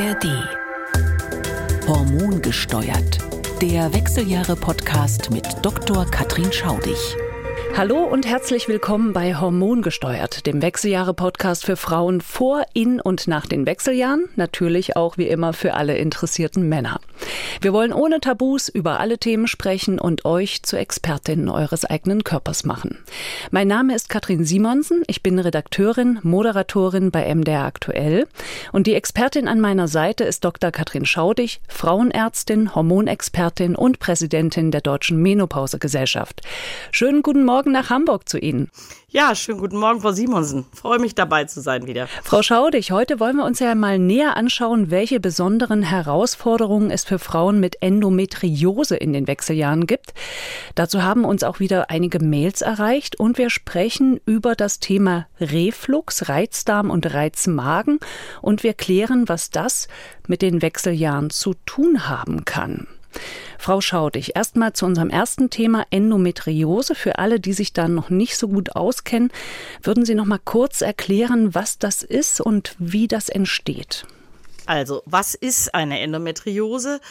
ARD. 0.00 0.24
Hormongesteuert. 1.86 3.18
Der 3.60 3.92
Wechseljahre-Podcast 3.92 5.30
mit 5.30 5.46
Dr. 5.60 6.06
Katrin 6.06 6.50
Schaudig. 6.50 6.96
Hallo 7.80 8.04
und 8.04 8.26
herzlich 8.26 8.68
willkommen 8.68 9.14
bei 9.14 9.36
Hormongesteuert, 9.36 10.44
dem 10.44 10.60
Wechseljahre-Podcast 10.60 11.64
für 11.64 11.76
Frauen 11.76 12.20
vor, 12.20 12.62
in 12.74 13.00
und 13.00 13.26
nach 13.26 13.46
den 13.46 13.64
Wechseljahren, 13.64 14.28
natürlich 14.36 14.96
auch 14.96 15.16
wie 15.16 15.28
immer 15.28 15.54
für 15.54 15.72
alle 15.72 15.96
interessierten 15.96 16.68
Männer. 16.68 17.00
Wir 17.62 17.72
wollen 17.72 17.94
ohne 17.94 18.20
Tabus 18.20 18.68
über 18.68 19.00
alle 19.00 19.16
Themen 19.16 19.46
sprechen 19.46 19.98
und 19.98 20.26
euch 20.26 20.62
zu 20.62 20.76
Expertinnen 20.76 21.48
eures 21.48 21.86
eigenen 21.86 22.22
Körpers 22.22 22.64
machen. 22.64 22.98
Mein 23.50 23.68
Name 23.68 23.94
ist 23.94 24.10
Katrin 24.10 24.44
Simonsen, 24.44 25.02
ich 25.06 25.22
bin 25.22 25.38
Redakteurin, 25.38 26.18
Moderatorin 26.22 27.10
bei 27.10 27.34
MDR 27.34 27.64
Aktuell 27.64 28.26
und 28.72 28.88
die 28.88 28.94
Expertin 28.94 29.48
an 29.48 29.58
meiner 29.58 29.88
Seite 29.88 30.24
ist 30.24 30.44
Dr. 30.44 30.70
Katrin 30.70 31.06
Schaudig, 31.06 31.62
Frauenärztin, 31.66 32.74
Hormonexpertin 32.74 33.74
und 33.74 34.00
Präsidentin 34.00 34.70
der 34.70 34.82
Deutschen 34.82 35.22
Menopausegesellschaft. 35.22 36.42
Schönen 36.90 37.22
guten 37.22 37.46
Morgen 37.46 37.69
Morgen 37.70 37.82
nach 37.84 37.90
Hamburg 37.90 38.28
zu 38.28 38.38
Ihnen. 38.38 38.68
Ja, 39.10 39.34
schönen 39.34 39.60
guten 39.60 39.76
Morgen, 39.76 40.00
Frau 40.00 40.10
Simonsen. 40.10 40.66
Freue 40.72 40.98
mich 40.98 41.14
dabei 41.14 41.44
zu 41.44 41.60
sein 41.60 41.86
wieder. 41.86 42.08
Frau 42.24 42.42
Schaudig, 42.42 42.90
heute 42.90 43.20
wollen 43.20 43.36
wir 43.36 43.44
uns 43.44 43.60
ja 43.60 43.74
mal 43.76 43.98
näher 43.98 44.36
anschauen, 44.36 44.90
welche 44.90 45.20
besonderen 45.20 45.82
Herausforderungen 45.82 46.90
es 46.90 47.04
für 47.04 47.20
Frauen 47.20 47.60
mit 47.60 47.80
Endometriose 47.80 48.96
in 48.96 49.12
den 49.12 49.28
Wechseljahren 49.28 49.86
gibt. 49.86 50.14
Dazu 50.74 51.02
haben 51.02 51.24
uns 51.24 51.44
auch 51.44 51.60
wieder 51.60 51.90
einige 51.90 52.18
Mails 52.18 52.60
erreicht 52.60 53.18
und 53.20 53.38
wir 53.38 53.50
sprechen 53.50 54.20
über 54.26 54.56
das 54.56 54.80
Thema 54.80 55.28
Reflux, 55.40 56.28
Reizdarm 56.28 56.90
und 56.90 57.12
Reizmagen 57.14 58.00
und 58.42 58.64
wir 58.64 58.74
klären, 58.74 59.28
was 59.28 59.50
das 59.50 59.86
mit 60.26 60.42
den 60.42 60.60
Wechseljahren 60.60 61.30
zu 61.30 61.54
tun 61.66 62.08
haben 62.08 62.44
kann. 62.44 62.88
Frau 63.60 63.82
Schaudig, 63.82 64.36
erstmal 64.36 64.72
zu 64.72 64.86
unserem 64.86 65.10
ersten 65.10 65.50
Thema 65.50 65.84
Endometriose. 65.90 66.94
Für 66.94 67.18
alle, 67.18 67.40
die 67.40 67.52
sich 67.52 67.74
da 67.74 67.88
noch 67.88 68.08
nicht 68.08 68.38
so 68.38 68.48
gut 68.48 68.74
auskennen, 68.74 69.30
würden 69.82 70.06
Sie 70.06 70.14
noch 70.14 70.24
mal 70.24 70.40
kurz 70.42 70.80
erklären, 70.80 71.54
was 71.54 71.78
das 71.78 72.02
ist 72.02 72.40
und 72.40 72.74
wie 72.78 73.06
das 73.06 73.28
entsteht? 73.28 74.06
Also, 74.64 75.02
was 75.04 75.34
ist 75.34 75.74
eine 75.74 76.00
Endometriose? 76.00 77.02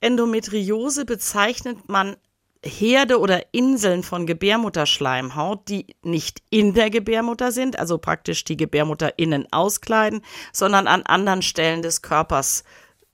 Endometriose 0.00 1.04
bezeichnet 1.04 1.88
man 1.88 2.16
Herde 2.64 3.20
oder 3.20 3.54
Inseln 3.54 4.02
von 4.02 4.26
Gebärmutterschleimhaut, 4.26 5.68
die 5.68 5.94
nicht 6.02 6.42
in 6.50 6.74
der 6.74 6.90
Gebärmutter 6.90 7.52
sind, 7.52 7.78
also 7.78 7.98
praktisch 7.98 8.42
die 8.42 8.56
Gebärmutter 8.56 9.20
innen 9.20 9.46
auskleiden, 9.52 10.22
sondern 10.52 10.88
an 10.88 11.02
anderen 11.02 11.42
Stellen 11.42 11.82
des 11.82 12.02
Körpers 12.02 12.64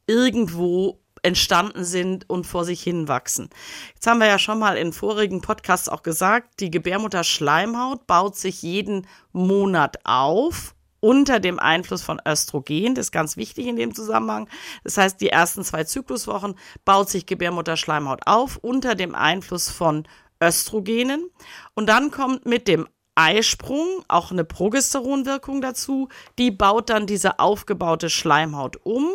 irgendwo 0.06 0.97
entstanden 1.22 1.84
sind 1.84 2.28
und 2.28 2.47
vor 2.47 2.64
sich 2.64 2.83
hin 2.83 3.08
wachsen. 3.08 3.50
Jetzt 3.94 4.06
haben 4.06 4.19
wir 4.19 4.27
ja 4.27 4.38
schon 4.38 4.58
mal 4.58 4.77
in 4.77 4.92
vorigen 4.92 5.41
Podcasts 5.41 5.88
auch 5.88 6.02
gesagt, 6.02 6.60
die 6.60 6.70
Gebärmutterschleimhaut 6.70 8.06
baut 8.06 8.36
sich 8.36 8.62
jeden 8.62 9.06
Monat 9.33 9.98
auf 10.05 10.75
unter 11.00 11.41
dem 11.41 11.58
Einfluss 11.58 12.02
von 12.02 12.20
Östrogen. 12.27 12.94
Das 12.94 13.06
ist 13.06 13.12
ganz 13.12 13.36
wichtig 13.36 13.66
in 13.66 13.77
dem 13.77 13.94
Zusammenhang. 13.94 14.48
Das 14.84 14.97
heißt, 14.97 15.20
die 15.20 15.28
ersten 15.28 15.62
zwei 15.64 15.84
Zykluswochen 15.84 16.55
baut 16.84 17.08
sich 17.08 17.27
Gebärmutterschleimhaut 17.27 18.22
auf 18.27 18.56
unter 18.56 18.94
dem 18.94 19.14
Einfluss 19.14 19.70
von 19.70 20.06
Östrogenen. 20.42 21.30
Und 21.75 21.88
dann 21.88 22.10
kommt 22.10 22.47
mit 22.47 22.69
dem 22.69 22.88
Eisprung, 23.19 24.05
auch 24.06 24.30
eine 24.30 24.44
Progesteronwirkung 24.44 25.61
dazu, 25.61 26.08
die 26.38 26.52
baut 26.52 26.88
dann 26.88 27.06
diese 27.06 27.41
aufgebaute 27.41 28.10
Schleimhaut 28.10 28.78
um. 28.84 29.08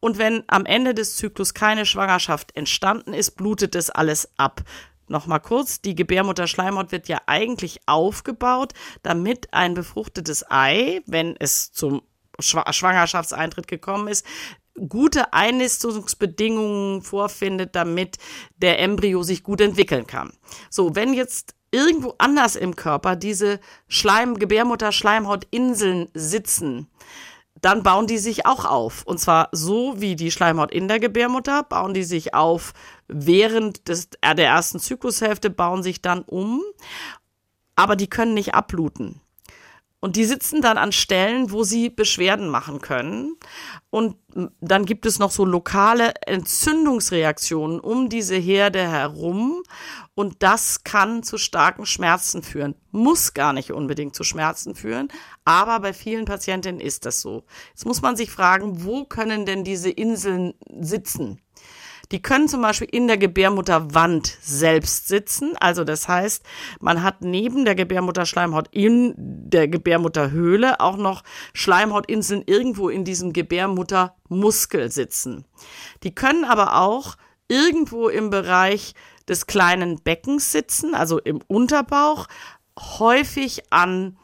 Und 0.00 0.18
wenn 0.18 0.44
am 0.48 0.66
Ende 0.66 0.92
des 0.92 1.16
Zyklus 1.16 1.54
keine 1.54 1.86
Schwangerschaft 1.86 2.54
entstanden 2.54 3.14
ist, 3.14 3.32
blutet 3.32 3.74
das 3.74 3.88
alles 3.88 4.28
ab. 4.36 4.60
Nochmal 5.08 5.40
kurz, 5.40 5.80
die 5.80 5.94
Gebärmutterschleimhaut 5.94 6.92
wird 6.92 7.08
ja 7.08 7.22
eigentlich 7.24 7.80
aufgebaut, 7.86 8.74
damit 9.02 9.54
ein 9.54 9.72
befruchtetes 9.72 10.50
Ei, 10.50 11.00
wenn 11.06 11.34
es 11.38 11.72
zum 11.72 12.02
Schwangerschaftseintritt 12.38 13.66
gekommen 13.66 14.08
ist, 14.08 14.26
gute 14.88 15.32
Einnistungsbedingungen 15.32 17.00
vorfindet, 17.00 17.74
damit 17.74 18.18
der 18.58 18.78
Embryo 18.78 19.22
sich 19.22 19.42
gut 19.42 19.62
entwickeln 19.62 20.06
kann. 20.06 20.34
So, 20.70 20.94
wenn 20.94 21.14
jetzt 21.14 21.54
irgendwo 21.70 22.14
anders 22.18 22.56
im 22.56 22.76
Körper 22.76 23.16
diese 23.16 23.60
Schleim, 23.88 24.38
Gebärmutter-Schleimhautinseln 24.38 26.08
sitzen, 26.14 26.88
dann 27.60 27.82
bauen 27.82 28.06
die 28.06 28.18
sich 28.18 28.46
auch 28.46 28.64
auf. 28.64 29.02
Und 29.04 29.18
zwar 29.18 29.48
so 29.52 30.00
wie 30.00 30.16
die 30.16 30.30
Schleimhaut 30.30 30.72
in 30.72 30.88
der 30.88 31.00
Gebärmutter, 31.00 31.62
bauen 31.64 31.94
die 31.94 32.04
sich 32.04 32.34
auf 32.34 32.72
während 33.08 33.88
des, 33.88 34.08
äh, 34.20 34.34
der 34.34 34.48
ersten 34.48 34.78
Zyklushälfte, 34.78 35.50
bauen 35.50 35.82
sich 35.82 36.00
dann 36.02 36.22
um, 36.22 36.62
aber 37.74 37.96
die 37.96 38.08
können 38.08 38.34
nicht 38.34 38.54
abbluten. 38.54 39.20
Und 40.00 40.14
die 40.14 40.24
sitzen 40.24 40.62
dann 40.62 40.78
an 40.78 40.92
Stellen, 40.92 41.50
wo 41.50 41.64
sie 41.64 41.90
Beschwerden 41.90 42.48
machen 42.48 42.80
können. 42.80 43.34
Und 43.90 44.16
dann 44.60 44.84
gibt 44.84 45.06
es 45.06 45.18
noch 45.18 45.32
so 45.32 45.44
lokale 45.44 46.12
Entzündungsreaktionen 46.24 47.80
um 47.80 48.08
diese 48.08 48.36
Herde 48.36 48.86
herum. 48.86 49.62
Und 50.14 50.42
das 50.44 50.84
kann 50.84 51.24
zu 51.24 51.36
starken 51.36 51.84
Schmerzen 51.84 52.44
führen. 52.44 52.76
Muss 52.92 53.34
gar 53.34 53.52
nicht 53.52 53.72
unbedingt 53.72 54.14
zu 54.14 54.22
Schmerzen 54.22 54.76
führen. 54.76 55.08
Aber 55.44 55.80
bei 55.80 55.92
vielen 55.92 56.26
Patientinnen 56.26 56.80
ist 56.80 57.04
das 57.04 57.20
so. 57.20 57.44
Jetzt 57.70 57.84
muss 57.84 58.00
man 58.00 58.14
sich 58.14 58.30
fragen, 58.30 58.84
wo 58.84 59.04
können 59.04 59.46
denn 59.46 59.64
diese 59.64 59.90
Inseln 59.90 60.54
sitzen? 60.80 61.40
Die 62.10 62.22
können 62.22 62.48
zum 62.48 62.62
Beispiel 62.62 62.88
in 62.90 63.06
der 63.06 63.18
Gebärmutterwand 63.18 64.38
selbst 64.40 65.08
sitzen. 65.08 65.56
Also 65.60 65.84
das 65.84 66.08
heißt, 66.08 66.42
man 66.80 67.02
hat 67.02 67.22
neben 67.22 67.64
der 67.64 67.74
Gebärmutterschleimhaut 67.74 68.68
in 68.70 69.14
der 69.16 69.68
Gebärmutterhöhle 69.68 70.80
auch 70.80 70.96
noch 70.96 71.22
Schleimhautinseln 71.52 72.42
irgendwo 72.46 72.88
in 72.88 73.04
diesem 73.04 73.32
Gebärmuttermuskel 73.32 74.90
sitzen. 74.90 75.44
Die 76.02 76.14
können 76.14 76.44
aber 76.44 76.80
auch 76.80 77.16
irgendwo 77.48 78.08
im 78.08 78.30
Bereich 78.30 78.94
des 79.28 79.46
kleinen 79.46 80.02
Beckens 80.02 80.52
sitzen, 80.52 80.94
also 80.94 81.18
im 81.18 81.40
Unterbauch, 81.46 82.26
häufig 82.78 83.72
an 83.72 84.17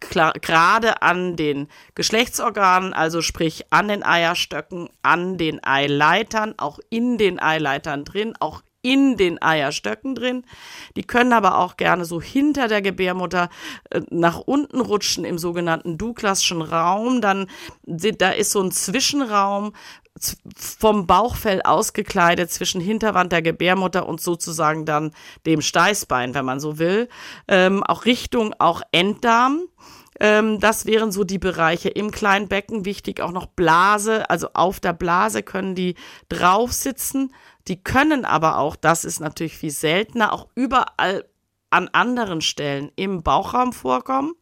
gerade 0.00 1.02
an 1.02 1.36
den 1.36 1.68
Geschlechtsorganen, 1.94 2.92
also 2.92 3.22
sprich 3.22 3.66
an 3.70 3.88
den 3.88 4.02
Eierstöcken, 4.02 4.88
an 5.02 5.36
den 5.36 5.62
Eileitern, 5.64 6.54
auch 6.56 6.78
in 6.90 7.18
den 7.18 7.40
Eileitern 7.40 8.04
drin, 8.04 8.34
auch 8.40 8.62
in 8.84 9.16
den 9.16 9.40
Eierstöcken 9.42 10.14
drin. 10.14 10.44
Die 10.94 11.02
können 11.02 11.32
aber 11.32 11.58
auch 11.58 11.76
gerne 11.76 12.04
so 12.04 12.20
hinter 12.20 12.68
der 12.68 12.82
Gebärmutter 12.82 13.48
äh, 13.90 14.02
nach 14.10 14.38
unten 14.38 14.80
rutschen 14.80 15.24
im 15.24 15.38
sogenannten 15.38 15.96
Douglasschen 15.98 16.62
Raum. 16.62 17.20
Dann 17.20 17.48
da 17.86 18.30
ist 18.30 18.52
so 18.52 18.60
ein 18.60 18.70
Zwischenraum 18.70 19.72
vom 20.56 21.06
Bauchfell 21.06 21.62
ausgekleidet 21.62 22.50
zwischen 22.50 22.80
Hinterwand 22.80 23.32
der 23.32 23.42
Gebärmutter 23.42 24.06
und 24.06 24.20
sozusagen 24.20 24.84
dann 24.84 25.12
dem 25.44 25.60
Steißbein, 25.60 26.34
wenn 26.34 26.44
man 26.44 26.60
so 26.60 26.78
will. 26.78 27.08
Ähm, 27.48 27.82
auch 27.82 28.04
Richtung 28.04 28.54
auch 28.58 28.82
Enddarm. 28.92 29.62
Ähm, 30.20 30.60
das 30.60 30.86
wären 30.86 31.10
so 31.10 31.24
die 31.24 31.38
Bereiche 31.38 31.88
im 31.88 32.10
kleinen 32.10 32.48
Becken. 32.48 32.84
Wichtig 32.84 33.20
auch 33.20 33.32
noch 33.32 33.46
Blase, 33.46 34.30
also 34.30 34.48
auf 34.54 34.78
der 34.78 34.92
Blase 34.92 35.42
können 35.42 35.74
die 35.74 35.96
drauf 36.28 36.72
sitzen. 36.72 37.32
Die 37.68 37.82
können 37.82 38.24
aber 38.24 38.58
auch, 38.58 38.76
das 38.76 39.04
ist 39.04 39.20
natürlich 39.20 39.56
viel 39.56 39.70
seltener, 39.70 40.32
auch 40.32 40.48
überall 40.54 41.24
an 41.70 41.88
anderen 41.92 42.40
Stellen 42.40 42.92
im 42.96 43.22
Bauchraum 43.22 43.72
vorkommen. 43.72 44.34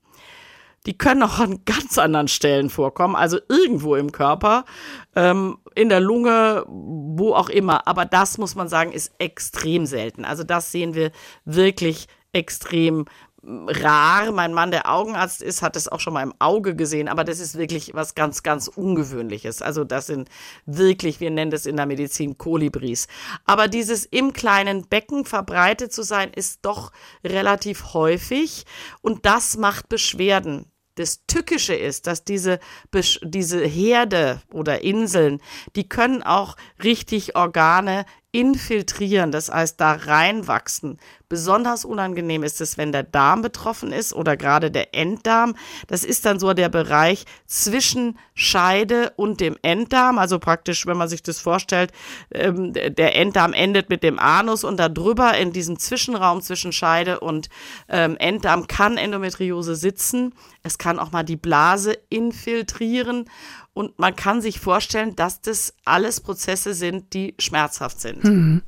Die 0.87 0.99
können 0.99 1.23
auch 1.23 1.39
an 1.39 1.65
ganz 1.65 1.97
anderen 1.97 2.27
Stellen 2.27 2.69
vorkommen, 2.69 3.15
also 3.15 3.39
irgendwo 3.49 3.95
im 3.95 4.11
Körper, 4.11 4.65
ähm, 5.15 5.59
in 5.77 5.89
der 5.89 6.01
Lunge, 6.01 6.65
wo 6.67 7.35
auch 7.35 7.49
immer. 7.49 7.87
Aber 7.87 8.05
das 8.05 8.37
muss 8.37 8.57
man 8.57 8.69
sagen, 8.69 8.91
ist 8.93 9.13
extrem 9.19 9.87
selten. 9.87 10.25
Also 10.25 10.43
das 10.43 10.73
sehen 10.73 10.95
wir 10.95 11.13
wirklich 11.45 12.09
extrem 12.33 13.05
rar. 13.45 14.31
Mein 14.33 14.55
Mann, 14.55 14.71
der 14.71 14.91
Augenarzt 14.91 15.43
ist, 15.43 15.63
hat 15.63 15.77
es 15.77 15.89
auch 15.89 16.01
schon 16.01 16.13
mal 16.13 16.23
im 16.23 16.35
Auge 16.39 16.77
gesehen, 16.77 17.09
aber 17.09 17.25
das 17.25 17.41
ist 17.41 17.59
wirklich 17.59 17.95
was 17.95 18.15
ganz, 18.15 18.43
ganz 18.43 18.69
Ungewöhnliches. 18.69 19.63
Also 19.63 19.85
das 19.85 20.07
sind 20.07 20.29
wirklich, 20.67 21.21
wir 21.21 21.31
nennen 21.31 21.51
das 21.51 21.67
in 21.67 21.77
der 21.77 21.87
Medizin 21.87 22.39
Kolibris. 22.39 23.09
Aber 23.45 23.69
dieses 23.69 24.05
im 24.05 24.33
kleinen 24.33 24.87
Becken 24.87 25.25
verbreitet 25.25 25.93
zu 25.93 26.03
sein, 26.03 26.31
ist 26.33 26.61
doch 26.63 26.93
relativ 27.25 27.95
häufig 27.95 28.65
und 29.01 29.27
das 29.27 29.57
macht 29.57 29.89
Beschwerden. 29.89 30.67
Das 30.97 31.25
Tückische 31.27 31.75
ist, 31.75 32.07
dass 32.07 32.23
diese, 32.23 32.61
diese 33.23 33.65
Herde 33.65 34.43
oder 34.53 34.83
Inseln, 34.83 35.41
die 35.75 35.89
können 35.89 36.23
auch 36.23 36.57
richtig 36.83 37.35
Organe 37.35 38.05
infiltrieren, 38.33 39.31
das 39.31 39.51
heißt 39.51 39.79
da 39.79 39.93
reinwachsen. 39.93 40.99
Besonders 41.29 41.85
unangenehm 41.85 42.43
ist 42.43 42.61
es, 42.61 42.77
wenn 42.77 42.93
der 42.93 43.03
Darm 43.03 43.43
betroffen 43.43 43.93
ist 43.93 44.15
oder 44.15 44.37
gerade 44.37 44.71
der 44.71 44.95
Enddarm. 44.95 45.55
Das 45.87 46.05
ist 46.05 46.25
dann 46.27 46.39
so 46.39 46.53
der 46.53 46.69
Bereich 46.69 47.25
zwischen 47.47 48.19
Scheide 48.35 49.13
und 49.17 49.41
dem 49.41 49.57
Enddarm. 49.63 50.19
Also 50.19 50.39
praktisch, 50.39 50.87
wenn 50.87 50.97
man 50.97 51.09
sich 51.09 51.23
das 51.23 51.41
vorstellt, 51.41 51.93
ähm, 52.33 52.73
der 52.73 53.17
Enddarm 53.17 53.53
endet 53.53 53.89
mit 53.91 54.03
dem 54.03 54.19
Anus 54.19 54.65
und 54.65 54.79
da 54.79 54.89
drüber 54.89 55.37
in 55.37 55.53
diesem 55.53 55.79
Zwischenraum 55.79 56.43
zwischen 56.43 56.73
Scheide 56.73 57.21
und 57.21 57.49
ähm, 57.89 58.17
Enddarm 58.19 58.67
kann 58.67 58.97
Endometriose 58.99 59.75
sitzen. 59.75 60.35
Es 60.63 60.79
kann 60.79 60.99
auch 60.99 61.13
mal 61.13 61.23
die 61.25 61.37
Blase 61.37 61.97
infiltrieren 62.11 63.27
und 63.75 63.99
man 63.99 64.15
kann 64.15 64.43
sich 64.43 64.61
vorstellen, 64.61 65.17
dass 65.17 65.41
das 65.41 65.75
alles 65.85 66.21
Prozesse 66.21 66.75
sind, 66.75 67.15
die 67.15 67.35
schmerzhaft 67.39 68.01
sind. 68.01 68.23
Mhm. 68.23 68.63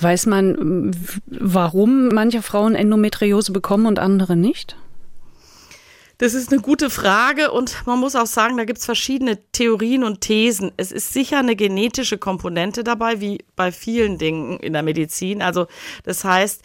Weiß 0.00 0.26
man, 0.26 0.94
warum 1.26 2.08
manche 2.08 2.42
Frauen 2.42 2.74
Endometriose 2.74 3.52
bekommen 3.52 3.86
und 3.86 3.98
andere 3.98 4.36
nicht? 4.36 4.76
Das 6.18 6.34
ist 6.34 6.52
eine 6.52 6.60
gute 6.60 6.88
Frage 6.88 7.50
und 7.50 7.84
man 7.84 7.98
muss 7.98 8.14
auch 8.14 8.26
sagen, 8.26 8.56
da 8.56 8.64
gibt 8.64 8.78
es 8.78 8.84
verschiedene 8.84 9.38
Theorien 9.50 10.04
und 10.04 10.20
Thesen. 10.20 10.70
Es 10.76 10.92
ist 10.92 11.12
sicher 11.12 11.40
eine 11.40 11.56
genetische 11.56 12.16
Komponente 12.16 12.84
dabei, 12.84 13.20
wie 13.20 13.44
bei 13.56 13.72
vielen 13.72 14.18
Dingen 14.18 14.60
in 14.60 14.72
der 14.72 14.84
Medizin. 14.84 15.42
Also 15.42 15.66
das 16.04 16.22
heißt, 16.22 16.62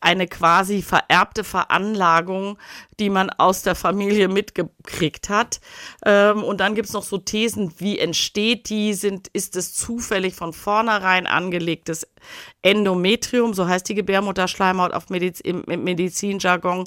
eine 0.00 0.26
quasi 0.26 0.82
vererbte 0.82 1.44
Veranlagung, 1.44 2.58
die 2.98 3.10
man 3.10 3.30
aus 3.30 3.62
der 3.62 3.74
Familie 3.74 4.28
mitgekriegt 4.28 5.28
hat. 5.28 5.60
Ähm, 6.04 6.42
und 6.42 6.60
dann 6.60 6.74
gibt's 6.74 6.92
noch 6.92 7.02
so 7.02 7.18
Thesen, 7.18 7.72
wie 7.78 7.98
entsteht 7.98 8.70
die? 8.70 8.94
Sind, 8.94 9.28
ist 9.28 9.56
es 9.56 9.74
zufällig 9.74 10.34
von 10.34 10.52
vornherein 10.52 11.26
angelegtes 11.26 12.06
Endometrium, 12.62 13.54
so 13.54 13.68
heißt 13.68 13.88
die 13.88 13.94
Gebärmutterschleimhaut 13.94 14.92
auf 14.92 15.10
Mediz 15.10 15.40
im, 15.40 15.64
im 15.64 15.84
Medizinjargon. 15.84 16.84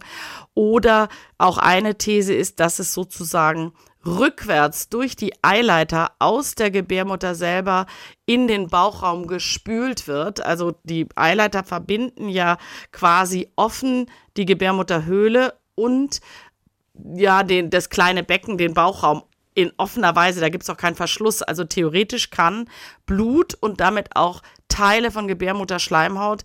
Oder 0.56 1.10
auch 1.38 1.58
eine 1.58 1.98
These 1.98 2.34
ist, 2.34 2.60
dass 2.60 2.80
es 2.80 2.94
sozusagen 2.94 3.74
rückwärts 4.06 4.90
durch 4.90 5.16
die 5.16 5.34
Eileiter 5.42 6.12
aus 6.20 6.56
der 6.56 6.72
Gebärmutter 6.72 7.36
selber 7.36 7.86
in 8.26 8.48
den 8.48 8.68
Bauchraum 8.68 9.28
gespült 9.28 10.08
wird. 10.08 10.46
Also 10.46 10.76
die 10.84 11.08
Eileiter 11.16 11.64
verbinden 11.64 12.30
ja 12.30 12.58
quasi 12.92 13.50
offen 13.56 14.10
die 14.38 14.46
Gebärmutterhöhle 14.46 15.54
und 15.76 16.20
ja, 17.16 17.44
den, 17.44 17.70
das 17.70 17.90
kleine 17.90 18.24
Becken, 18.24 18.58
den 18.58 18.74
Bauchraum 18.74 19.24
in 19.56 19.72
offener 19.78 20.16
Weise, 20.16 20.42
da 20.42 20.50
gibt 20.50 20.64
es 20.64 20.70
auch 20.70 20.78
keinen 20.78 20.96
Verschluss. 20.96 21.42
Also 21.42 21.64
theoretisch 21.64 22.30
kann 22.30 22.70
Blut 23.06 23.54
und 23.56 23.80
damit 23.80 24.16
auch 24.16 24.42
Teile 24.68 25.12
von 25.12 25.28
Gebärmutterschleimhaut 25.28 26.44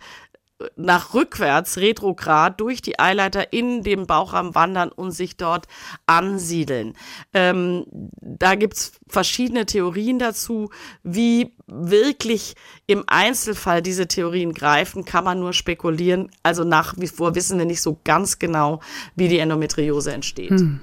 nach 0.77 1.15
rückwärts, 1.15 1.79
retrograd, 1.79 2.61
durch 2.61 2.83
die 2.83 2.99
Eileiter 2.99 3.53
in 3.53 3.83
dem 3.83 4.07
Bauchraum 4.07 4.55
wandern 4.55 4.91
und 4.91 5.13
sich 5.13 5.37
dort 5.37 5.67
ansiedeln. 6.07 6.95
Ähm, 7.33 7.87
da 8.21 8.57
gibt's 8.57 8.93
verschiedene 9.07 9.67
Theorien 9.67 10.19
dazu. 10.19 10.71
Wie 11.05 11.55
wirklich 11.69 12.55
im 12.87 13.05
Einzelfall 13.07 13.83
diese 13.83 14.09
Theorien 14.09 14.53
greifen, 14.53 15.05
kann 15.05 15.25
man 15.25 15.39
nur 15.39 15.53
spekulieren. 15.53 16.31
Also 16.43 16.65
nach 16.65 16.95
wie 16.97 17.07
vor 17.07 17.35
wissen 17.35 17.59
wir 17.59 17.67
nicht 17.67 17.83
so 17.83 18.01
ganz 18.03 18.39
genau, 18.39 18.81
wie 19.15 19.29
die 19.29 19.39
Endometriose 19.39 20.13
entsteht. 20.13 20.51
Hm. 20.51 20.81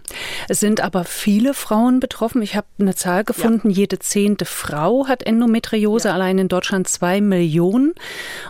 Es 0.47 0.59
sind 0.59 0.81
aber 0.81 1.03
viele 1.03 1.53
Frauen 1.53 1.99
betroffen. 1.99 2.41
Ich 2.41 2.55
habe 2.55 2.67
eine 2.79 2.95
Zahl 2.95 3.23
gefunden, 3.23 3.71
ja. 3.71 3.77
jede 3.77 3.99
zehnte 3.99 4.45
Frau 4.45 5.07
hat 5.07 5.23
Endometriose, 5.23 6.07
ja. 6.07 6.13
allein 6.13 6.37
in 6.37 6.47
Deutschland 6.47 6.87
zwei 6.87 7.19
Millionen. 7.19 7.93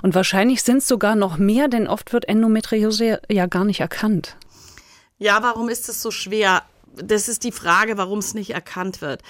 Und 0.01 0.13
wahrscheinlich 0.13 0.61
sind 0.61 0.77
es 0.77 0.87
sogar 0.87 1.14
noch 1.15 1.37
mehr, 1.37 1.67
denn 1.67 1.87
oft 1.87 2.13
wird 2.13 2.27
Endometriose 2.27 3.21
ja 3.29 3.45
gar 3.45 3.65
nicht 3.65 3.79
erkannt. 3.79 4.37
Ja, 5.17 5.41
warum 5.41 5.69
ist 5.69 5.89
es 5.89 6.01
so 6.01 6.11
schwer? 6.11 6.63
Das 6.95 7.27
ist 7.27 7.43
die 7.43 7.51
Frage, 7.51 7.97
warum 7.97 8.19
es 8.19 8.33
nicht 8.33 8.51
erkannt 8.51 9.01
wird. 9.01 9.21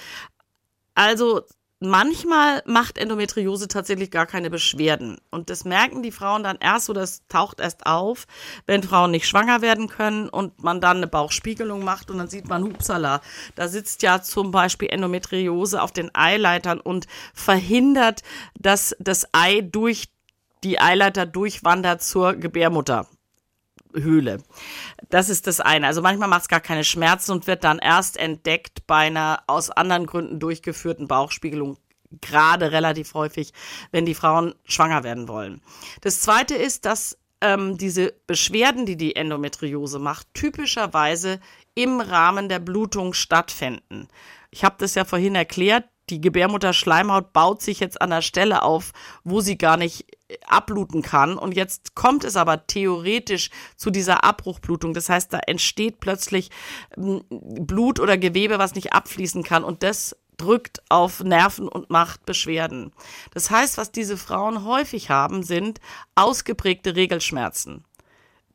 Also 0.94 1.42
manchmal 1.80 2.62
macht 2.66 2.96
Endometriose 2.98 3.68
tatsächlich 3.68 4.10
gar 4.10 4.26
keine 4.26 4.50
Beschwerden. 4.50 5.18
Und 5.30 5.50
das 5.50 5.64
merken 5.64 6.02
die 6.02 6.10
Frauen 6.10 6.42
dann 6.42 6.58
erst 6.60 6.88
oder 6.88 7.02
es 7.02 7.26
taucht 7.28 7.60
erst 7.60 7.86
auf, 7.86 8.26
wenn 8.66 8.82
Frauen 8.82 9.10
nicht 9.10 9.28
schwanger 9.28 9.60
werden 9.60 9.88
können 9.88 10.28
und 10.28 10.62
man 10.62 10.80
dann 10.80 10.98
eine 10.98 11.06
Bauchspiegelung 11.06 11.84
macht 11.84 12.10
und 12.10 12.18
dann 12.18 12.28
sieht 12.28 12.48
man, 12.48 12.64
hupsala, 12.64 13.20
da 13.54 13.68
sitzt 13.68 14.02
ja 14.02 14.22
zum 14.22 14.50
Beispiel 14.50 14.88
Endometriose 14.88 15.82
auf 15.82 15.92
den 15.92 16.10
Eileitern 16.14 16.80
und 16.80 17.06
verhindert, 17.34 18.22
dass 18.58 18.96
das 18.98 19.26
Ei 19.32 19.60
durch 19.60 20.08
die 20.66 20.80
Eileiter 20.80 21.26
durchwandert 21.26 22.02
zur 22.02 22.34
Gebärmutter. 22.34 23.06
Höhle. 23.94 24.42
Das 25.08 25.30
ist 25.30 25.46
das 25.46 25.60
eine. 25.60 25.86
Also 25.86 26.02
manchmal 26.02 26.28
macht 26.28 26.42
es 26.42 26.48
gar 26.48 26.60
keine 26.60 26.84
Schmerzen 26.84 27.32
und 27.32 27.46
wird 27.46 27.64
dann 27.64 27.78
erst 27.78 28.16
entdeckt 28.18 28.86
bei 28.86 29.06
einer 29.06 29.42
aus 29.46 29.70
anderen 29.70 30.06
Gründen 30.06 30.38
durchgeführten 30.40 31.08
Bauchspiegelung 31.08 31.78
gerade 32.20 32.72
relativ 32.72 33.14
häufig, 33.14 33.52
wenn 33.92 34.04
die 34.04 34.14
Frauen 34.14 34.54
schwanger 34.64 35.02
werden 35.02 35.28
wollen. 35.28 35.62
Das 36.02 36.20
zweite 36.20 36.54
ist, 36.54 36.84
dass 36.84 37.16
ähm, 37.40 37.78
diese 37.78 38.12
Beschwerden, 38.26 38.86
die 38.86 38.96
die 38.96 39.16
Endometriose 39.16 39.98
macht, 39.98 40.26
typischerweise 40.34 41.40
im 41.74 42.00
Rahmen 42.00 42.48
der 42.48 42.58
Blutung 42.58 43.12
stattfinden. 43.12 44.08
Ich 44.50 44.64
habe 44.64 44.76
das 44.78 44.94
ja 44.94 45.04
vorhin 45.04 45.34
erklärt, 45.34 45.84
die 46.10 46.20
Gebärmutterschleimhaut 46.20 47.32
baut 47.32 47.62
sich 47.62 47.80
jetzt 47.80 48.00
an 48.00 48.10
der 48.10 48.22
Stelle 48.22 48.62
auf, 48.62 48.92
wo 49.24 49.40
sie 49.40 49.58
gar 49.58 49.76
nicht 49.76 50.06
abbluten 50.46 51.02
kann. 51.02 51.36
Und 51.36 51.54
jetzt 51.54 51.94
kommt 51.94 52.24
es 52.24 52.36
aber 52.36 52.66
theoretisch 52.66 53.50
zu 53.76 53.90
dieser 53.90 54.24
Abbruchblutung. 54.24 54.94
Das 54.94 55.08
heißt, 55.08 55.32
da 55.32 55.38
entsteht 55.38 56.00
plötzlich 56.00 56.50
hm, 56.94 57.24
Blut 57.28 58.00
oder 58.00 58.18
Gewebe, 58.18 58.58
was 58.58 58.74
nicht 58.74 58.92
abfließen 58.92 59.42
kann. 59.42 59.64
Und 59.64 59.82
das 59.82 60.16
drückt 60.36 60.82
auf 60.90 61.22
Nerven 61.24 61.68
und 61.68 61.90
macht 61.90 62.26
Beschwerden. 62.26 62.92
Das 63.32 63.50
heißt, 63.50 63.78
was 63.78 63.90
diese 63.90 64.16
Frauen 64.16 64.64
häufig 64.64 65.10
haben, 65.10 65.42
sind 65.42 65.80
ausgeprägte 66.14 66.94
Regelschmerzen. 66.94 67.84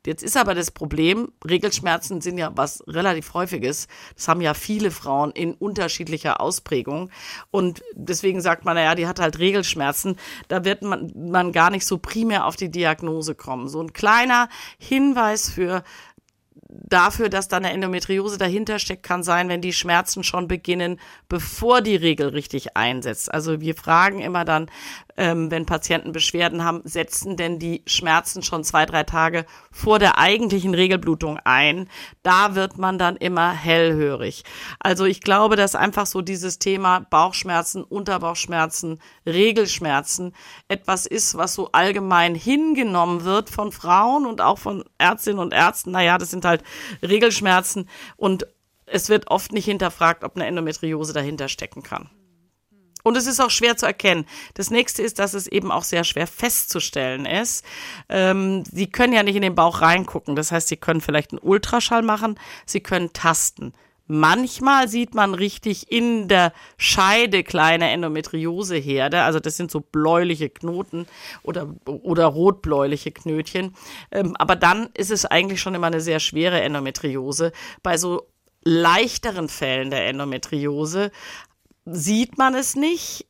Jetzt 0.06 0.24
ist 0.24 0.36
aber 0.36 0.56
das 0.56 0.72
Problem, 0.72 1.32
Regelschmerzen 1.48 2.22
sind 2.22 2.38
ja 2.40 2.52
was 2.56 2.84
relativ 2.88 3.36
häufiges. 3.36 3.88
Das 4.16 4.28
haben 4.28 4.42
ja 4.42 4.56
viele 4.56 4.90
Frauen 4.90 5.32
in 5.32 5.54
unterschiedlicher 5.54 6.42
Ausprägung. 6.42 7.12
Und 7.52 7.84
deswegen 7.94 8.42
sagt 8.42 8.66
man, 8.66 8.76
naja, 8.76 8.96
die 8.96 9.08
hat 9.08 9.20
halt 9.20 9.38
Regelschmerzen. 9.38 10.18
Da 10.48 10.66
wird 10.66 10.82
man, 10.82 11.12
man 11.16 11.52
gar 11.52 11.70
nicht 11.70 11.86
so 11.86 12.00
primär 12.00 12.48
auf 12.48 12.56
die 12.56 12.72
Diagnose 12.72 13.36
kommen. 13.36 13.68
So 13.68 13.80
ein 13.82 13.94
kleiner 13.94 14.50
Hinweis 14.80 15.50
für 15.50 15.84
dafür, 16.72 17.30
dass 17.30 17.48
da 17.48 17.58
eine 17.58 17.72
Endometriose 17.72 18.38
dahinter 18.38 18.80
steckt, 18.80 19.04
kann 19.04 19.24
sein, 19.24 19.50
wenn 19.50 19.62
die 19.62 19.74
Schmerzen 19.74 20.24
schon 20.24 20.48
beginnen, 20.48 21.00
bevor 21.30 21.82
die 21.82 21.96
Regel 21.96 22.30
richtig 22.30 22.76
einsetzt. 22.78 23.34
Also 23.34 23.62
wir 23.62 23.76
fragen 23.76 24.20
immer 24.20 24.46
dann, 24.46 24.70
ähm, 25.18 25.52
wenn 25.52 25.66
Patienten 25.66 26.12
Beschwerden 26.12 26.64
haben, 26.64 26.82
setzen 26.84 27.38
denn 27.38 27.60
die 27.60 27.84
Schmerzen 27.86 28.44
schon 28.44 28.64
zwei, 28.64 28.86
drei 28.86 29.04
Tage 29.04 29.46
vor 29.72 30.00
der 30.00 30.18
eigentlichen 30.18 30.74
Regelblutung 30.74 31.40
ein? 31.44 31.90
Da 32.24 32.56
wird 32.56 32.78
man 32.78 32.98
dann 32.98 33.18
immer 33.18 33.52
hellhörig. 33.52 34.44
Also 34.80 35.06
ich 35.06 35.22
glaube, 35.22 35.56
dass 35.56 35.76
einfach 35.76 36.06
so 36.06 36.22
dieses 36.22 36.60
Thema 36.60 37.02
Bauchschmerzen, 37.10 37.84
Unterbauchschmerzen, 37.84 39.00
Regelschmerzen 39.26 40.34
etwas 40.68 41.06
ist, 41.06 41.38
was 41.38 41.54
so 41.54 41.70
allgemein 41.72 42.36
hingenommen 42.36 43.24
wird 43.24 43.50
von 43.50 43.72
Frauen 43.72 44.26
und 44.26 44.42
auch 44.42 44.58
von 44.58 44.84
Ärztinnen 44.98 45.40
und 45.40 45.54
Ärzten. 45.54 45.92
Naja, 45.92 46.18
das 46.18 46.32
sind 46.32 46.46
halt 46.46 46.61
Regelschmerzen 47.02 47.90
und 48.18 48.48
es 48.86 49.10
wird 49.10 49.28
oft 49.28 49.52
nicht 49.54 49.66
hinterfragt, 49.66 50.24
ob 50.24 50.36
eine 50.36 50.46
Endometriose 50.46 51.14
dahinter 51.14 51.48
stecken 51.48 51.84
kann. 51.84 52.10
Und 53.04 53.18
es 53.18 53.26
ist 53.26 53.40
auch 53.40 53.50
schwer 53.50 53.78
zu 53.78 53.86
erkennen. 53.86 54.26
Das 54.54 54.70
nächste 54.70 55.02
ist, 55.02 55.20
dass 55.20 55.34
es 55.34 55.48
eben 55.48 55.72
auch 55.72 55.84
sehr 55.84 56.04
schwer 56.04 56.28
festzustellen 56.28 57.26
ist. 57.26 57.66
Ähm, 58.10 58.64
sie 58.72 58.88
können 58.88 59.14
ja 59.14 59.24
nicht 59.24 59.36
in 59.36 59.42
den 59.42 59.56
Bauch 59.56 59.82
reingucken. 59.82 60.36
Das 60.36 60.52
heißt, 60.52 60.68
sie 60.68 60.78
können 60.78 61.02
vielleicht 61.02 61.32
einen 61.32 61.40
Ultraschall 61.42 62.04
machen, 62.04 62.40
sie 62.66 62.82
können 62.82 63.12
tasten. 63.14 63.74
Manchmal 64.14 64.90
sieht 64.90 65.16
man 65.16 65.34
richtig 65.34 65.90
in 65.90 66.28
der 66.28 66.52
Scheide 66.76 67.46
kleine 67.46 67.92
Endometrioseherde, 67.92 69.22
also 69.22 69.40
das 69.40 69.56
sind 69.56 69.72
so 69.72 69.80
bläuliche 69.80 70.50
Knoten 70.50 71.08
oder, 71.44 71.74
oder 71.86 72.26
rotbläuliche 72.26 73.14
Knötchen. 73.14 73.74
Ähm, 74.12 74.36
aber 74.36 74.58
dann 74.58 74.90
ist 74.96 75.12
es 75.12 75.26
eigentlich 75.26 75.62
schon 75.62 75.76
immer 75.76 75.88
eine 75.88 76.02
sehr 76.02 76.20
schwere 76.20 76.60
Endometriose. 76.60 77.54
Bei 77.84 77.96
so 77.96 78.28
leichteren 78.66 79.48
Fällen 79.48 79.92
der 79.92 80.06
Endometriose 80.08 81.10
sieht 81.86 82.38
man 82.38 82.54
es 82.54 82.76
nicht. 82.76 83.28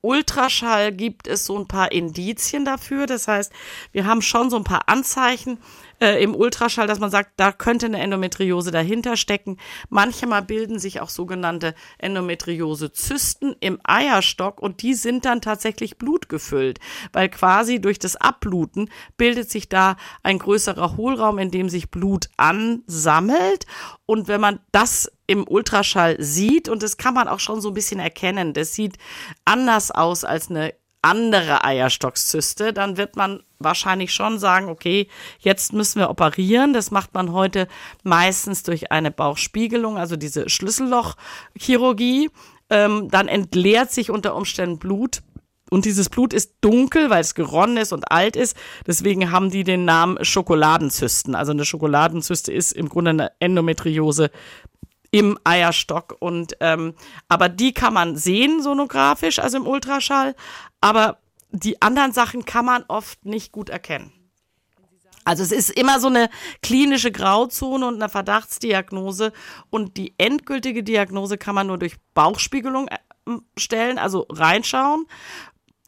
Ultraschall 0.00 0.92
gibt 0.92 1.26
es 1.26 1.44
so 1.44 1.58
ein 1.58 1.66
paar 1.66 1.90
Indizien 1.90 2.64
dafür. 2.64 3.06
Das 3.06 3.26
heißt, 3.26 3.52
wir 3.90 4.06
haben 4.06 4.22
schon 4.22 4.48
so 4.48 4.56
ein 4.56 4.64
paar 4.64 4.88
Anzeichen. 4.88 5.58
Äh, 6.00 6.22
im 6.22 6.34
Ultraschall, 6.34 6.86
dass 6.86 6.98
man 6.98 7.10
sagt, 7.10 7.32
da 7.36 7.52
könnte 7.52 7.86
eine 7.86 8.00
Endometriose 8.00 8.70
dahinter 8.70 9.16
stecken. 9.16 9.58
Manchmal 9.88 10.42
bilden 10.42 10.78
sich 10.78 11.00
auch 11.00 11.08
sogenannte 11.08 11.74
Endometriose-Zysten 11.98 13.56
im 13.60 13.80
Eierstock 13.84 14.60
und 14.60 14.82
die 14.82 14.94
sind 14.94 15.24
dann 15.24 15.40
tatsächlich 15.40 15.98
blutgefüllt, 15.98 16.78
weil 17.12 17.28
quasi 17.28 17.80
durch 17.80 17.98
das 17.98 18.16
Abbluten 18.16 18.90
bildet 19.16 19.50
sich 19.50 19.68
da 19.68 19.96
ein 20.22 20.38
größerer 20.38 20.96
Hohlraum, 20.96 21.38
in 21.38 21.50
dem 21.50 21.68
sich 21.68 21.90
Blut 21.90 22.28
ansammelt 22.36 23.66
und 24.06 24.26
wenn 24.26 24.40
man 24.40 24.60
das 24.72 25.12
im 25.26 25.46
Ultraschall 25.46 26.16
sieht, 26.18 26.70
und 26.70 26.82
das 26.82 26.96
kann 26.96 27.12
man 27.12 27.28
auch 27.28 27.40
schon 27.40 27.60
so 27.60 27.68
ein 27.68 27.74
bisschen 27.74 28.00
erkennen, 28.00 28.54
das 28.54 28.74
sieht 28.74 28.96
anders 29.44 29.90
aus 29.90 30.24
als 30.24 30.48
eine 30.48 30.72
andere 31.02 31.64
Eierstockzyste, 31.64 32.72
dann 32.72 32.96
wird 32.96 33.16
man 33.16 33.42
wahrscheinlich 33.58 34.12
schon 34.12 34.38
sagen, 34.38 34.68
okay, 34.68 35.08
jetzt 35.38 35.72
müssen 35.72 36.00
wir 36.00 36.10
operieren. 36.10 36.72
Das 36.72 36.90
macht 36.90 37.14
man 37.14 37.32
heute 37.32 37.68
meistens 38.02 38.62
durch 38.62 38.92
eine 38.92 39.10
Bauchspiegelung, 39.10 39.98
also 39.98 40.16
diese 40.16 40.48
Schlüssellochchirurgie. 40.48 42.30
Ähm, 42.70 43.08
dann 43.10 43.28
entleert 43.28 43.90
sich 43.92 44.10
unter 44.10 44.34
Umständen 44.34 44.78
Blut. 44.78 45.22
Und 45.70 45.84
dieses 45.84 46.08
Blut 46.08 46.32
ist 46.32 46.54
dunkel, 46.62 47.10
weil 47.10 47.20
es 47.20 47.34
geronnen 47.34 47.76
ist 47.76 47.92
und 47.92 48.10
alt 48.10 48.36
ist. 48.36 48.56
Deswegen 48.86 49.30
haben 49.30 49.50
die 49.50 49.64
den 49.64 49.84
Namen 49.84 50.24
Schokoladenzysten. 50.24 51.34
Also 51.34 51.52
eine 51.52 51.64
Schokoladenzyste 51.64 52.52
ist 52.52 52.72
im 52.72 52.88
Grunde 52.88 53.10
eine 53.10 53.32
Endometriose 53.38 54.30
im 55.10 55.38
Eierstock. 55.44 56.16
Und 56.20 56.56
ähm, 56.60 56.94
aber 57.28 57.48
die 57.48 57.72
kann 57.72 57.94
man 57.94 58.16
sehen 58.16 58.62
sonografisch, 58.62 59.38
also 59.38 59.58
im 59.58 59.66
Ultraschall. 59.66 60.34
Aber 60.80 61.18
die 61.50 61.80
anderen 61.80 62.12
Sachen 62.12 62.44
kann 62.44 62.64
man 62.64 62.84
oft 62.88 63.24
nicht 63.24 63.52
gut 63.52 63.70
erkennen. 63.70 64.12
Also 65.24 65.42
es 65.42 65.52
ist 65.52 65.70
immer 65.70 66.00
so 66.00 66.08
eine 66.08 66.30
klinische 66.62 67.12
Grauzone 67.12 67.86
und 67.86 67.96
eine 67.96 68.08
Verdachtsdiagnose 68.08 69.32
und 69.68 69.98
die 69.98 70.14
endgültige 70.16 70.82
Diagnose 70.82 71.36
kann 71.36 71.54
man 71.54 71.66
nur 71.66 71.76
durch 71.76 71.96
Bauchspiegelung 72.14 72.88
äh, 72.88 72.96
stellen, 73.58 73.98
also 73.98 74.26
reinschauen. 74.30 75.06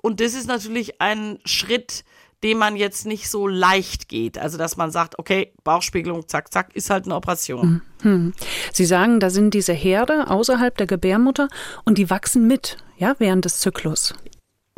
Und 0.02 0.20
das 0.20 0.34
ist 0.34 0.46
natürlich 0.46 1.00
ein 1.00 1.38
Schritt, 1.46 2.04
den 2.42 2.58
man 2.58 2.76
jetzt 2.76 3.06
nicht 3.06 3.30
so 3.30 3.46
leicht 3.46 4.08
geht. 4.08 4.38
Also, 4.38 4.58
dass 4.58 4.76
man 4.76 4.90
sagt, 4.90 5.18
okay, 5.18 5.52
Bauchspiegelung, 5.64 6.28
zack, 6.28 6.52
zack, 6.52 6.74
ist 6.74 6.90
halt 6.90 7.04
eine 7.04 7.14
Operation. 7.14 7.82
Mhm. 8.02 8.32
Sie 8.72 8.86
sagen, 8.86 9.20
da 9.20 9.30
sind 9.30 9.54
diese 9.54 9.72
Herde 9.72 10.30
außerhalb 10.30 10.76
der 10.76 10.86
Gebärmutter 10.86 11.48
und 11.84 11.98
die 11.98 12.10
wachsen 12.10 12.46
mit, 12.46 12.78
ja, 12.96 13.14
während 13.18 13.44
des 13.44 13.60
Zyklus. 13.60 14.14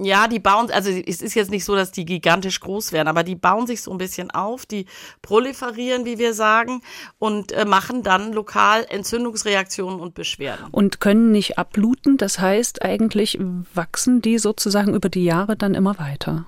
Ja, 0.00 0.26
die 0.26 0.40
bauen, 0.40 0.70
also 0.70 0.90
es 0.90 1.22
ist 1.22 1.34
jetzt 1.34 1.50
nicht 1.50 1.64
so, 1.64 1.76
dass 1.76 1.92
die 1.92 2.04
gigantisch 2.04 2.60
groß 2.60 2.92
werden, 2.92 3.08
aber 3.08 3.22
die 3.22 3.36
bauen 3.36 3.66
sich 3.66 3.82
so 3.82 3.92
ein 3.92 3.98
bisschen 3.98 4.30
auf, 4.30 4.66
die 4.66 4.86
proliferieren, 5.20 6.04
wie 6.04 6.18
wir 6.18 6.34
sagen, 6.34 6.82
und 7.18 7.52
äh, 7.52 7.64
machen 7.64 8.02
dann 8.02 8.32
lokal 8.32 8.86
Entzündungsreaktionen 8.88 10.00
und 10.00 10.14
Beschwerden. 10.14 10.66
Und 10.72 11.00
können 11.00 11.30
nicht 11.30 11.58
abbluten, 11.58 12.16
das 12.16 12.40
heißt 12.40 12.82
eigentlich 12.82 13.38
wachsen 13.74 14.22
die 14.22 14.38
sozusagen 14.38 14.94
über 14.94 15.08
die 15.08 15.24
Jahre 15.24 15.56
dann 15.56 15.74
immer 15.74 15.98
weiter. 15.98 16.46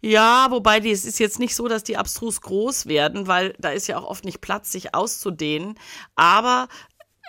Ja, 0.00 0.46
wobei 0.50 0.80
die, 0.80 0.90
es 0.90 1.04
ist 1.04 1.18
jetzt 1.18 1.38
nicht 1.38 1.54
so, 1.54 1.66
dass 1.68 1.82
die 1.82 1.96
abstrus 1.96 2.40
groß 2.40 2.86
werden, 2.86 3.26
weil 3.26 3.54
da 3.58 3.70
ist 3.70 3.88
ja 3.88 3.98
auch 3.98 4.04
oft 4.04 4.24
nicht 4.24 4.40
Platz, 4.40 4.70
sich 4.70 4.94
auszudehnen. 4.94 5.78
Aber 6.14 6.68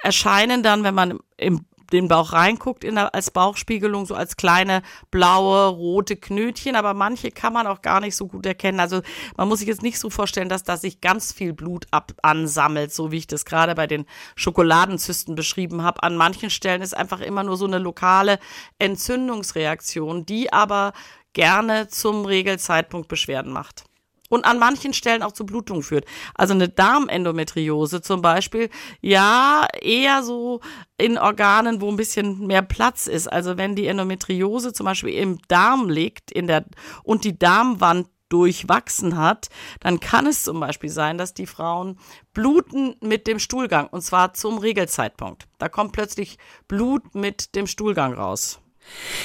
erscheinen 0.04 0.64
dann, 0.64 0.84
wenn 0.84 0.94
man 0.96 1.20
im 1.38 1.66
den 1.90 2.08
Bauch 2.08 2.34
reinguckt 2.34 2.84
in 2.84 2.96
der, 2.96 3.14
als 3.14 3.32
Bauchspiegelung, 3.32 4.06
so 4.06 4.16
als 4.16 4.38
kleine 4.38 4.82
blaue, 5.12 5.68
rote 5.68 6.16
Knötchen, 6.16 6.76
aber 6.76 6.94
manche 6.94 7.32
kann 7.32 7.54
man 7.54 7.68
auch 7.68 7.82
gar 7.82 8.00
nicht 8.00 8.16
so 8.16 8.28
gut 8.28 8.46
erkennen. 8.46 8.80
Also 8.80 9.02
man 9.38 9.48
muss 9.48 9.60
sich 9.60 9.68
jetzt 9.68 9.84
nicht 9.84 10.00
so 10.00 10.10
vorstellen, 10.10 10.50
dass 10.50 10.64
da 10.64 10.78
sich 10.78 11.02
ganz 11.02 11.32
viel 11.32 11.54
Blut 11.54 11.88
ab 11.92 12.14
ansammelt, 12.22 12.94
so 12.94 13.12
wie 13.12 13.18
ich 13.18 13.28
das 13.28 13.46
gerade 13.46 13.76
bei 13.76 13.88
den 13.88 14.06
Schokoladenzysten 14.36 15.36
beschrieben 15.36 15.84
habe. 15.84 16.04
An 16.04 16.16
manchen 16.16 16.50
Stellen 16.50 16.82
ist 16.82 16.96
einfach 16.96 17.22
immer 17.22 17.44
nur 17.44 17.58
so 17.58 17.66
eine 17.66 17.80
lokale 17.80 18.40
Entzündungsreaktion, 18.78 20.26
die 20.26 20.52
aber 20.54 20.94
gerne 21.34 21.88
zum 21.88 22.26
Regelzeitpunkt 22.26 23.08
Beschwerden 23.08 23.52
macht 23.52 23.89
und 24.30 24.46
an 24.46 24.60
manchen 24.60 24.94
Stellen 24.94 25.24
auch 25.24 25.34
zu 25.34 25.46
Blutung 25.46 25.84
führt. 25.84 26.06
Also 26.36 26.54
eine 26.54 26.70
Darmendometriose 26.70 28.02
zum 28.02 28.22
Beispiel, 28.22 28.70
ja, 29.02 29.68
eher 29.82 30.24
so 30.24 30.62
in 30.98 31.18
Organen, 31.18 31.82
wo 31.82 31.90
ein 31.90 31.98
bisschen 31.98 32.48
mehr 32.48 32.62
Platz 32.62 33.08
ist. 33.08 33.28
Also 33.28 33.58
wenn 33.58 33.76
die 33.76 33.88
Endometriose 33.88 34.72
zum 34.72 34.86
Beispiel 34.86 35.14
im 35.16 35.40
Darm 35.48 35.90
liegt 35.90 36.32
in 36.32 36.48
der, 36.48 36.66
und 37.04 37.24
die 37.24 37.38
Darmwand 37.38 38.08
durchwachsen 38.30 39.18
hat, 39.18 39.50
dann 39.80 40.00
kann 40.00 40.28
es 40.28 40.44
zum 40.44 40.60
Beispiel 40.60 40.90
sein, 40.90 41.18
dass 41.18 41.34
die 41.34 41.48
Frauen 41.48 41.98
bluten 42.34 42.96
mit 43.02 43.28
dem 43.28 43.40
Stuhlgang 43.40 43.88
und 43.88 44.02
zwar 44.02 44.34
zum 44.34 44.60
Regelzeitpunkt. 44.60 45.48
Da 45.58 45.68
kommt 45.68 45.92
plötzlich 45.92 46.38
Blut 46.68 47.16
mit 47.16 47.56
dem 47.56 47.68
Stuhlgang 47.68 48.14
raus. 48.14 48.60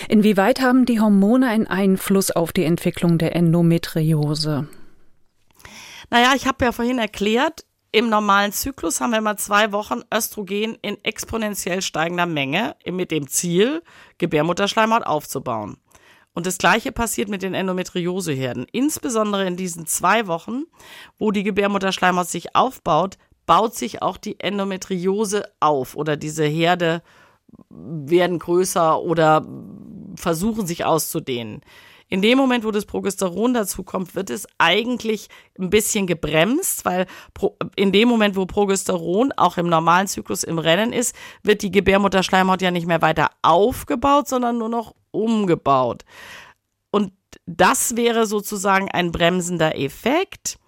Inwieweit 0.08 0.60
haben 0.60 0.84
die 0.84 1.00
Hormone 1.00 1.48
einen 1.48 1.66
Einfluss 1.66 2.30
auf 2.30 2.52
die 2.52 2.64
Entwicklung 2.64 3.18
der 3.18 3.36
Endometriose? 3.36 4.68
Naja, 6.10 6.32
ich 6.34 6.46
habe 6.46 6.64
ja 6.64 6.72
vorhin 6.72 6.98
erklärt, 6.98 7.64
im 7.92 8.08
normalen 8.08 8.52
Zyklus 8.52 9.00
haben 9.00 9.12
wir 9.12 9.18
immer 9.18 9.36
zwei 9.36 9.70
Wochen 9.70 10.00
Östrogen 10.12 10.76
in 10.82 10.98
exponentiell 11.04 11.80
steigender 11.80 12.26
Menge 12.26 12.74
mit 12.90 13.12
dem 13.12 13.28
Ziel, 13.28 13.82
Gebärmutterschleimhaut 14.18 15.06
aufzubauen. 15.06 15.76
Und 16.34 16.46
das 16.46 16.58
Gleiche 16.58 16.90
passiert 16.90 17.28
mit 17.28 17.42
den 17.42 17.54
Endometrioseherden. 17.54 18.66
Insbesondere 18.72 19.46
in 19.46 19.56
diesen 19.56 19.86
zwei 19.86 20.26
Wochen, 20.26 20.64
wo 21.18 21.30
die 21.30 21.44
Gebärmutterschleimhaut 21.44 22.28
sich 22.28 22.56
aufbaut, 22.56 23.16
baut 23.46 23.74
sich 23.76 24.02
auch 24.02 24.16
die 24.16 24.40
Endometriose 24.40 25.44
auf 25.60 25.94
oder 25.94 26.16
diese 26.16 26.44
Herde 26.44 27.02
werden 27.70 28.40
größer 28.40 29.00
oder 29.00 29.46
versuchen 30.16 30.66
sich 30.66 30.84
auszudehnen. 30.84 31.60
In 32.14 32.22
dem 32.22 32.38
Moment, 32.38 32.64
wo 32.64 32.70
das 32.70 32.86
Progesteron 32.86 33.54
dazu 33.54 33.82
kommt, 33.82 34.14
wird 34.14 34.30
es 34.30 34.46
eigentlich 34.58 35.26
ein 35.58 35.68
bisschen 35.68 36.06
gebremst, 36.06 36.84
weil 36.84 37.06
in 37.74 37.90
dem 37.90 38.08
Moment, 38.08 38.36
wo 38.36 38.46
Progesteron 38.46 39.32
auch 39.32 39.56
im 39.56 39.66
normalen 39.66 40.06
Zyklus 40.06 40.44
im 40.44 40.60
Rennen 40.60 40.92
ist, 40.92 41.12
wird 41.42 41.62
die 41.62 41.72
Gebärmutterschleimhaut 41.72 42.62
ja 42.62 42.70
nicht 42.70 42.86
mehr 42.86 43.02
weiter 43.02 43.30
aufgebaut, 43.42 44.28
sondern 44.28 44.58
nur 44.58 44.68
noch 44.68 44.94
umgebaut. 45.10 46.04
Und 46.92 47.10
das 47.46 47.96
wäre 47.96 48.26
sozusagen 48.26 48.88
ein 48.92 49.10
bremsender 49.10 49.76
Effekt. 49.76 50.60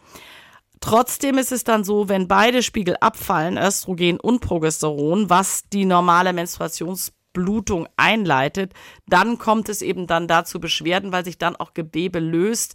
Trotzdem 0.81 1.39
ist 1.39 1.53
es 1.53 1.63
dann 1.63 1.85
so, 1.85 2.09
wenn 2.09 2.27
beide 2.27 2.65
Spiegel 2.65 2.97
abfallen, 3.01 3.57
Östrogen 3.57 4.19
und 4.19 4.41
Progesteron, 4.41 5.31
was 5.31 5.69
die 5.69 5.85
normale 5.85 6.33
Menstruations 6.33 7.13
Blutung 7.37 7.87
einleitet, 7.99 8.73
dann 9.07 9.37
kommt 9.37 9.69
es 9.69 9.83
eben 9.83 10.07
dann 10.07 10.27
dazu 10.27 10.59
Beschwerden, 10.59 11.13
weil 11.13 11.25
sich 11.25 11.37
dann 11.37 11.55
auch 11.55 11.75
Gewebe 11.75 12.19
löst. 12.19 12.75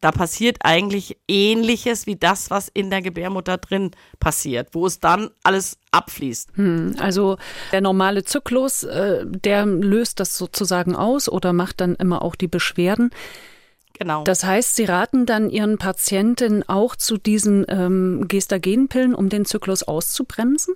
Da 0.00 0.10
passiert 0.10 0.58
eigentlich 0.64 1.18
ähnliches 1.28 2.06
wie 2.06 2.16
das, 2.16 2.50
was 2.50 2.68
in 2.68 2.90
der 2.90 3.02
Gebärmutter 3.02 3.58
drin 3.58 3.92
passiert, 4.18 4.70
wo 4.72 4.86
es 4.86 4.98
dann 4.98 5.30
alles 5.44 5.78
abfließt. 5.92 6.56
Hm, 6.56 6.96
also 6.98 7.36
der 7.70 7.82
normale 7.82 8.24
Zyklus, 8.24 8.82
äh, 8.82 9.24
der 9.24 9.66
löst 9.66 10.18
das 10.18 10.36
sozusagen 10.36 10.96
aus 10.96 11.28
oder 11.28 11.52
macht 11.52 11.80
dann 11.80 11.94
immer 11.94 12.22
auch 12.22 12.34
die 12.34 12.48
Beschwerden. 12.48 13.10
Genau. 13.92 14.24
Das 14.24 14.42
heißt, 14.42 14.74
Sie 14.74 14.86
raten 14.86 15.26
dann 15.26 15.50
Ihren 15.50 15.78
Patienten 15.78 16.66
auch 16.66 16.96
zu 16.96 17.18
diesen 17.18 17.66
ähm, 17.68 18.24
Gestagenpillen, 18.26 19.14
um 19.14 19.28
den 19.28 19.44
Zyklus 19.44 19.82
auszubremsen? 19.82 20.74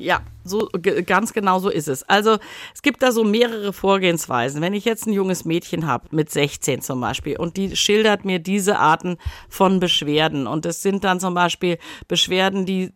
Ja, 0.00 0.22
so 0.44 0.68
ganz 1.06 1.32
genau 1.32 1.58
so 1.58 1.68
ist 1.68 1.88
es. 1.88 2.02
Also 2.04 2.38
es 2.74 2.82
gibt 2.82 3.02
da 3.02 3.12
so 3.12 3.24
mehrere 3.24 3.72
Vorgehensweisen. 3.72 4.60
Wenn 4.60 4.74
ich 4.74 4.84
jetzt 4.84 5.06
ein 5.06 5.12
junges 5.12 5.44
Mädchen 5.44 5.86
habe, 5.86 6.08
mit 6.10 6.30
16 6.30 6.82
zum 6.82 7.00
Beispiel, 7.00 7.36
und 7.36 7.56
die 7.56 7.76
schildert 7.76 8.24
mir 8.24 8.38
diese 8.38 8.78
Arten 8.78 9.18
von 9.48 9.80
Beschwerden, 9.80 10.46
und 10.46 10.66
es 10.66 10.82
sind 10.82 11.04
dann 11.04 11.20
zum 11.20 11.34
Beispiel 11.34 11.78
Beschwerden, 12.08 12.66
die 12.66 12.92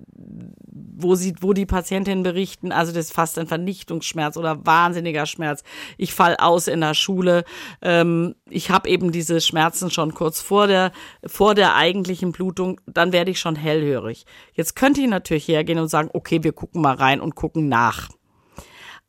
wo 0.96 1.14
sie, 1.14 1.34
wo 1.40 1.52
die 1.52 1.66
Patientinnen 1.66 2.22
berichten, 2.22 2.72
also 2.72 2.92
das 2.92 3.06
ist 3.06 3.14
fast 3.14 3.38
ein 3.38 3.46
Vernichtungsschmerz 3.46 4.36
oder 4.36 4.64
wahnsinniger 4.64 5.26
Schmerz. 5.26 5.62
Ich 5.98 6.12
fall 6.12 6.36
aus 6.38 6.68
in 6.68 6.80
der 6.80 6.94
Schule. 6.94 7.44
Ähm, 7.82 8.34
ich 8.48 8.70
habe 8.70 8.88
eben 8.88 9.12
diese 9.12 9.40
Schmerzen 9.40 9.90
schon 9.90 10.14
kurz 10.14 10.40
vor 10.40 10.66
der, 10.66 10.92
vor 11.26 11.54
der 11.54 11.74
eigentlichen 11.74 12.32
Blutung, 12.32 12.80
dann 12.86 13.12
werde 13.12 13.30
ich 13.30 13.40
schon 13.40 13.56
hellhörig. 13.56 14.24
Jetzt 14.54 14.76
könnte 14.76 15.00
ich 15.00 15.08
natürlich 15.08 15.48
hergehen 15.48 15.78
und 15.78 15.88
sagen, 15.88 16.10
okay, 16.12 16.42
wir 16.42 16.52
gucken 16.52 16.80
mal 16.80 16.94
rein 16.94 17.20
und 17.20 17.33
gucken 17.34 17.68
nach. 17.68 18.10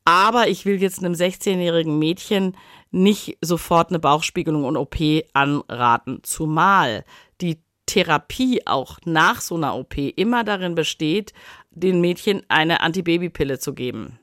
Aber 0.04 0.48
ich 0.48 0.64
will 0.64 0.80
jetzt 0.80 1.00
einem 1.00 1.14
16-jährigen 1.14 1.98
Mädchen 1.98 2.56
nicht 2.90 3.38
sofort 3.40 3.90
eine 3.90 3.98
Bauchspiegelung 3.98 4.64
und 4.64 4.76
OP 4.76 4.96
anraten, 5.32 6.20
zumal 6.22 7.04
die 7.40 7.60
Therapie 7.86 8.66
auch 8.66 8.98
nach 9.04 9.40
so 9.40 9.56
einer 9.56 9.76
OP 9.76 9.96
immer 9.96 10.44
darin 10.44 10.74
besteht, 10.74 11.32
den 11.70 12.00
Mädchen 12.00 12.42
eine 12.48 12.80
Antibabypille 12.80 13.58
zu 13.58 13.74
geben. 13.74 14.18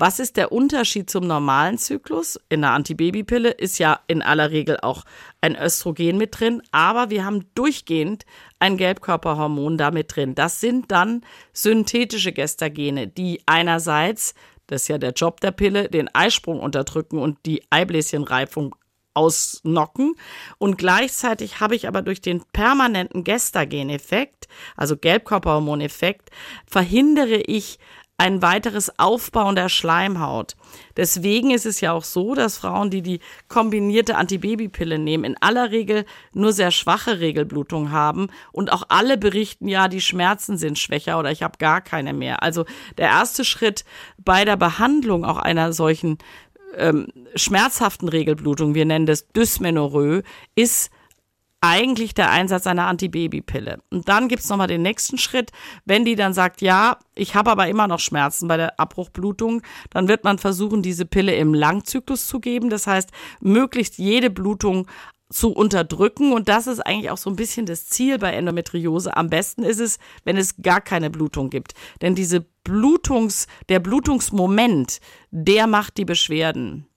Was 0.00 0.20
ist 0.20 0.36
der 0.36 0.52
Unterschied 0.52 1.10
zum 1.10 1.26
normalen 1.26 1.76
Zyklus? 1.76 2.38
In 2.48 2.60
der 2.60 2.70
Antibabypille 2.70 3.50
ist 3.50 3.80
ja 3.80 3.98
in 4.06 4.22
aller 4.22 4.52
Regel 4.52 4.78
auch 4.80 5.02
ein 5.40 5.56
Östrogen 5.56 6.18
mit 6.18 6.38
drin, 6.38 6.62
aber 6.70 7.10
wir 7.10 7.24
haben 7.24 7.46
durchgehend 7.56 8.24
ein 8.60 8.76
Gelbkörperhormon 8.76 9.76
da 9.76 9.90
mit 9.90 10.14
drin. 10.14 10.36
Das 10.36 10.60
sind 10.60 10.92
dann 10.92 11.22
synthetische 11.52 12.32
Gestagene, 12.32 13.08
die 13.08 13.42
einerseits, 13.46 14.34
das 14.68 14.82
ist 14.82 14.88
ja 14.88 14.98
der 14.98 15.14
Job 15.14 15.40
der 15.40 15.50
Pille, 15.50 15.88
den 15.88 16.08
Eisprung 16.14 16.60
unterdrücken 16.60 17.18
und 17.18 17.44
die 17.44 17.64
Eibläschenreifung 17.68 18.76
ausnocken. 19.14 20.14
Und 20.58 20.78
gleichzeitig 20.78 21.58
habe 21.58 21.74
ich 21.74 21.88
aber 21.88 22.02
durch 22.02 22.20
den 22.20 22.44
permanenten 22.52 23.24
Gestageneffekt, 23.24 24.46
also 24.76 24.96
Gelbkörperhormoneffekt, 24.96 26.30
verhindere 26.66 27.40
ich 27.40 27.80
ein 28.18 28.42
weiteres 28.42 28.98
Aufbauen 28.98 29.54
der 29.54 29.68
Schleimhaut. 29.68 30.56
Deswegen 30.96 31.52
ist 31.52 31.66
es 31.66 31.80
ja 31.80 31.92
auch 31.92 32.02
so, 32.02 32.34
dass 32.34 32.58
Frauen, 32.58 32.90
die 32.90 33.00
die 33.00 33.20
kombinierte 33.46 34.16
Antibabypille 34.16 34.98
nehmen, 34.98 35.22
in 35.22 35.36
aller 35.40 35.70
Regel 35.70 36.04
nur 36.32 36.52
sehr 36.52 36.72
schwache 36.72 37.20
Regelblutung 37.20 37.92
haben 37.92 38.26
und 38.50 38.72
auch 38.72 38.82
alle 38.88 39.18
berichten, 39.18 39.68
ja, 39.68 39.86
die 39.86 40.00
Schmerzen 40.00 40.58
sind 40.58 40.80
schwächer 40.80 41.20
oder 41.20 41.30
ich 41.30 41.44
habe 41.44 41.58
gar 41.58 41.80
keine 41.80 42.12
mehr. 42.12 42.42
Also 42.42 42.64
der 42.98 43.06
erste 43.06 43.44
Schritt 43.44 43.84
bei 44.18 44.44
der 44.44 44.56
Behandlung 44.56 45.24
auch 45.24 45.38
einer 45.38 45.72
solchen 45.72 46.18
ähm, 46.76 47.06
schmerzhaften 47.36 48.08
Regelblutung, 48.08 48.74
wir 48.74 48.84
nennen 48.84 49.06
das 49.06 49.28
Dysmenorrhoe, 49.28 50.22
ist 50.56 50.90
eigentlich 51.60 52.14
der 52.14 52.30
Einsatz 52.30 52.66
einer 52.66 52.86
Antibabypille. 52.86 53.78
Und 53.90 54.08
dann 54.08 54.28
gibt's 54.28 54.48
nochmal 54.48 54.68
den 54.68 54.82
nächsten 54.82 55.18
Schritt. 55.18 55.50
Wenn 55.84 56.04
die 56.04 56.14
dann 56.14 56.32
sagt, 56.32 56.60
ja, 56.60 56.98
ich 57.14 57.34
habe 57.34 57.50
aber 57.50 57.68
immer 57.68 57.88
noch 57.88 58.00
Schmerzen 58.00 58.48
bei 58.48 58.56
der 58.56 58.78
Abbruchblutung, 58.78 59.62
dann 59.90 60.08
wird 60.08 60.24
man 60.24 60.38
versuchen, 60.38 60.82
diese 60.82 61.04
Pille 61.04 61.34
im 61.34 61.54
Langzyklus 61.54 62.26
zu 62.26 62.40
geben. 62.40 62.70
Das 62.70 62.86
heißt, 62.86 63.10
möglichst 63.40 63.98
jede 63.98 64.30
Blutung 64.30 64.86
zu 65.30 65.52
unterdrücken. 65.52 66.32
Und 66.32 66.48
das 66.48 66.66
ist 66.66 66.80
eigentlich 66.80 67.10
auch 67.10 67.18
so 67.18 67.30
ein 67.30 67.36
bisschen 67.36 67.66
das 67.66 67.86
Ziel 67.86 68.18
bei 68.18 68.32
Endometriose. 68.32 69.16
Am 69.16 69.28
besten 69.28 69.62
ist 69.62 69.80
es, 69.80 69.98
wenn 70.24 70.36
es 70.36 70.56
gar 70.62 70.80
keine 70.80 71.10
Blutung 71.10 71.50
gibt. 71.50 71.74
Denn 72.00 72.14
diese 72.14 72.46
Blutungs, 72.64 73.46
der 73.68 73.80
Blutungsmoment, 73.80 75.00
der 75.30 75.66
macht 75.66 75.96
die 75.96 76.04
Beschwerden. 76.04 76.87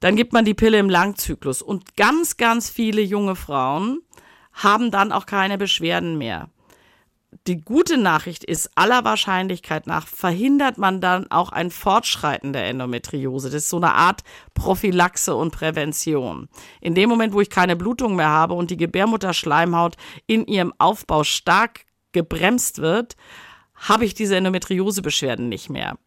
Dann 0.00 0.16
gibt 0.16 0.32
man 0.32 0.44
die 0.44 0.54
Pille 0.54 0.78
im 0.78 0.90
Langzyklus 0.90 1.62
und 1.62 1.96
ganz, 1.96 2.36
ganz 2.36 2.70
viele 2.70 3.00
junge 3.00 3.36
Frauen 3.36 4.00
haben 4.52 4.90
dann 4.90 5.12
auch 5.12 5.26
keine 5.26 5.58
Beschwerden 5.58 6.18
mehr. 6.18 6.48
Die 7.46 7.60
gute 7.60 7.98
Nachricht 7.98 8.44
ist, 8.44 8.70
aller 8.76 9.04
Wahrscheinlichkeit 9.04 9.86
nach 9.86 10.06
verhindert 10.06 10.78
man 10.78 11.00
dann 11.00 11.30
auch 11.30 11.50
ein 11.50 11.70
Fortschreiten 11.70 12.52
der 12.52 12.66
Endometriose. 12.68 13.48
Das 13.50 13.64
ist 13.64 13.68
so 13.68 13.76
eine 13.76 13.94
Art 13.94 14.22
Prophylaxe 14.54 15.34
und 15.34 15.50
Prävention. 15.50 16.48
In 16.80 16.94
dem 16.94 17.08
Moment, 17.08 17.34
wo 17.34 17.40
ich 17.40 17.50
keine 17.50 17.76
Blutung 17.76 18.16
mehr 18.16 18.30
habe 18.30 18.54
und 18.54 18.70
die 18.70 18.76
Gebärmutterschleimhaut 18.76 19.96
in 20.26 20.46
ihrem 20.46 20.72
Aufbau 20.78 21.24
stark 21.24 21.84
gebremst 22.12 22.78
wird, 22.78 23.16
habe 23.74 24.04
ich 24.04 24.14
diese 24.14 24.36
Endometriosebeschwerden 24.36 25.48
nicht 25.48 25.68
mehr. 25.68 25.98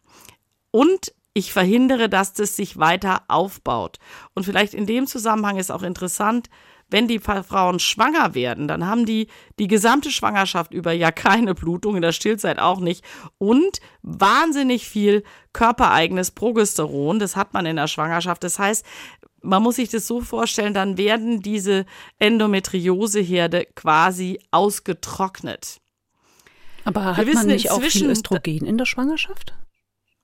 Und 0.72 1.12
ich 1.34 1.52
verhindere, 1.52 2.08
dass 2.08 2.32
das 2.32 2.56
sich 2.56 2.78
weiter 2.78 3.22
aufbaut. 3.28 3.98
Und 4.34 4.44
vielleicht 4.44 4.74
in 4.74 4.86
dem 4.86 5.06
Zusammenhang 5.06 5.58
ist 5.58 5.70
auch 5.70 5.82
interessant, 5.82 6.48
wenn 6.90 7.06
die 7.06 7.20
Frauen 7.20 7.78
schwanger 7.78 8.34
werden, 8.34 8.66
dann 8.66 8.86
haben 8.86 9.06
die 9.06 9.28
die 9.58 9.68
gesamte 9.68 10.10
Schwangerschaft 10.10 10.74
über 10.74 10.92
ja 10.92 11.12
keine 11.12 11.54
Blutung, 11.54 11.96
in 11.96 12.02
der 12.02 12.12
Stillzeit 12.12 12.58
auch 12.58 12.80
nicht 12.80 13.04
und 13.38 13.80
wahnsinnig 14.02 14.88
viel 14.88 15.22
körpereigenes 15.52 16.32
Progesteron, 16.32 17.20
das 17.20 17.36
hat 17.36 17.54
man 17.54 17.64
in 17.64 17.76
der 17.76 17.86
Schwangerschaft. 17.86 18.42
Das 18.42 18.58
heißt, 18.58 18.84
man 19.40 19.62
muss 19.62 19.76
sich 19.76 19.88
das 19.88 20.06
so 20.06 20.20
vorstellen, 20.20 20.74
dann 20.74 20.98
werden 20.98 21.40
diese 21.40 21.86
Endometrioseherde 22.18 23.66
quasi 23.74 24.40
ausgetrocknet. 24.50 25.80
Aber 26.84 27.16
hat 27.16 27.34
man 27.34 27.46
nicht 27.46 27.70
auch 27.70 27.80
viel 27.80 28.10
Östrogen 28.10 28.66
in 28.66 28.78
der 28.78 28.86
Schwangerschaft? 28.86 29.54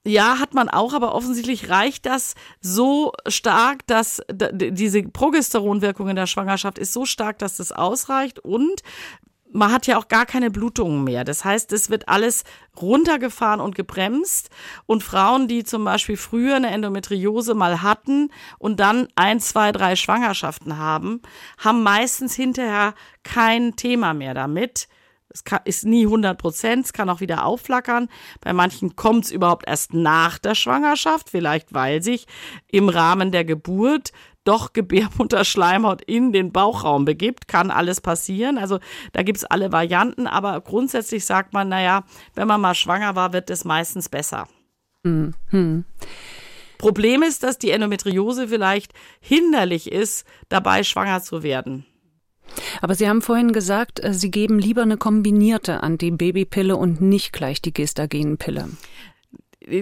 Ja, 0.07 0.39
hat 0.39 0.55
man 0.55 0.69
auch, 0.69 0.95
aber 0.95 1.17
offensichtlich 1.17 1.69
reicht 1.69 2.07
das 2.07 2.37
so 2.61 3.13
stark, 3.27 3.85
dass 3.89 4.23
diese 4.31 5.03
Progesteronwirkung 5.03 6.09
in 6.09 6.15
der 6.15 6.29
Schwangerschaft 6.29 6.79
ist 6.79 6.93
so 6.93 7.07
stark, 7.07 7.41
dass 7.41 7.57
das 7.57 7.73
ausreicht 7.73 8.39
und 8.39 8.83
man 9.51 9.73
hat 9.73 9.89
ja 9.89 9.99
auch 9.99 10.07
gar 10.07 10.25
keine 10.25 10.53
Blutungen 10.53 11.03
mehr. 11.03 11.25
Das 11.25 11.45
heißt, 11.45 11.73
es 11.73 11.91
wird 11.91 12.09
alles 12.09 12.45
runtergefahren 12.81 13.61
und 13.61 13.75
gebremst. 13.75 14.51
Und 14.85 15.03
Frauen, 15.03 15.49
die 15.49 15.65
zum 15.65 15.85
Beispiel 15.85 16.17
früher 16.17 16.57
eine 16.57 16.69
Endometriose 16.69 17.55
mal 17.55 17.83
hatten 17.83 18.31
und 18.59 18.79
dann 18.79 19.09
ein, 19.17 19.41
zwei, 19.41 19.73
drei 19.73 19.97
Schwangerschaften 19.97 20.79
haben, 20.79 21.21
haben 21.59 21.83
meistens 21.83 22.35
hinterher 22.35 22.95
kein 23.25 23.75
Thema 23.75 24.15
mehr 24.15 24.35
damit. 24.35 24.89
Es 25.29 25.45
kann, 25.45 25.61
ist 25.65 25.85
nie 25.85 26.05
100 26.05 26.39
Prozent, 26.39 26.87
es 26.87 26.93
kann 26.93 27.11
auch 27.11 27.21
wieder 27.21 27.45
aufflackern. 27.45 28.09
Bei 28.41 28.53
manchen 28.53 28.97
kommt 28.97 29.25
es 29.25 29.31
überhaupt 29.31 29.67
erst 29.67 29.93
nach 29.93 30.39
der 30.39 30.55
Schwangerschaft, 30.55 31.31
vielleicht 31.31 31.75
weil 31.75 32.03
sich 32.03 32.27
im 32.71 32.89
Rahmen 32.89 33.33
der 33.33 33.45
Geburt 33.45 34.13
doch 34.45 34.73
Gebärmutterschleimhaut 34.73 36.03
in 36.03 36.33
den 36.33 36.53
Bauchraum 36.53 37.05
begibt, 37.05 37.49
kann 37.49 37.71
alles 37.71 38.01
passieren. 38.01 38.59
Also 38.59 38.79
da 39.13 39.23
gibt 39.23 39.39
es 39.39 39.45
alle 39.45 39.73
Varianten, 39.73 40.27
aber 40.27 40.61
grundsätzlich 40.61 41.25
sagt 41.25 41.53
man, 41.53 41.69
naja, 41.69 42.05
wenn 42.35 42.47
man 42.47 42.61
mal 42.61 42.75
schwanger 42.75 43.17
war, 43.17 43.33
wird 43.33 43.51
es 43.51 43.65
meistens 43.65 44.09
besser. 44.09 44.47
Mhm. 45.03 45.85
Problem 46.79 47.23
ist, 47.23 47.43
dass 47.43 47.59
die 47.59 47.71
Endometriose 47.71 48.49
vielleicht 48.49 48.93
hinderlich 49.21 49.91
ist, 49.91 50.27
dabei 50.49 50.83
schwanger 50.83 51.23
zu 51.23 51.43
werden. 51.43 51.87
Aber 52.81 52.95
Sie 52.95 53.09
haben 53.09 53.23
vorhin 53.23 53.53
gesagt, 53.53 54.03
äh, 54.03 54.13
Sie 54.13 54.31
geben 54.31 54.59
lieber 54.59 54.83
eine 54.83 54.97
kombinierte 54.97 55.83
Antibabypille 55.83 56.77
und 56.77 57.01
nicht 57.01 57.33
gleich 57.33 57.61
die 57.63 57.73
Gestagenpille. 57.73 58.69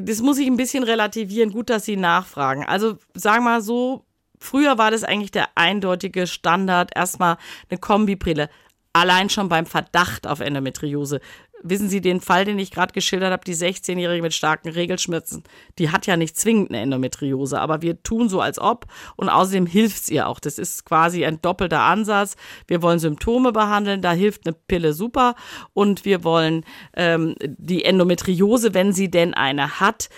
Das 0.01 0.21
muss 0.21 0.39
ich 0.39 0.47
ein 0.47 0.57
bisschen 0.57 0.83
relativieren. 0.83 1.51
Gut, 1.51 1.71
dass 1.71 1.85
Sie 1.85 1.97
nachfragen. 1.97 2.65
Also 2.65 2.99
sagen 3.15 3.45
wir 3.45 3.51
mal 3.51 3.61
so, 3.63 4.05
früher 4.39 4.79
war 4.79 4.91
das 4.91 5.05
eigentlich 5.05 5.31
der 5.31 5.49
eindeutige 5.57 6.27
Standard, 6.27 6.91
erstmal 6.95 7.37
eine 7.71 7.79
Kombipille. 7.79 8.49
Allein 8.93 9.29
schon 9.29 9.49
beim 9.49 9.67
Verdacht 9.67 10.27
auf 10.27 10.41
Endometriose 10.41 11.21
wissen 11.65 11.89
Sie 11.89 12.01
den 12.01 12.21
Fall, 12.21 12.45
den 12.45 12.59
ich 12.59 12.71
gerade 12.71 12.93
geschildert 12.93 13.33
habe, 13.33 13.45
die 13.45 13.57
16-Jährige 13.57 14.23
mit 14.23 14.35
starken 14.35 14.69
Regelschmerzen, 14.69 15.43
die 15.79 15.91
hat 15.91 16.07
ja 16.07 16.17
nicht 16.17 16.37
zwingend 16.37 16.71
eine 16.71 16.81
Endometriose, 16.81 17.61
aber 17.61 17.83
wir 17.83 18.03
tun 18.03 18.29
so 18.29 18.41
als 18.41 18.59
ob 18.59 18.87
und 19.17 19.29
außerdem 19.29 19.67
hilft 19.67 20.05
es 20.05 20.11
ihr 20.11 20.29
auch. 20.29 20.39
Das 20.39 20.59
ist 20.59 20.85
quasi 20.85 21.25
ein 21.25 21.41
doppelter 21.41 21.81
Ansatz. 21.81 22.37
Wir 22.69 22.83
wollen 22.83 22.99
Symptome 22.99 23.51
behandeln, 23.53 24.03
da 24.03 24.13
hilft 24.13 24.47
eine 24.47 24.55
Pille 24.55 24.93
super 24.93 25.35
und 25.73 26.05
wir 26.05 26.23
wollen 26.23 26.65
ähm, 26.95 27.35
die 27.41 27.85
Endometriose, 27.85 28.75
wenn 28.75 28.93
sie 28.93 29.11
denn 29.11 29.35
eine 29.35 29.81
hat, 29.81 30.11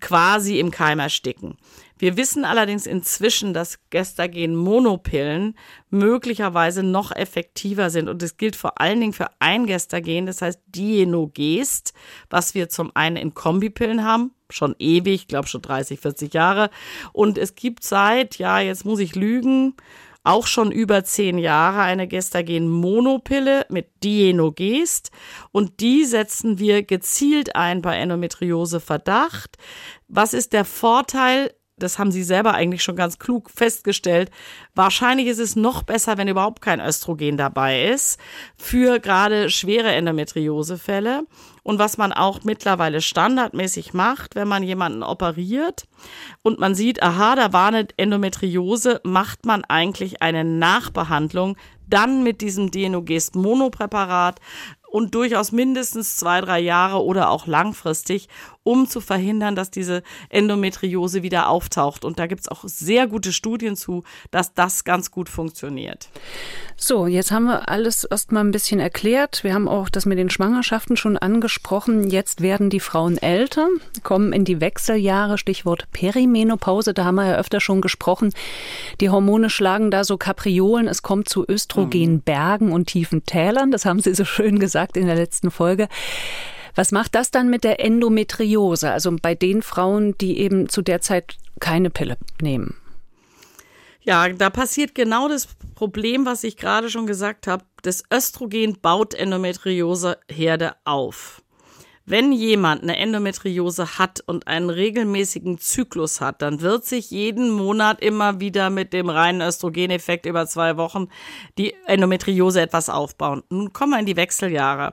quasi 0.00 0.58
im 0.58 0.70
Keim 0.70 0.98
ersticken. 0.98 1.56
Wir 1.98 2.16
wissen 2.16 2.44
allerdings 2.44 2.86
inzwischen, 2.86 3.54
dass 3.54 3.78
Gestagen-Monopillen 3.90 5.56
möglicherweise 5.90 6.82
noch 6.82 7.12
effektiver 7.14 7.90
sind. 7.90 8.08
Und 8.08 8.20
das 8.20 8.36
gilt 8.36 8.56
vor 8.56 8.80
allen 8.80 9.00
Dingen 9.00 9.12
für 9.12 9.28
ein 9.38 9.66
Gestagen, 9.66 10.26
das 10.26 10.42
heißt 10.42 10.60
Dienogest, 10.66 11.94
was 12.30 12.54
wir 12.54 12.68
zum 12.68 12.90
einen 12.94 13.16
in 13.16 13.34
Kombipillen 13.34 14.04
haben, 14.04 14.32
schon 14.50 14.74
ewig, 14.78 15.14
ich 15.14 15.28
glaube 15.28 15.46
schon 15.46 15.62
30, 15.62 16.00
40 16.00 16.34
Jahre. 16.34 16.70
Und 17.12 17.38
es 17.38 17.54
gibt 17.54 17.84
seit, 17.84 18.38
ja, 18.38 18.58
jetzt 18.58 18.84
muss 18.84 18.98
ich 18.98 19.14
lügen, 19.14 19.74
auch 20.24 20.46
schon 20.46 20.72
über 20.72 21.04
zehn 21.04 21.36
Jahre 21.38 21.82
eine 21.82 22.08
Gestagen-Monopille 22.08 23.66
mit 23.68 24.02
Dienogest 24.02 25.10
und 25.52 25.80
die 25.80 26.04
setzen 26.04 26.58
wir 26.58 26.82
gezielt 26.82 27.54
ein 27.54 27.82
bei 27.82 27.98
Endometriose-Verdacht. 27.98 29.58
Was 30.08 30.32
ist 30.32 30.54
der 30.54 30.64
Vorteil? 30.64 31.54
Das 31.76 31.98
haben 31.98 32.12
sie 32.12 32.22
selber 32.22 32.54
eigentlich 32.54 32.82
schon 32.84 32.94
ganz 32.94 33.18
klug 33.18 33.50
festgestellt. 33.50 34.30
Wahrscheinlich 34.74 35.26
ist 35.26 35.40
es 35.40 35.56
noch 35.56 35.82
besser, 35.82 36.16
wenn 36.16 36.28
überhaupt 36.28 36.62
kein 36.62 36.80
Östrogen 36.80 37.36
dabei 37.36 37.86
ist, 37.86 38.18
für 38.56 39.00
gerade 39.00 39.50
schwere 39.50 39.92
Endometriosefälle. 39.92 41.26
Und 41.64 41.78
was 41.78 41.96
man 41.96 42.12
auch 42.12 42.44
mittlerweile 42.44 43.00
standardmäßig 43.00 43.94
macht, 43.94 44.34
wenn 44.34 44.46
man 44.46 44.62
jemanden 44.62 45.02
operiert 45.02 45.86
und 46.42 46.60
man 46.60 46.74
sieht, 46.74 47.02
aha, 47.02 47.36
da 47.36 47.52
war 47.52 47.68
eine 47.68 47.88
Endometriose, 47.96 49.00
macht 49.02 49.46
man 49.46 49.64
eigentlich 49.64 50.22
eine 50.22 50.44
Nachbehandlung 50.44 51.56
dann 51.86 52.22
mit 52.22 52.40
diesem 52.40 52.70
Dienogest 52.70 53.34
Monopräparat 53.34 54.40
und 54.90 55.14
durchaus 55.14 55.52
mindestens 55.52 56.16
zwei, 56.16 56.40
drei 56.40 56.60
Jahre 56.60 57.02
oder 57.02 57.28
auch 57.30 57.46
langfristig, 57.46 58.28
um 58.64 58.88
zu 58.88 59.00
verhindern, 59.00 59.54
dass 59.54 59.70
diese 59.70 60.02
Endometriose 60.30 61.22
wieder 61.22 61.48
auftaucht. 61.48 62.04
Und 62.04 62.18
da 62.18 62.26
gibt 62.26 62.40
es 62.40 62.48
auch 62.48 62.64
sehr 62.64 63.06
gute 63.06 63.32
Studien 63.32 63.76
zu, 63.76 64.02
dass 64.30 64.54
das 64.54 64.84
ganz 64.84 65.10
gut 65.10 65.28
funktioniert. 65.28 66.08
So, 66.76 67.06
jetzt 67.06 67.30
haben 67.30 67.44
wir 67.44 67.68
alles 67.68 68.04
erstmal 68.04 68.42
ein 68.42 68.50
bisschen 68.50 68.80
erklärt. 68.80 69.44
Wir 69.44 69.54
haben 69.54 69.68
auch 69.68 69.88
das 69.88 70.06
mit 70.06 70.18
den 70.18 70.30
Schwangerschaften 70.30 70.96
schon 70.96 71.18
angesprochen. 71.18 72.10
Jetzt 72.10 72.40
werden 72.40 72.70
die 72.70 72.80
Frauen 72.80 73.18
älter, 73.18 73.68
kommen 74.02 74.32
in 74.32 74.44
die 74.44 74.60
Wechseljahre, 74.60 75.38
Stichwort 75.38 75.86
Perimenopause. 75.92 76.94
Da 76.94 77.04
haben 77.04 77.16
wir 77.16 77.26
ja 77.26 77.36
öfter 77.36 77.60
schon 77.60 77.82
gesprochen. 77.82 78.32
Die 79.00 79.10
Hormone 79.10 79.50
schlagen 79.50 79.90
da 79.90 80.04
so 80.04 80.16
Kapriolen. 80.16 80.88
Es 80.88 81.02
kommt 81.02 81.28
zu 81.28 81.44
Östrogenbergen 81.46 82.72
und 82.72 82.86
tiefen 82.86 83.26
Tälern. 83.26 83.70
Das 83.70 83.84
haben 83.84 84.00
Sie 84.00 84.14
so 84.14 84.24
schön 84.24 84.58
gesagt 84.58 84.96
in 84.96 85.06
der 85.06 85.16
letzten 85.16 85.50
Folge. 85.50 85.88
Was 86.74 86.92
macht 86.92 87.14
das 87.14 87.30
dann 87.30 87.50
mit 87.50 87.64
der 87.64 87.80
Endometriose? 87.80 88.90
Also 88.90 89.14
bei 89.20 89.34
den 89.34 89.62
Frauen, 89.62 90.16
die 90.18 90.38
eben 90.38 90.68
zu 90.68 90.82
der 90.82 91.00
Zeit 91.00 91.36
keine 91.60 91.90
Pille 91.90 92.16
nehmen? 92.40 92.74
Ja, 94.02 94.28
da 94.28 94.50
passiert 94.50 94.94
genau 94.94 95.28
das 95.28 95.48
Problem, 95.74 96.26
was 96.26 96.44
ich 96.44 96.56
gerade 96.56 96.90
schon 96.90 97.06
gesagt 97.06 97.46
habe. 97.46 97.64
Das 97.82 98.02
Östrogen 98.12 98.78
baut 98.80 99.14
Endometrioseherde 99.14 100.74
auf. 100.84 101.42
Wenn 102.06 102.32
jemand 102.32 102.82
eine 102.82 102.98
Endometriose 102.98 103.98
hat 103.98 104.22
und 104.26 104.46
einen 104.46 104.68
regelmäßigen 104.68 105.56
Zyklus 105.56 106.20
hat, 106.20 106.42
dann 106.42 106.60
wird 106.60 106.84
sich 106.84 107.10
jeden 107.10 107.50
Monat 107.50 108.02
immer 108.02 108.40
wieder 108.40 108.68
mit 108.68 108.92
dem 108.92 109.08
reinen 109.08 109.40
Östrogeneffekt 109.40 110.26
über 110.26 110.46
zwei 110.46 110.76
Wochen 110.76 111.08
die 111.56 111.74
Endometriose 111.86 112.60
etwas 112.60 112.90
aufbauen. 112.90 113.42
Nun 113.48 113.72
kommen 113.72 113.92
wir 113.92 114.00
in 114.00 114.06
die 114.06 114.16
Wechseljahre. 114.16 114.92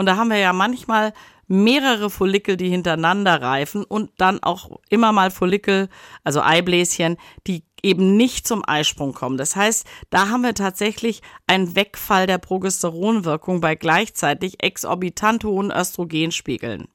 Und 0.00 0.06
da 0.06 0.16
haben 0.16 0.30
wir 0.30 0.38
ja 0.38 0.54
manchmal 0.54 1.12
mehrere 1.46 2.08
Follikel, 2.08 2.56
die 2.56 2.70
hintereinander 2.70 3.42
reifen 3.42 3.84
und 3.84 4.10
dann 4.16 4.42
auch 4.42 4.80
immer 4.88 5.12
mal 5.12 5.30
Follikel, 5.30 5.90
also 6.24 6.40
Eibläschen, 6.40 7.18
die 7.46 7.64
eben 7.82 8.16
nicht 8.16 8.48
zum 8.48 8.62
Eisprung 8.66 9.12
kommen. 9.12 9.36
Das 9.36 9.56
heißt, 9.56 9.86
da 10.08 10.30
haben 10.30 10.40
wir 10.40 10.54
tatsächlich 10.54 11.20
einen 11.46 11.76
Wegfall 11.76 12.26
der 12.26 12.38
Progesteronwirkung 12.38 13.60
bei 13.60 13.74
gleichzeitig 13.74 14.62
exorbitant 14.62 15.44
hohen 15.44 15.70
Östrogenspiegeln. 15.70 16.88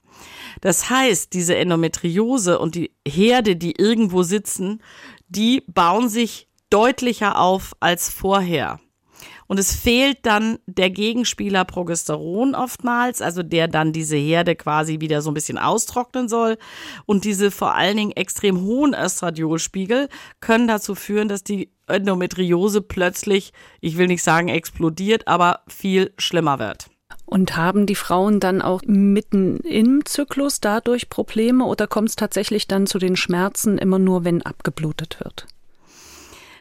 Das 0.61 0.89
heißt, 0.89 1.31
diese 1.33 1.55
Endometriose 1.55 2.57
und 2.57 2.73
die 2.73 2.89
Herde, 3.07 3.55
die 3.55 3.79
irgendwo 3.79 4.23
sitzen, 4.23 4.81
die 5.27 5.61
bauen 5.67 6.09
sich 6.09 6.47
deutlicher 6.71 7.39
auf 7.39 7.75
als 7.79 8.09
vorher. 8.09 8.79
Und 9.47 9.59
es 9.59 9.75
fehlt 9.75 10.19
dann 10.23 10.59
der 10.65 10.89
Gegenspieler 10.89 11.65
Progesteron 11.65 12.55
oftmals, 12.55 13.21
also 13.21 13.43
der 13.43 13.67
dann 13.67 13.93
diese 13.93 14.15
Herde 14.15 14.55
quasi 14.55 14.99
wieder 14.99 15.21
so 15.21 15.31
ein 15.31 15.35
bisschen 15.35 15.57
austrocknen 15.57 16.27
soll. 16.27 16.57
Und 17.05 17.25
diese 17.25 17.51
vor 17.51 17.75
allen 17.75 17.97
Dingen 17.97 18.11
extrem 18.11 18.61
hohen 18.61 18.93
Östradiolspiegel 18.93 20.09
können 20.39 20.67
dazu 20.67 20.95
führen, 20.95 21.27
dass 21.27 21.43
die 21.43 21.71
Endometriose 21.87 22.81
plötzlich, 22.81 23.53
ich 23.81 23.97
will 23.97 24.07
nicht 24.07 24.23
sagen 24.23 24.47
explodiert, 24.47 25.27
aber 25.27 25.61
viel 25.67 26.13
schlimmer 26.17 26.59
wird. 26.59 26.89
Und 27.25 27.55
haben 27.55 27.85
die 27.85 27.95
Frauen 27.95 28.39
dann 28.39 28.61
auch 28.61 28.81
mitten 28.85 29.57
im 29.59 30.05
Zyklus 30.05 30.61
dadurch 30.61 31.09
Probleme 31.09 31.65
oder 31.65 31.87
kommt 31.87 32.09
es 32.09 32.15
tatsächlich 32.15 32.67
dann 32.67 32.87
zu 32.87 32.99
den 32.99 33.15
Schmerzen 33.15 33.77
immer 33.77 33.99
nur, 33.99 34.23
wenn 34.23 34.43
abgeblutet 34.43 35.19
wird? 35.23 35.47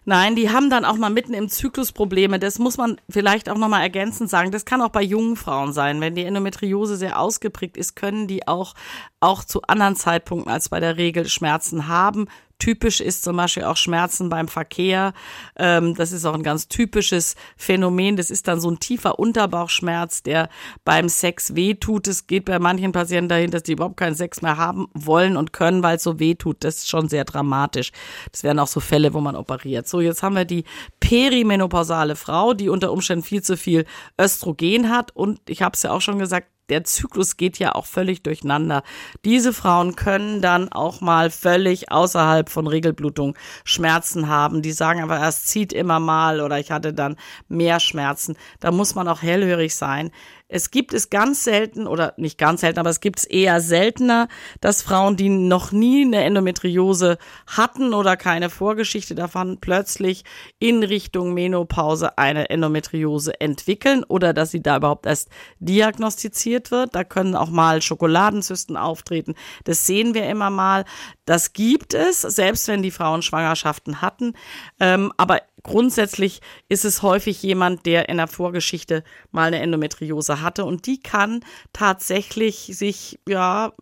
Nein, 0.07 0.37
die 0.37 0.51
haben 0.51 0.69
dann 0.69 0.85
auch 0.85 0.97
mal 0.97 1.09
mitten 1.09 1.33
im 1.33 1.49
Zyklus 1.49 1.93
Probleme. 1.93 2.39
Das 2.39 2.59
muss 2.59 2.77
man 2.77 3.01
vielleicht 3.09 3.49
auch 3.49 3.57
nochmal 3.57 3.83
ergänzend 3.83 4.29
sagen. 4.29 4.51
Das 4.51 4.67
kann 4.67 4.83
auch 4.83 4.91
bei 4.91 5.03
jungen 5.03 5.37
Frauen 5.37 5.73
sein. 5.73 6.01
Wenn 6.01 6.15
die 6.15 6.25
Endometriose 6.25 6.97
sehr 6.97 7.19
ausgeprägt 7.19 7.77
ist, 7.79 7.97
können 7.97 8.27
die 8.27 8.47
auch, 8.47 8.75
auch 9.21 9.45
zu 9.45 9.63
anderen 9.63 9.97
Zeitpunkten 9.97 10.53
als 10.53 10.69
bei 10.69 10.79
der 10.79 10.99
Regel 10.99 11.27
Schmerzen 11.27 11.89
haben. 11.89 12.29
Typisch 12.65 13.03
ist 13.03 13.25
zum 13.25 13.37
Beispiel 13.37 13.65
auch 13.65 13.77
Schmerzen 13.77 14.31
beim 14.31 14.49
Verkehr. 14.49 15.13
Ähm, 15.55 15.95
das 15.97 16.13
ist 16.13 16.25
auch 16.25 16.33
ein 16.33 16.43
ganz 16.43 16.67
typisches 16.67 17.37
Phänomen. 17.59 18.17
Das 18.17 18.31
ist 18.31 18.49
dann 18.49 18.59
so 18.59 18.71
ein 18.71 18.81
tiefer 18.81 19.19
Unterbauchschmerz, 19.19 20.23
der 20.23 20.49
beim 20.83 21.11
Sex 21.11 21.55
wehtut. 21.55 22.09
Es 22.09 22.27
geht 22.27 22.47
bei 22.47 22.59
manchen 22.59 22.93
Patienten 22.93 23.29
dahin, 23.29 23.51
dass 23.51 23.65
die 23.65 23.73
überhaupt 23.73 23.99
keinen 23.99 24.15
Sex 24.15 24.41
mehr 24.41 24.57
haben 24.57 24.87
wollen 24.95 25.37
und 25.37 25.53
können, 25.53 25.83
weil 25.83 25.97
es 25.97 26.05
so 26.05 26.19
wehtut. 26.19 26.57
Das 26.61 26.79
ist 26.79 26.89
schon 26.89 27.11
sehr 27.11 27.27
dramatisch. 27.27 27.93
Das 28.33 28.45
wären 28.45 28.59
auch 28.59 28.67
so 28.67 28.81
Fälle, 28.81 29.13
wo 29.13 29.21
man 29.21 29.37
operiert. 29.37 29.87
So, 29.87 30.01
jetzt 30.01 30.23
haben 30.23 30.35
wir 30.35 30.47
die 30.47 30.65
perimenopausale 31.01 32.17
Frau, 32.17 32.55
die 32.55 32.71
unter 32.71 32.93
Umständen 32.93 33.27
viel 33.27 33.43
zu 33.43 33.59
viel 33.59 33.85
Östrogen 34.19 34.89
hat. 34.89 35.15
Und 35.15 35.39
ich 35.51 35.61
habe 35.61 35.75
es 35.75 35.83
ja 35.83 35.91
auch 35.91 36.01
schon 36.01 36.19
gesagt, 36.19 36.49
der 36.69 36.85
Zyklus 36.85 37.37
geht 37.37 37.59
ja 37.59 37.75
auch 37.75 37.87
völlig 37.87 38.23
durcheinander. 38.23 38.83
Diese 39.25 39.53
Frauen 39.53 39.97
können 39.97 40.41
dann 40.41 40.71
auch 40.71 41.01
mal 41.01 41.31
völlig 41.31 41.91
außerhalb 41.91 42.49
von 42.49 42.67
Regelblutung 42.67 43.37
Schmerzen 43.65 44.29
haben. 44.29 44.63
Die 44.63 44.73
sagen 44.73 45.03
aber, 45.03 45.21
es 45.27 45.45
zieht 45.45 45.73
immer 45.73 46.01
mal 46.01 46.41
oder 46.41 46.59
ich 46.59 46.71
hatte 46.71 46.95
dann 46.95 47.17
mehr 47.49 47.81
Schmerzen. 47.81 48.37
Da 48.61 48.71
muss 48.71 48.95
man 48.95 49.09
auch 49.09 49.23
hellhörig 49.23 49.75
sein. 49.75 50.11
Es 50.47 50.71
gibt 50.71 50.93
es 50.93 51.09
ganz 51.09 51.43
selten 51.43 51.87
oder 51.87 52.13
nicht 52.19 52.37
ganz 52.37 52.61
selten, 52.61 52.79
aber 52.79 52.91
es 52.91 53.01
gibt 53.01 53.21
es 53.21 53.25
eher 53.25 53.63
seltener, 53.63 54.29
dass 54.61 54.83
Frauen, 54.83 55.17
die 55.17 55.31
noch 55.31 55.73
nie 55.73 56.05
eine 56.05 56.23
Endometriose 56.23 57.17
hatten 57.47 57.95
oder 57.95 58.19
keine 58.19 58.51
Vorgeschichte 58.51 59.15
davon, 59.15 59.59
plötzlich 59.61 60.25
in 60.59 60.83
Richtung 60.83 61.33
Menopause 61.33 62.19
eine 62.19 62.51
Endometriose 62.51 63.41
entwickeln 63.41 64.05
oder 64.05 64.35
dass 64.35 64.51
sie 64.51 64.63
da 64.63 64.77
überhaupt 64.77 65.07
erst 65.07 65.31
diagnostiziert 65.61 66.71
wird. 66.71 66.95
Da 66.95 67.05
können 67.05 67.37
auch 67.37 67.51
mal 67.51 67.81
Schokoladenzysten 67.81 68.77
auftreten. 68.77 69.35
Das 69.65 69.87
sehen 69.87 70.13
wir 70.13 70.29
immer 70.29 70.51
mal. 70.51 70.85
Das 71.25 71.55
gibt 71.55 71.95
es, 71.95 72.21
selbst 72.21 72.69
wenn 72.69 72.83
die 72.83 72.91
Frauen 72.91 73.23
Schwangerschaften 73.23 74.03
hatten. 74.03 74.35
Ähm, 74.79 75.11
aber 75.17 75.41
grundsätzlich 75.65 76.41
ist 76.69 76.85
es 76.85 77.03
häufig 77.03 77.43
jemand, 77.43 77.85
der 77.87 78.09
in 78.09 78.19
der 78.19 78.29
Vorgeschichte 78.29 79.03
mal 79.33 79.49
eine 79.49 79.61
Endometriose 79.61 80.41
hatte 80.41 80.65
und 80.65 80.87
die 80.87 81.01
kann 81.01 81.41
tatsächlich 81.73 82.71
sich, 82.73 83.19
ja, 83.29 83.73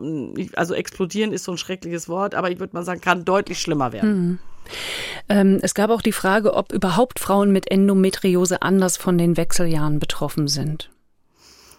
also 0.55 0.75
explodieren 0.75 1.33
ist 1.33 1.45
so 1.45 1.53
ein 1.53 1.59
schreckliches 1.59 2.09
Wort, 2.09 2.35
aber 2.35 2.51
ich 2.51 2.59
würde 2.59 2.75
mal 2.75 2.85
sagen, 2.85 3.01
kann 3.01 3.27
deutlich 3.27 3.61
schlimmer 3.61 3.93
werden. 3.93 4.15
Mhm. 4.15 4.39
Ähm, 5.29 5.59
es 5.61 5.75
gab 5.75 5.91
auch 5.91 6.03
die 6.03 6.13
Frage, 6.13 6.55
ob 6.55 6.73
überhaupt 6.73 7.19
Frauen 7.19 7.53
mit 7.53 7.71
Endometriose 7.71 8.63
anders 8.63 8.97
von 8.97 9.19
den 9.19 9.37
Wechseljahren 9.37 9.99
betroffen 9.99 10.49
sind. 10.49 10.91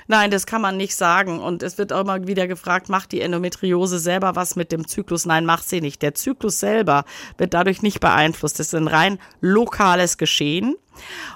Nein, 0.07 0.31
das 0.31 0.45
kann 0.45 0.61
man 0.61 0.77
nicht 0.77 0.95
sagen. 0.95 1.39
Und 1.39 1.63
es 1.63 1.77
wird 1.77 1.93
auch 1.93 2.01
immer 2.01 2.27
wieder 2.27 2.47
gefragt, 2.47 2.89
macht 2.89 3.11
die 3.11 3.21
Endometriose 3.21 3.99
selber 3.99 4.35
was 4.35 4.55
mit 4.55 4.71
dem 4.71 4.87
Zyklus? 4.87 5.25
Nein, 5.25 5.45
macht 5.45 5.67
sie 5.67 5.81
nicht. 5.81 6.01
Der 6.01 6.13
Zyklus 6.13 6.59
selber 6.59 7.05
wird 7.37 7.53
dadurch 7.53 7.81
nicht 7.81 7.99
beeinflusst. 7.99 8.59
Das 8.59 8.67
ist 8.67 8.75
ein 8.75 8.87
rein 8.87 9.19
lokales 9.41 10.17
Geschehen. 10.17 10.75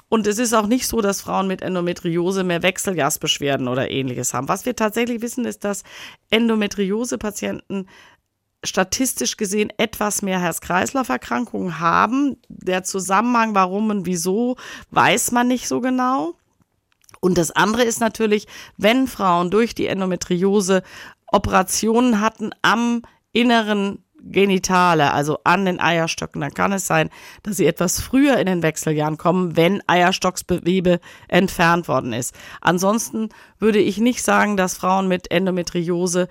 Und 0.10 0.28
es 0.28 0.38
ist 0.38 0.54
auch 0.54 0.68
nicht 0.68 0.88
so, 0.88 1.02
dass 1.02 1.22
Frauen 1.22 1.48
mit 1.48 1.62
Endometriose 1.62 2.44
mehr 2.44 2.64
Wechseljahrsbeschwerden 2.64 3.68
oder 3.68 3.90
ähnliches 3.90 4.34
haben. 4.34 4.48
Was 4.48 4.66
wir 4.66 4.76
tatsächlich 4.76 5.22
wissen, 5.22 5.46
ist, 5.46 5.64
dass 5.64 5.84
Endometriose-Patienten 6.30 7.88
statistisch 8.64 9.38
gesehen 9.38 9.72
etwas 9.78 10.22
mehr 10.22 10.40
Herz-Kreislauf-Erkrankungen 10.40 11.80
haben. 11.80 12.38
Der 12.50 12.84
Zusammenhang, 12.84 13.56
warum 13.56 13.90
und 13.90 14.06
wieso, 14.06 14.58
weiß 14.92 15.32
man 15.32 15.48
nicht 15.48 15.68
so 15.68 15.82
genau. 15.82 16.36
Und 17.20 17.38
das 17.38 17.52
andere 17.52 17.84
ist 17.84 18.00
natürlich, 18.00 18.48
wenn 18.78 19.08
Frauen 19.08 19.50
durch 19.50 19.76
die 19.76 19.88
Endometriose 19.88 20.84
Operationen 21.32 22.22
hatten 22.22 22.52
am 22.62 23.02
inneren 23.32 24.04
Genitale, 24.24 25.14
also 25.14 25.40
an 25.44 25.66
den 25.66 25.80
Eierstöcken, 25.80 26.42
dann 26.42 26.54
kann 26.54 26.72
es 26.72 26.88
sein, 26.88 27.10
dass 27.44 27.58
sie 27.58 27.66
etwas 27.66 28.02
früher 28.02 28.38
in 28.38 28.46
den 28.46 28.64
Wechseljahren 28.64 29.18
kommen, 29.18 29.56
wenn 29.56 29.82
Eierstocksgewebe 29.88 31.00
entfernt 31.28 31.88
worden 31.88 32.14
ist. 32.14 32.36
Ansonsten 32.62 33.30
würde 33.60 33.80
ich 33.80 34.00
nicht 34.00 34.24
sagen, 34.24 34.58
dass 34.58 34.78
Frauen 34.78 35.08
mit 35.08 35.32
Endometriose 35.32 36.28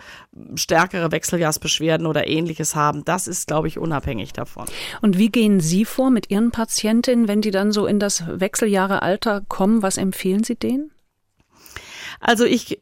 stärkere 0.54 1.10
Wechseljahrsbeschwerden 1.12 2.06
oder 2.06 2.26
ähnliches 2.26 2.74
haben. 2.74 3.04
Das 3.04 3.26
ist, 3.28 3.46
glaube 3.46 3.68
ich, 3.68 3.78
unabhängig 3.78 4.32
davon. 4.32 4.66
Und 5.00 5.18
wie 5.18 5.30
gehen 5.30 5.60
Sie 5.60 5.84
vor 5.84 6.10
mit 6.10 6.30
Ihren 6.30 6.50
Patientinnen, 6.50 7.28
wenn 7.28 7.40
die 7.40 7.50
dann 7.50 7.72
so 7.72 7.86
in 7.86 7.98
das 7.98 8.24
Wechseljahrealter 8.26 9.42
kommen? 9.48 9.82
Was 9.82 9.96
empfehlen 9.96 10.44
Sie 10.44 10.56
denen? 10.56 10.90
Also 12.20 12.44
ich 12.44 12.78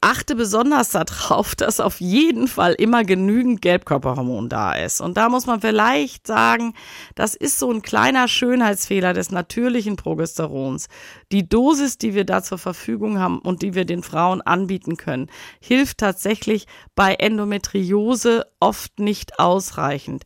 achte 0.00 0.34
besonders 0.36 0.90
darauf, 0.90 1.54
dass 1.54 1.80
auf 1.80 2.00
jeden 2.00 2.48
Fall 2.48 2.74
immer 2.74 3.04
genügend 3.04 3.62
Gelbkörperhormon 3.62 4.48
da 4.48 4.72
ist. 4.72 5.00
Und 5.00 5.16
da 5.16 5.28
muss 5.28 5.46
man 5.46 5.60
vielleicht 5.60 6.26
sagen, 6.26 6.74
das 7.14 7.34
ist 7.34 7.58
so 7.58 7.70
ein 7.70 7.82
kleiner 7.82 8.28
Schönheitsfehler 8.28 9.12
des 9.12 9.30
natürlichen 9.30 9.96
Progesterons. 9.96 10.88
die 11.32 11.48
Dosis, 11.48 11.98
die 11.98 12.14
wir 12.14 12.24
da 12.24 12.42
zur 12.42 12.58
Verfügung 12.58 13.18
haben 13.18 13.38
und 13.38 13.62
die 13.62 13.74
wir 13.74 13.84
den 13.84 14.02
Frauen 14.02 14.40
anbieten 14.40 14.96
können, 14.96 15.28
hilft 15.60 15.98
tatsächlich 15.98 16.66
bei 16.94 17.14
Endometriose 17.14 18.46
oft 18.60 18.98
nicht 18.98 19.38
ausreichend. 19.38 20.24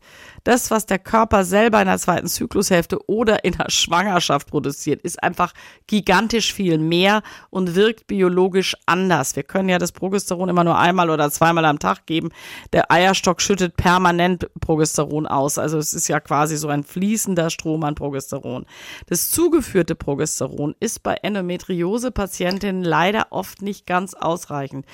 Das, 0.49 0.71
was 0.71 0.87
der 0.87 0.99
Körper 0.99 1.45
selber 1.45 1.79
in 1.83 1.89
der 1.89 1.99
zweiten 1.99 2.27
Zyklushälfte 2.27 3.07
oder 3.07 3.45
in 3.45 3.53
der 3.53 3.71
Schwangerschaft 3.71 4.49
produziert, 4.49 5.03
ist 5.03 5.23
einfach 5.23 5.53
gigantisch 5.87 6.55
viel 6.55 6.79
mehr 6.79 7.21
und 7.51 7.75
wirkt 7.75 8.07
biologisch 8.07 8.75
anders. 8.87 9.37
Wir 9.37 9.43
können 9.43 9.69
ja 9.69 9.77
das 9.77 9.93
Progesteron 9.93 10.49
immer 10.49 10.65
nur 10.65 10.79
einmal 10.79 11.11
oder 11.11 11.31
zweimal 11.31 11.67
am 11.67 11.79
Tag 11.79 12.07
geben. 12.07 12.31
Der 12.73 12.91
Eierstock 12.91 13.43
schüttet 13.43 13.77
permanent 13.77 14.49
Progesteron 14.59 15.27
aus. 15.27 15.59
Also 15.59 15.77
es 15.77 15.93
ist 15.93 16.09
ja 16.09 16.19
quasi 16.19 16.57
so 16.57 16.69
ein 16.69 16.83
fließender 16.83 17.51
Strom 17.51 17.85
an 17.85 17.95
Progesteron. 17.95 18.65
Das 19.07 19.31
zugeführte 19.31 19.97
Progesteron 19.97 20.75
ist 20.81 21.03
bei 21.03 21.17
Endometriose-Patientinnen 21.17 22.85
leider 22.85 23.27
oft 23.33 23.61
nicht 23.61 23.87
ganz 23.87 24.15
ausreichend 24.15 24.87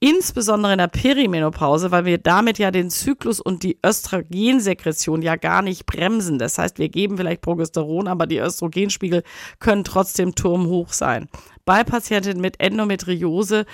insbesondere 0.00 0.72
in 0.72 0.78
der 0.78 0.88
Perimenopause, 0.88 1.90
weil 1.90 2.06
wir 2.06 2.18
damit 2.18 2.58
ja 2.58 2.70
den 2.70 2.90
Zyklus 2.90 3.38
und 3.38 3.62
die 3.62 3.78
Östrogensekretion 3.84 5.20
ja 5.20 5.36
gar 5.36 5.60
nicht 5.60 5.84
bremsen. 5.84 6.38
Das 6.38 6.56
heißt, 6.58 6.78
wir 6.78 6.88
geben 6.88 7.18
vielleicht 7.18 7.42
Progesteron, 7.42 8.08
aber 8.08 8.26
die 8.26 8.38
Östrogenspiegel 8.38 9.22
können 9.58 9.84
trotzdem 9.84 10.34
turmhoch 10.34 10.94
sein. 10.94 11.28
Bei 11.66 11.84
Patientinnen 11.84 12.40
mit 12.40 12.58
Endometriose 12.60 13.66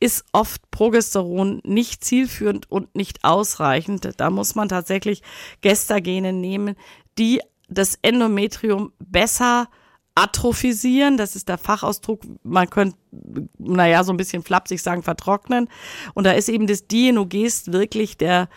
ist 0.00 0.24
oft 0.32 0.70
Progesteron 0.70 1.60
nicht 1.64 2.02
zielführend 2.02 2.70
und 2.70 2.94
nicht 2.96 3.22
ausreichend. 3.22 4.08
Da 4.16 4.30
muss 4.30 4.54
man 4.54 4.68
tatsächlich 4.68 5.22
Gestagene 5.60 6.32
nehmen, 6.32 6.76
die 7.18 7.40
das 7.68 7.98
Endometrium 8.02 8.92
besser 8.98 9.68
atrophisieren, 10.14 11.16
das 11.16 11.34
ist 11.34 11.48
der 11.48 11.58
Fachausdruck, 11.58 12.22
man 12.44 12.70
könnte, 12.70 12.96
naja, 13.58 14.04
so 14.04 14.12
ein 14.12 14.16
bisschen 14.16 14.42
flapsig 14.42 14.80
sagen, 14.80 15.02
vertrocknen. 15.02 15.68
Und 16.14 16.24
da 16.24 16.32
ist 16.32 16.48
eben 16.48 16.66
das 16.66 16.86
Dienogest 16.86 17.72
wirklich 17.72 18.16
der, 18.16 18.48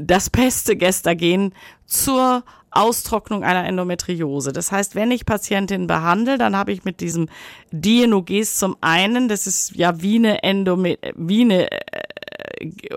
das 0.00 0.28
beste 0.28 0.76
Gestagen 0.76 1.54
zur 1.86 2.44
Austrocknung 2.70 3.42
einer 3.42 3.64
Endometriose. 3.64 4.52
Das 4.52 4.70
heißt, 4.70 4.94
wenn 4.94 5.10
ich 5.10 5.26
Patientinnen 5.26 5.86
behandle, 5.86 6.38
dann 6.38 6.54
habe 6.54 6.72
ich 6.72 6.84
mit 6.84 7.00
diesem 7.00 7.28
Dienogest 7.72 8.58
zum 8.58 8.76
einen, 8.80 9.28
das 9.28 9.46
ist 9.46 9.74
ja 9.74 10.00
wie 10.02 10.16
eine, 10.16 10.42
Endome 10.42 10.98
wie 11.16 11.42
eine 11.42 11.70
äh, 11.70 11.78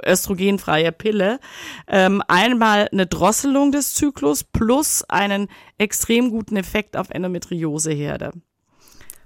östrogenfreie 0.05 0.91
Pille, 0.91 1.39
ähm, 1.87 2.21
einmal 2.27 2.89
eine 2.91 3.07
Drosselung 3.07 3.71
des 3.71 3.93
Zyklus 3.95 4.43
plus 4.43 5.03
einen 5.09 5.47
extrem 5.77 6.29
guten 6.29 6.55
Effekt 6.55 6.97
auf 6.97 7.09
Endometrioseherde. 7.09 8.31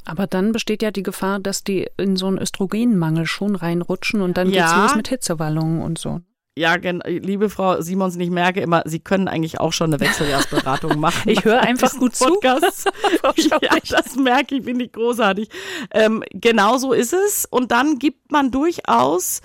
Aber 0.06 0.26
dann 0.26 0.54
besteht 0.54 0.82
ja 0.82 0.92
die 0.92 1.04
Gefahr, 1.04 1.40
dass 1.40 1.64
die 1.64 1.90
in 1.98 2.16
so 2.16 2.28
einen 2.28 2.38
Östrogenmangel 2.38 3.26
schon 3.26 3.56
reinrutschen 3.56 4.22
und 4.22 4.38
dann 4.38 4.50
ja. 4.50 4.64
geht's 4.64 4.78
los 4.78 4.96
mit 4.96 5.08
Hitzewallungen 5.10 5.82
und 5.82 5.98
so. 5.98 6.22
Ja, 6.58 6.74
liebe 6.74 7.52
Frau 7.52 7.82
Simons, 7.82 8.16
ich 8.16 8.32
merke 8.32 8.62
immer, 8.62 8.82
Sie 8.86 9.00
können 9.00 9.28
eigentlich 9.28 9.60
auch 9.60 9.74
schon 9.74 9.94
eine 9.94 10.00
Wechseljahrsberatung 10.00 11.00
machen. 11.00 11.30
ich 11.30 11.46
höre 11.46 11.60
einfach 11.60 11.94
gut 11.94 12.16
zu. 12.16 12.40
ja, 12.44 12.58
das 12.60 14.16
merke 14.16 14.56
ich, 14.56 14.64
finde 14.64 14.86
ich 14.86 14.92
großartig. 14.92 15.50
Ähm, 15.92 16.24
genau 16.32 16.78
so 16.78 16.94
ist 16.94 17.14
es. 17.14 17.46
Und 17.46 17.72
dann 17.72 18.00
gibt 18.00 18.32
man 18.32 18.50
durchaus 18.50 19.42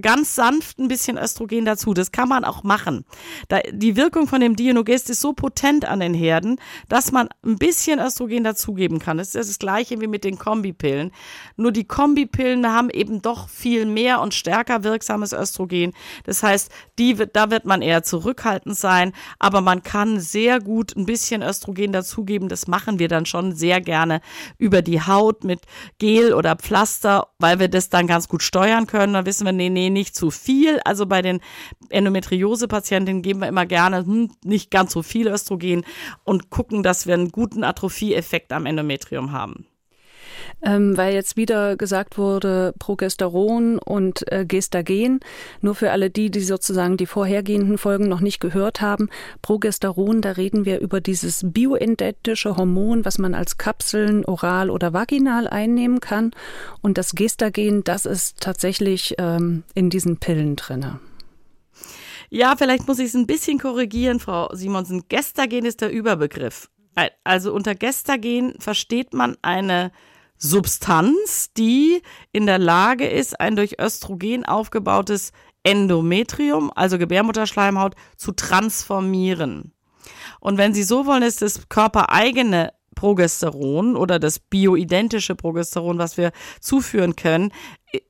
ganz 0.00 0.34
sanft 0.34 0.78
ein 0.78 0.88
bisschen 0.88 1.16
Östrogen 1.16 1.64
dazu. 1.64 1.94
Das 1.94 2.12
kann 2.12 2.28
man 2.28 2.44
auch 2.44 2.62
machen. 2.62 3.04
Da, 3.48 3.60
die 3.70 3.96
Wirkung 3.96 4.26
von 4.26 4.40
dem 4.40 4.56
Dienogest 4.56 5.10
ist 5.10 5.20
so 5.20 5.32
potent 5.32 5.84
an 5.84 6.00
den 6.00 6.14
Herden, 6.14 6.58
dass 6.88 7.12
man 7.12 7.28
ein 7.44 7.56
bisschen 7.56 7.98
Östrogen 7.98 8.44
dazugeben 8.44 8.98
kann. 8.98 9.18
Das 9.18 9.34
ist 9.34 9.48
das 9.48 9.58
gleiche 9.58 10.00
wie 10.00 10.06
mit 10.06 10.24
den 10.24 10.38
Kombipillen. 10.38 11.12
Nur 11.56 11.72
die 11.72 11.84
Kombipillen 11.84 12.66
haben 12.66 12.90
eben 12.90 13.22
doch 13.22 13.48
viel 13.48 13.86
mehr 13.86 14.20
und 14.20 14.34
stärker 14.34 14.84
wirksames 14.84 15.32
Östrogen. 15.32 15.92
Das 16.24 16.42
heißt, 16.42 16.70
die 16.98 17.14
da 17.14 17.50
wird 17.50 17.64
man 17.64 17.82
eher 17.82 18.02
zurückhaltend 18.02 18.76
sein, 18.76 19.12
aber 19.38 19.60
man 19.60 19.82
kann 19.82 20.20
sehr 20.20 20.60
gut 20.60 20.96
ein 20.96 21.06
bisschen 21.06 21.42
Östrogen 21.42 21.92
dazugeben. 21.92 22.48
Das 22.48 22.66
machen 22.66 22.98
wir 22.98 23.08
dann 23.08 23.26
schon 23.26 23.54
sehr 23.54 23.80
gerne 23.80 24.20
über 24.58 24.82
die 24.82 25.00
Haut 25.00 25.44
mit 25.44 25.60
Gel 25.98 26.32
oder 26.32 26.56
Pflaster, 26.56 27.28
weil 27.38 27.58
wir 27.58 27.68
das 27.68 27.88
dann 27.88 28.06
ganz 28.06 28.28
gut 28.28 28.42
steuern 28.42 28.86
können. 28.86 29.12
Da 29.12 29.26
wissen 29.26 29.44
wir, 29.44 29.52
nee, 29.52 29.70
nee, 29.70 29.89
nee, 29.92 30.00
nicht 30.00 30.14
zu 30.16 30.30
viel. 30.30 30.80
Also 30.84 31.06
bei 31.06 31.22
den 31.22 31.40
Endometriose-Patientinnen 31.88 33.22
geben 33.22 33.40
wir 33.40 33.48
immer 33.48 33.66
gerne 33.66 33.98
hm, 33.98 34.30
nicht 34.44 34.70
ganz 34.70 34.92
so 34.92 35.02
viel 35.02 35.28
Östrogen 35.28 35.84
und 36.24 36.50
gucken, 36.50 36.82
dass 36.82 37.06
wir 37.06 37.14
einen 37.14 37.30
guten 37.30 37.64
Atrophieeffekt 37.64 38.52
am 38.52 38.66
Endometrium 38.66 39.32
haben. 39.32 39.66
Ähm, 40.62 40.96
weil 40.96 41.14
jetzt 41.14 41.36
wieder 41.36 41.76
gesagt 41.76 42.18
wurde, 42.18 42.74
Progesteron 42.78 43.78
und 43.78 44.30
äh, 44.30 44.44
Gestagen. 44.44 45.20
Nur 45.60 45.74
für 45.74 45.90
alle 45.90 46.10
die, 46.10 46.30
die 46.30 46.40
sozusagen 46.40 46.96
die 46.96 47.06
vorhergehenden 47.06 47.78
Folgen 47.78 48.08
noch 48.08 48.20
nicht 48.20 48.40
gehört 48.40 48.80
haben. 48.80 49.08
Progesteron, 49.42 50.20
da 50.20 50.32
reden 50.32 50.64
wir 50.64 50.80
über 50.80 51.00
dieses 51.00 51.40
bioidentische 51.44 52.56
Hormon, 52.56 53.04
was 53.04 53.18
man 53.18 53.34
als 53.34 53.56
Kapseln 53.56 54.24
oral 54.24 54.70
oder 54.70 54.92
vaginal 54.92 55.48
einnehmen 55.48 56.00
kann. 56.00 56.32
Und 56.82 56.98
das 56.98 57.14
Gestagen, 57.14 57.82
das 57.84 58.04
ist 58.04 58.40
tatsächlich 58.40 59.14
ähm, 59.18 59.62
in 59.74 59.88
diesen 59.88 60.18
Pillen 60.18 60.56
drinne. 60.56 61.00
Ja, 62.28 62.54
vielleicht 62.56 62.86
muss 62.86 63.00
ich 63.00 63.06
es 63.06 63.14
ein 63.14 63.26
bisschen 63.26 63.58
korrigieren, 63.58 64.20
Frau 64.20 64.54
Simonsen. 64.54 65.04
Gestagen 65.08 65.64
ist 65.64 65.80
der 65.80 65.90
Überbegriff. 65.90 66.70
Also 67.24 67.52
unter 67.52 67.74
Gestagen 67.74 68.54
versteht 68.58 69.14
man 69.14 69.36
eine 69.42 69.90
Substanz, 70.40 71.52
die 71.56 72.02
in 72.32 72.46
der 72.46 72.58
Lage 72.58 73.06
ist, 73.06 73.38
ein 73.38 73.56
durch 73.56 73.78
Östrogen 73.78 74.44
aufgebautes 74.44 75.32
Endometrium, 75.62 76.72
also 76.74 76.98
Gebärmutterschleimhaut, 76.98 77.94
zu 78.16 78.32
transformieren. 78.32 79.74
Und 80.40 80.56
wenn 80.56 80.72
Sie 80.72 80.82
so 80.82 81.04
wollen, 81.04 81.22
ist 81.22 81.42
das 81.42 81.68
körpereigene 81.68 82.72
Progesteron 82.94 83.96
oder 83.96 84.18
das 84.18 84.38
bioidentische 84.38 85.34
Progesteron, 85.34 85.98
was 85.98 86.16
wir 86.16 86.32
zuführen 86.60 87.16
können, 87.16 87.52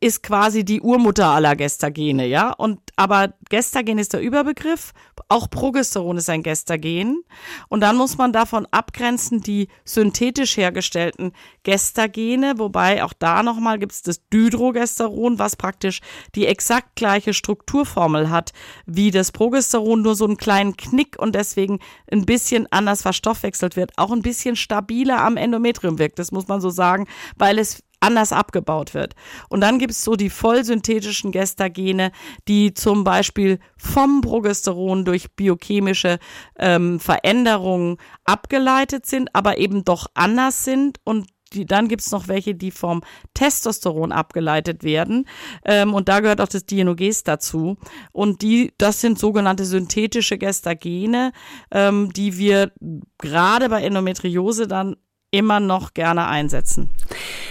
ist 0.01 0.23
quasi 0.23 0.65
die 0.65 0.81
Urmutter 0.81 1.29
aller 1.29 1.57
Gestagene, 1.57 2.27
ja. 2.27 2.53
Und 2.53 2.81
aber 2.97 3.33
Gestagen 3.49 3.99
ist 3.99 4.13
der 4.13 4.21
Überbegriff, 4.21 4.93
auch 5.29 5.49
Progesteron 5.49 6.19
ist 6.19 6.29
ein 6.29 6.43
Gestagen. 6.43 7.23
Und 7.69 7.81
dann 7.81 7.97
muss 7.97 8.19
man 8.19 8.33
davon 8.33 8.67
abgrenzen 8.71 9.41
die 9.41 9.69
synthetisch 9.85 10.57
hergestellten 10.57 11.33
Gestagene, 11.63 12.55
wobei 12.59 13.05
auch 13.05 13.13
da 13.13 13.43
nochmal 13.43 13.79
gibt 13.79 13.93
es 13.93 14.03
das 14.03 14.29
Dydrogesteron, 14.29 15.39
was 15.39 15.57
praktisch 15.57 16.01
die 16.35 16.47
exakt 16.47 16.97
gleiche 16.97 17.33
Strukturformel 17.33 18.31
hat 18.31 18.53
wie 18.87 19.11
das 19.11 19.33
Progesteron, 19.33 20.03
nur 20.03 20.15
so 20.15 20.27
einen 20.27 20.37
kleinen 20.37 20.77
Knick 20.77 21.19
und 21.19 21.35
deswegen 21.35 21.79
ein 22.11 22.27
bisschen 22.27 22.71
anders 22.71 23.03
verstoffwechselt 23.03 23.77
wird, 23.77 23.93
auch 23.97 24.13
ein 24.13 24.23
bisschen 24.23 24.57
stabiler 24.57 25.23
am 25.23 25.37
Endometrium 25.37 25.99
wirkt, 25.99 26.19
das 26.19 26.33
muss 26.33 26.49
man 26.49 26.61
so 26.61 26.71
sagen, 26.71 27.07
weil 27.37 27.59
es 27.59 27.83
anders 28.01 28.33
abgebaut 28.33 28.95
wird. 28.95 29.15
Und 29.49 29.61
dann 29.61 29.79
gibt 29.79 29.93
es 29.93 30.03
so 30.03 30.17
die 30.17 30.31
vollsynthetischen 30.31 31.33
Gestagene, 31.33 32.13
die 32.49 32.75
zum 32.75 33.05
Beispiel 33.05 33.59
vom 33.77 34.23
Progesteron 34.23 35.05
durch 35.05 35.35
biochemische 35.37 36.19
ähm, 36.59 36.99
Veränderungen 36.99 37.99
abgeleitet 38.25 39.07
sind, 39.07 39.35
aber 39.35 39.59
eben 39.59 39.85
doch 39.85 40.07
anders 40.15 40.65
sind 40.65 40.99
und 41.05 41.27
die, 41.53 41.67
dann 41.67 41.89
gibt's 41.89 42.13
noch 42.13 42.29
welche, 42.29 42.55
die 42.55 42.71
vom 42.71 43.03
Testosteron 43.35 44.13
abgeleitet 44.13 44.85
werden. 44.85 45.27
Ähm, 45.65 45.95
und 45.95 46.09
da 46.09 46.21
gehört 46.21 46.41
auch 46.41 46.49
das 46.49 46.65
Dienogest 46.65 47.27
dazu. 47.27 47.77
Und 48.13 48.43
die, 48.43 48.73
das 48.79 49.01
sind 49.01 49.19
sogenannte 49.19 49.65
synthetische 49.65 50.39
Gestagene, 50.39 51.33
ähm, 51.73 52.13
die 52.13 52.39
wir 52.39 52.73
gerade 53.19 53.69
bei 53.69 53.83
Endometriose 53.83 54.69
dann 54.69 54.97
immer 55.31 55.61
noch 55.61 55.95
gerne 55.95 56.27
einsetzen. 56.27 56.91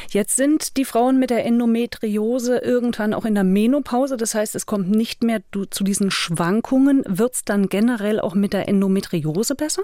Jetzt 0.10 0.36
sind 0.36 0.78
die 0.78 0.86
Frauen 0.86 1.20
mit 1.20 1.30
der 1.30 1.46
Endometriose 1.46 2.58
irgendwann 2.58 3.13
auch 3.13 3.26
in 3.26 3.36
der 3.36 3.44
Menopause. 3.44 4.18
Das 4.18 4.36
heißt, 4.36 4.56
es 4.56 4.65
kommt 4.65 4.89
nicht 4.89 5.24
mehr 5.24 5.42
zu 5.70 5.84
diesen 5.84 6.12
Schwankungen. 6.12 7.04
Wird 7.08 7.36
es 7.36 7.46
dann 7.46 7.70
generell 7.70 8.20
auch 8.20 8.36
mit 8.36 8.54
der 8.54 8.68
Endometriose 8.68 9.56
besser? 9.56 9.84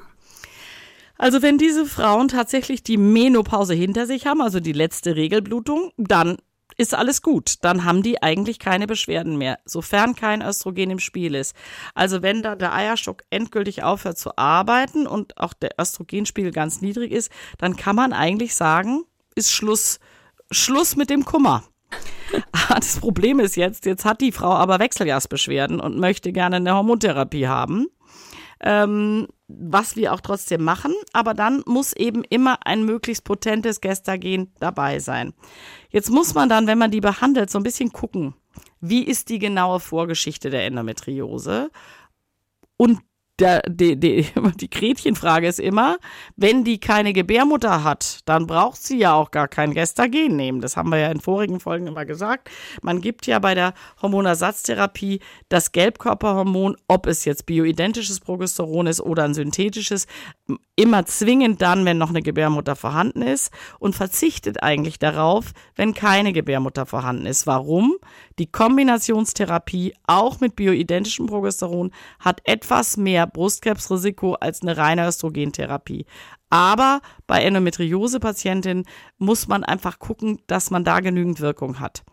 Also 1.17 1.41
wenn 1.41 1.57
diese 1.57 1.85
Frauen 1.85 2.27
tatsächlich 2.27 2.83
die 2.83 2.97
Menopause 2.97 3.73
hinter 3.73 4.05
sich 4.05 4.25
haben, 4.25 4.41
also 4.41 4.59
die 4.59 4.73
letzte 4.73 5.15
Regelblutung, 5.15 5.91
dann 5.97 6.37
ist 6.77 6.93
alles 6.93 7.21
gut. 7.21 7.55
Dann 7.61 7.83
haben 7.83 8.03
die 8.03 8.21
eigentlich 8.21 8.59
keine 8.59 8.87
Beschwerden 8.87 9.37
mehr, 9.37 9.59
sofern 9.65 10.15
kein 10.15 10.41
Östrogen 10.41 10.91
im 10.91 10.99
Spiel 10.99 11.35
ist. 11.35 11.55
Also 11.93 12.21
wenn 12.21 12.41
da 12.41 12.55
der 12.55 12.73
Eierstock 12.73 13.23
endgültig 13.29 13.83
aufhört 13.83 14.17
zu 14.17 14.37
arbeiten 14.37 15.07
und 15.07 15.37
auch 15.37 15.53
der 15.53 15.71
Östrogenspiegel 15.79 16.51
ganz 16.51 16.81
niedrig 16.81 17.11
ist, 17.11 17.31
dann 17.57 17.75
kann 17.75 17.95
man 17.95 18.13
eigentlich 18.13 18.55
sagen, 18.55 19.03
ist 19.35 19.51
Schluss, 19.51 19.99
Schluss 20.51 20.95
mit 20.95 21.09
dem 21.09 21.25
Kummer. 21.25 21.63
Das 22.69 22.99
Problem 22.99 23.39
ist 23.39 23.55
jetzt, 23.55 23.85
jetzt 23.85 24.03
hat 24.03 24.19
die 24.19 24.31
Frau 24.31 24.51
aber 24.51 24.79
Wechseljahrsbeschwerden 24.79 25.79
und 25.79 25.97
möchte 25.97 26.31
gerne 26.33 26.57
eine 26.57 26.73
Hormontherapie 26.73 27.47
haben. 27.47 27.87
Ähm, 28.61 29.27
was 29.47 29.95
wir 29.95 30.13
auch 30.13 30.21
trotzdem 30.21 30.63
machen. 30.63 30.93
Aber 31.13 31.33
dann 31.33 31.63
muss 31.65 31.93
eben 31.93 32.23
immer 32.23 32.65
ein 32.65 32.83
möglichst 32.83 33.23
potentes 33.23 33.81
Gestagen 33.81 34.51
dabei 34.59 34.99
sein. 34.99 35.33
Jetzt 35.89 36.09
muss 36.09 36.33
man 36.33 36.49
dann, 36.49 36.67
wenn 36.67 36.77
man 36.77 36.91
die 36.91 37.01
behandelt, 37.01 37.49
so 37.49 37.59
ein 37.59 37.63
bisschen 37.63 37.91
gucken, 37.91 38.35
wie 38.81 39.03
ist 39.03 39.29
die 39.29 39.39
genaue 39.39 39.79
Vorgeschichte 39.79 40.49
der 40.49 40.65
Endometriose 40.65 41.69
und 42.77 42.99
der, 43.39 43.61
die, 43.67 43.99
die, 43.99 44.27
die 44.59 44.69
Gretchenfrage 44.69 45.47
ist 45.47 45.59
immer, 45.59 45.97
wenn 46.35 46.63
die 46.63 46.79
keine 46.79 47.13
Gebärmutter 47.13 47.83
hat, 47.83 48.19
dann 48.25 48.47
braucht 48.47 48.81
sie 48.81 48.97
ja 48.97 49.13
auch 49.13 49.31
gar 49.31 49.47
kein 49.47 49.73
Gestagen 49.73 50.35
nehmen. 50.35 50.61
Das 50.61 50.77
haben 50.77 50.89
wir 50.89 50.99
ja 50.99 51.11
in 51.11 51.19
vorigen 51.19 51.59
Folgen 51.59 51.87
immer 51.87 52.05
gesagt. 52.05 52.49
Man 52.81 53.01
gibt 53.01 53.27
ja 53.27 53.39
bei 53.39 53.55
der 53.55 53.73
Hormonersatztherapie 54.01 55.19
das 55.49 55.71
Gelbkörperhormon, 55.71 56.77
ob 56.87 57.07
es 57.07 57.25
jetzt 57.25 57.45
bioidentisches 57.45 58.19
Progesteron 58.19 58.87
ist 58.87 59.01
oder 59.01 59.23
ein 59.23 59.33
synthetisches, 59.33 60.07
immer 60.75 61.05
zwingend 61.05 61.61
dann, 61.61 61.85
wenn 61.85 61.97
noch 61.97 62.09
eine 62.09 62.21
Gebärmutter 62.21 62.75
vorhanden 62.75 63.21
ist 63.21 63.51
und 63.79 63.95
verzichtet 63.95 64.61
eigentlich 64.63 64.99
darauf, 64.99 65.51
wenn 65.75 65.93
keine 65.93 66.33
Gebärmutter 66.33 66.85
vorhanden 66.85 67.25
ist. 67.25 67.47
Warum? 67.47 67.95
Die 68.37 68.51
Kombinationstherapie 68.51 69.93
auch 70.07 70.41
mit 70.41 70.57
bioidentischem 70.57 71.25
Progesteron 71.25 71.91
hat 72.19 72.41
etwas 72.43 72.97
mehr 72.97 73.27
Brustkrebsrisiko 73.27 74.33
als 74.33 74.61
eine 74.61 74.75
reine 74.75 75.07
Östrogentherapie. 75.07 76.05
Aber 76.49 77.01
bei 77.27 77.43
Endometriose-Patientinnen 77.43 78.85
muss 79.17 79.47
man 79.47 79.63
einfach 79.63 79.99
gucken, 79.99 80.41
dass 80.47 80.69
man 80.69 80.83
da 80.83 80.99
genügend 80.99 81.39
Wirkung 81.39 81.79
hat. 81.79 82.03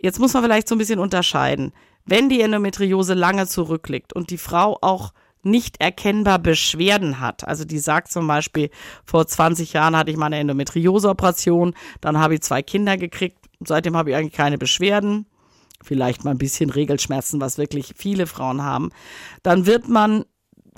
Jetzt 0.00 0.20
muss 0.20 0.34
man 0.34 0.42
vielleicht 0.42 0.68
so 0.68 0.74
ein 0.74 0.78
bisschen 0.78 0.98
unterscheiden. 0.98 1.72
Wenn 2.04 2.28
die 2.28 2.42
Endometriose 2.42 3.14
lange 3.14 3.46
zurückliegt 3.46 4.12
und 4.12 4.30
die 4.30 4.38
Frau 4.38 4.78
auch 4.82 5.12
nicht 5.42 5.80
erkennbar 5.80 6.38
Beschwerden 6.38 7.20
hat. 7.20 7.46
Also 7.46 7.64
die 7.64 7.78
sagt 7.78 8.10
zum 8.10 8.26
Beispiel, 8.26 8.70
vor 9.04 9.26
20 9.26 9.72
Jahren 9.72 9.96
hatte 9.96 10.10
ich 10.10 10.16
mal 10.16 10.26
eine 10.26 10.38
Endometriose-Operation, 10.38 11.74
dann 12.00 12.18
habe 12.18 12.34
ich 12.34 12.42
zwei 12.42 12.62
Kinder 12.62 12.96
gekriegt, 12.96 13.38
seitdem 13.60 13.96
habe 13.96 14.10
ich 14.10 14.16
eigentlich 14.16 14.34
keine 14.34 14.58
Beschwerden, 14.58 15.26
vielleicht 15.82 16.24
mal 16.24 16.32
ein 16.32 16.38
bisschen 16.38 16.70
Regelschmerzen, 16.70 17.40
was 17.40 17.58
wirklich 17.58 17.94
viele 17.96 18.26
Frauen 18.26 18.62
haben. 18.62 18.90
Dann 19.42 19.66
wird 19.66 19.88
man 19.88 20.24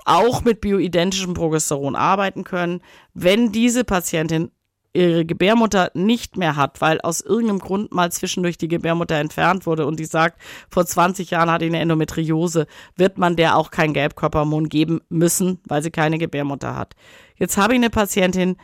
auch 0.04 0.42
mit 0.42 0.60
bioidentischem 0.60 1.34
Progesteron 1.34 1.96
arbeiten 1.96 2.44
können, 2.44 2.80
wenn 3.14 3.52
diese 3.52 3.84
Patientin 3.84 4.50
ihre 4.92 5.24
Gebärmutter 5.24 5.90
nicht 5.94 6.36
mehr 6.36 6.56
hat, 6.56 6.80
weil 6.80 7.00
aus 7.00 7.20
irgendeinem 7.20 7.60
Grund 7.60 7.92
mal 7.92 8.10
zwischendurch 8.10 8.58
die 8.58 8.68
Gebärmutter 8.68 9.16
entfernt 9.16 9.66
wurde 9.66 9.86
und 9.86 10.00
die 10.00 10.04
sagt, 10.04 10.40
vor 10.68 10.84
20 10.84 11.30
Jahren 11.30 11.50
hatte 11.50 11.64
ich 11.64 11.70
eine 11.70 11.80
Endometriose, 11.80 12.66
wird 12.96 13.16
man 13.16 13.36
der 13.36 13.56
auch 13.56 13.70
kein 13.70 13.92
Gelbkörperhormon 13.92 14.68
geben 14.68 15.00
müssen, 15.08 15.60
weil 15.68 15.82
sie 15.82 15.92
keine 15.92 16.18
Gebärmutter 16.18 16.74
hat. 16.74 16.94
Jetzt 17.36 17.56
habe 17.56 17.74
ich 17.74 17.78
eine 17.78 17.90
Patientin, 17.90 18.56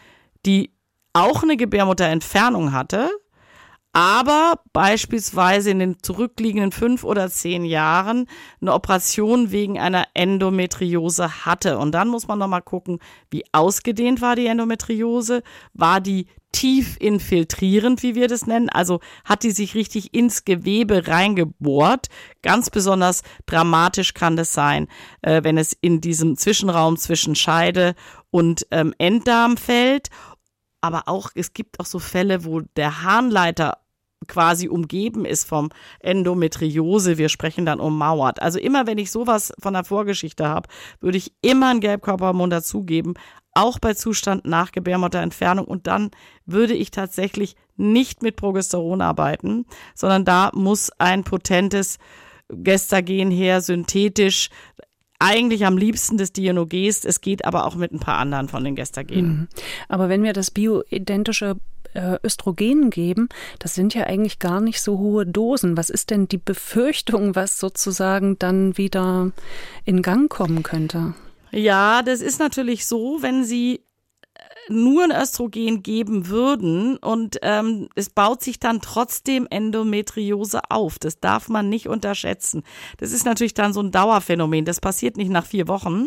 die 0.45 0.73
auch 1.13 1.43
eine 1.43 1.57
Gebärmutterentfernung 1.57 2.73
hatte, 2.73 3.09
aber 3.97 4.61
beispielsweise 4.75 5.71
in 5.71 5.79
den 5.79 6.03
zurückliegenden 6.03 6.71
fünf 6.71 7.03
oder 7.03 7.31
zehn 7.31 7.65
Jahren 7.65 8.29
eine 8.61 8.75
Operation 8.75 9.53
wegen 9.53 9.79
einer 9.79 10.05
Endometriose 10.13 11.47
hatte. 11.47 11.79
Und 11.79 11.93
dann 11.93 12.09
muss 12.09 12.29
man 12.29 12.39
nochmal 12.39 12.61
gucken, 12.61 12.99
wie 13.31 13.45
ausgedehnt 13.53 14.21
war 14.21 14.37
die 14.37 14.49
Endometriose? 14.49 15.43
War 15.73 16.03
die 16.03 16.27
tief 16.53 16.99
infiltrierend, 17.01 18.03
wie 18.03 18.15
wir 18.15 18.29
das 18.29 18.47
nennen? 18.47 18.69
Also 18.69 19.01
hat 19.25 19.45
die 19.45 19.51
sich 19.51 19.75
richtig 19.75 20.13
ins 20.13 20.45
Gewebe 20.45 21.09
reingebohrt? 21.09 22.09
Ganz 22.43 22.69
besonders 22.69 23.23
dramatisch 23.47 24.13
kann 24.13 24.37
das 24.37 24.53
sein, 24.53 24.89
äh, 25.23 25.43
wenn 25.43 25.57
es 25.57 25.73
in 25.73 26.03
diesem 26.03 26.37
Zwischenraum 26.37 26.99
zwischen 26.99 27.35
Scheide 27.35 27.95
und 28.31 28.67
ähm, 28.73 28.93
Enddarm 28.99 29.57
fällt 29.57 30.11
aber 30.83 31.09
auch, 31.09 31.31
es 31.35 31.53
gibt 31.53 31.81
auch 31.81 31.87
so 31.87 31.99
Fälle, 31.99 32.45
wo 32.45 32.61
der 32.61 33.03
Harnleiter 33.03 33.79
quasi 34.27 34.69
umgeben 34.69 35.25
ist 35.25 35.45
vom 35.45 35.71
Endometriose. 36.01 37.19
Wir 37.19 37.29
sprechen 37.29 37.67
dann 37.67 37.81
ummauert. 37.81 38.41
Also 38.43 38.59
immer, 38.59 38.87
wenn 38.87 38.99
ich 38.99 39.11
sowas 39.11 39.53
von 39.61 39.75
der 39.75 39.85
Vorgeschichte 39.85 40.49
habe, 40.49 40.69
würde 41.01 41.19
ich 41.19 41.33
immer 41.43 41.71
ein 41.71 41.81
Gelbkörperhormon 41.81 42.51
dazugeben, 42.51 43.15
auch 43.53 43.79
bei 43.79 43.95
Zustand 43.95 44.47
nach 44.47 44.73
Gebärmutterentfernung. 44.73 45.67
Und 45.67 45.87
dann 45.87 46.11
würde 46.45 46.75
ich 46.75 46.91
tatsächlich 46.91 47.57
nicht 47.77 48.23
mit 48.23 48.37
Progesteron 48.37 49.01
arbeiten, 49.01 49.67
sondern 49.95 50.25
da 50.25 50.51
muss 50.55 50.91
ein 50.99 51.25
potentes 51.25 51.99
Gestagen 52.49 53.31
her, 53.31 53.61
synthetisch, 53.61 54.51
eigentlich 55.19 55.67
am 55.67 55.77
liebsten 55.77 56.19
des 56.19 56.33
Dionogest. 56.33 57.05
Es 57.05 57.21
geht 57.21 57.45
aber 57.45 57.67
auch 57.67 57.75
mit 57.75 57.93
ein 57.93 58.01
paar 58.01 58.19
anderen 58.19 58.49
von 58.49 58.65
den 58.65 58.77
Gestagenen. 58.77 59.27
Mhm. 59.27 59.49
Aber 59.89 60.09
wenn 60.09 60.23
wir 60.23 60.33
das 60.33 60.51
bioidentische 60.51 61.57
äh, 61.95 62.19
Östrogen 62.23 62.91
geben, 62.91 63.29
das 63.59 63.75
sind 63.75 63.95
ja 63.95 64.05
eigentlich 64.05 64.39
gar 64.39 64.61
nicht 64.61 64.81
so 64.81 64.99
hohe 64.99 65.27
Dosen. 65.27 65.77
Was 65.77 65.91
ist 65.91 66.11
denn 66.11 66.29
die 66.29 66.39
Befürchtung, 66.39 67.35
was 67.35 67.59
sozusagen 67.59 68.39
dann 68.39 68.77
wieder 68.77 69.33
in 69.85 70.03
Gang 70.03 70.31
kommen 70.31 70.63
könnte? 70.63 71.15
Ja, 71.51 72.03
das 72.03 72.21
ist 72.21 72.39
natürlich 72.39 72.87
so, 72.87 73.19
wenn 73.23 73.45
Sie 73.45 73.81
nur 74.69 75.05
ein 75.05 75.11
Östrogen 75.11 75.83
geben 75.83 76.29
würden 76.29 76.97
und 76.97 77.39
ähm, 77.43 77.89
es 77.95 78.11
baut 78.11 78.43
sich 78.43 78.59
dann 78.59 78.81
trotzdem 78.81 79.47
Endometriose 79.49 80.61
auf. 80.71 80.99
Das 80.99 81.21
darf 81.21 81.49
man 81.49 81.69
nicht 81.69 81.89
unterschätzen. 81.89 82.63
Das 82.99 83.13
ist 83.13 83.25
natürlich 83.25 83.55
dann 83.55 83.73
so 83.73 83.81
ein 83.81 83.93
Dauerphänomen. 83.93 84.65
Das 84.65 84.81
passiert 84.81 85.17
nicht 85.17 85.31
nach 85.31 85.47
vier 85.47 85.69
Wochen, 85.69 86.07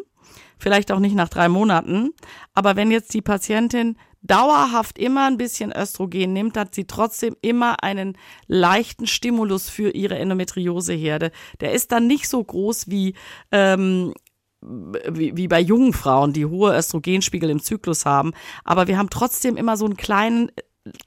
vielleicht 0.58 0.92
auch 0.92 1.00
nicht 1.00 1.16
nach 1.16 1.30
drei 1.30 1.50
Monaten. 1.50 2.12
Aber 2.54 2.76
wenn 2.76 2.92
jetzt 2.92 3.14
die 3.14 3.22
Patientin 3.22 3.98
dauerhaft 4.22 5.00
immer 5.00 5.28
ein 5.28 5.38
bisschen 5.38 5.72
Östrogen 5.72 6.34
nimmt, 6.34 6.58
hat 6.58 6.76
sie 6.76 6.86
trotzdem 6.86 7.36
immer 7.42 7.84
einen 7.84 8.18
leichten 8.48 9.08
Stimulus 9.08 9.70
für 9.70 9.92
ihre 9.92 10.18
Endometrioseherde. 10.18 11.32
Der 11.62 11.72
ist 11.72 11.92
dann 11.92 12.08
nicht 12.08 12.28
so 12.28 12.44
groß 12.44 12.90
wie 12.90 13.16
ähm, 13.52 14.14
wie, 14.62 15.36
wie 15.38 15.48
bei 15.48 15.60
jungen 15.60 15.94
Frauen, 15.94 16.34
die 16.34 16.46
hohe 16.46 16.76
Östrogenspiegel 16.76 17.50
im 17.50 17.62
Zyklus 17.62 18.06
haben. 18.06 18.34
Aber 18.64 18.88
wir 18.88 18.98
haben 18.98 19.10
trotzdem 19.10 19.58
immer 19.58 19.78
so 19.78 19.86
einen 19.86 19.98
kleinen, 19.98 20.52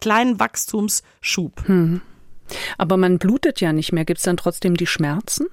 kleinen 0.01 0.41
Wachstumsschub. 0.41 1.67
Hm. 1.67 2.01
Aber 2.79 2.97
man 2.97 3.19
blutet 3.19 3.61
ja 3.61 3.73
nicht 3.73 3.93
mehr. 3.93 4.05
Gibt 4.05 4.19
es 4.19 4.25
dann 4.25 4.37
trotzdem 4.37 4.77
die 4.77 4.87
Schmerzen? 4.87 5.47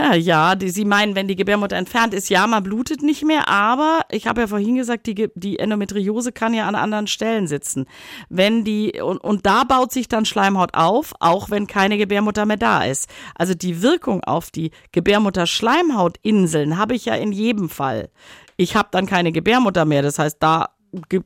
Ja, 0.20 0.54
die, 0.54 0.70
Sie 0.70 0.84
meinen, 0.84 1.14
wenn 1.14 1.28
die 1.28 1.36
Gebärmutter 1.36 1.76
entfernt 1.76 2.14
ist, 2.14 2.30
ja, 2.30 2.46
man 2.46 2.62
blutet 2.62 3.02
nicht 3.02 3.24
mehr, 3.24 3.48
aber 3.48 4.00
ich 4.10 4.26
habe 4.26 4.42
ja 4.42 4.46
vorhin 4.46 4.76
gesagt, 4.76 5.06
die, 5.06 5.28
die 5.34 5.58
Endometriose 5.58 6.32
kann 6.32 6.54
ja 6.54 6.66
an 6.66 6.74
anderen 6.74 7.06
Stellen 7.06 7.46
sitzen. 7.46 7.86
Wenn 8.28 8.64
die, 8.64 9.00
und, 9.00 9.18
und 9.18 9.46
da 9.46 9.64
baut 9.64 9.92
sich 9.92 10.08
dann 10.08 10.24
Schleimhaut 10.24 10.74
auf, 10.74 11.14
auch 11.20 11.50
wenn 11.50 11.66
keine 11.66 11.98
Gebärmutter 11.98 12.46
mehr 12.46 12.56
da 12.56 12.84
ist. 12.84 13.08
Also 13.34 13.54
die 13.54 13.82
Wirkung 13.82 14.22
auf 14.24 14.50
die 14.50 14.70
Gebärmutter-Schleimhautinseln 14.92 16.76
habe 16.76 16.94
ich 16.94 17.06
ja 17.06 17.14
in 17.14 17.32
jedem 17.32 17.68
Fall. 17.68 18.10
Ich 18.56 18.76
habe 18.76 18.88
dann 18.92 19.06
keine 19.06 19.32
Gebärmutter 19.32 19.84
mehr, 19.84 20.02
das 20.02 20.18
heißt, 20.18 20.36
da 20.40 20.70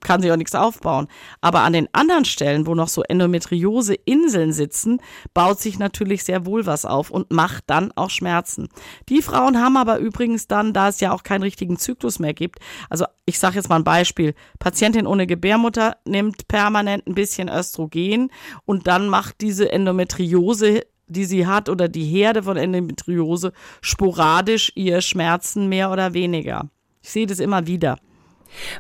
kann 0.00 0.22
sich 0.22 0.31
auch 0.31 0.37
nichts 0.37 0.55
aufbauen. 0.55 1.09
Aber 1.40 1.61
an 1.61 1.72
den 1.72 1.88
anderen 1.92 2.24
Stellen, 2.24 2.66
wo 2.66 2.74
noch 2.74 2.88
so 2.88 3.03
Endometriose-Inseln 3.03 4.53
sitzen, 4.53 5.00
baut 5.33 5.61
sich 5.61 5.79
natürlich 5.79 6.24
sehr 6.24 6.46
wohl 6.46 6.66
was 6.66 6.85
auf 6.85 7.11
und 7.11 7.33
macht 7.33 7.64
dann 7.66 7.92
auch 7.96 8.11
Schmerzen. 8.11 8.68
Die 9.09 9.22
Frauen 9.22 9.61
haben 9.61 9.77
aber 9.77 9.98
übrigens 9.98 10.46
dann, 10.46 10.72
da 10.72 10.88
es 10.88 11.00
ja 11.00 11.12
auch 11.12 11.22
keinen 11.22 11.42
richtigen 11.42 11.79
Zyklus 11.79 12.18
mehr 12.18 12.35
gibt, 12.35 12.59
also 12.90 13.05
ich 13.27 13.38
sage 13.38 13.57
jetzt 13.57 13.68
mal 13.68 13.77
ein 13.77 13.85
Beispiel, 13.85 14.35
Patientin 14.59 15.07
ohne 15.07 15.27
Gebärmutter 15.27 15.96
nimmt 16.05 16.46
permanent 16.46 17.07
ein 17.07 17.14
bisschen 17.14 17.48
Östrogen 17.48 18.31
und 18.66 18.87
dann 18.87 19.09
macht 19.09 19.40
diese 19.40 19.72
Endometriose 19.72 20.83
die 21.07 21.24
sie 21.24 21.46
hat 21.46 21.68
oder 21.68 21.88
die 21.88 22.05
Herde 22.05 22.42
von 22.42 22.57
Endometriose 22.57 23.53
sporadisch 23.81 24.72
ihr 24.74 25.00
Schmerzen 25.00 25.68
mehr 25.68 25.90
oder 25.90 26.14
weniger. 26.14 26.70
Ich 27.03 27.11
sehe 27.11 27.27
das 27.27 27.40
immer 27.40 27.66
wieder. 27.66 27.98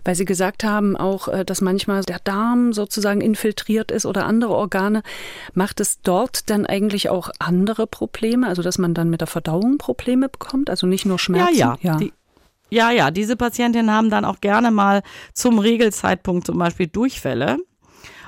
Weil 0.04 0.14
Sie 0.14 0.24
gesagt 0.24 0.64
haben 0.64 0.96
auch, 0.96 1.28
äh, 1.28 1.44
dass 1.44 1.60
manchmal 1.60 2.02
der 2.02 2.18
Darm 2.18 2.72
sozusagen 2.72 3.20
infiltriert 3.20 3.90
ist 3.90 4.06
oder 4.06 4.26
andere 4.26 4.54
Organe. 4.54 5.02
Macht 5.54 5.80
es 5.80 6.00
dort 6.02 6.50
dann 6.50 6.66
eigentlich 6.66 7.08
auch 7.08 7.30
andere 7.38 7.86
Probleme? 7.86 8.48
Also, 8.48 8.62
dass 8.62 8.78
man 8.78 8.94
dann 8.94 9.10
mit 9.10 9.20
der 9.20 9.28
Verdauung 9.28 9.78
Probleme 9.78 10.28
bekommt? 10.28 10.70
Also 10.70 10.86
nicht 10.86 11.06
nur 11.06 11.18
Schmerzen? 11.18 11.56
Ja, 11.56 11.76
ja. 11.80 11.92
ja. 11.92 11.96
Die 11.96 12.12
ja, 12.70 12.90
ja, 12.90 13.12
diese 13.12 13.36
Patientinnen 13.36 13.92
haben 13.92 14.10
dann 14.10 14.24
auch 14.24 14.40
gerne 14.40 14.72
mal 14.72 15.02
zum 15.32 15.60
Regelzeitpunkt 15.60 16.46
zum 16.46 16.58
Beispiel 16.58 16.88
Durchfälle. 16.88 17.58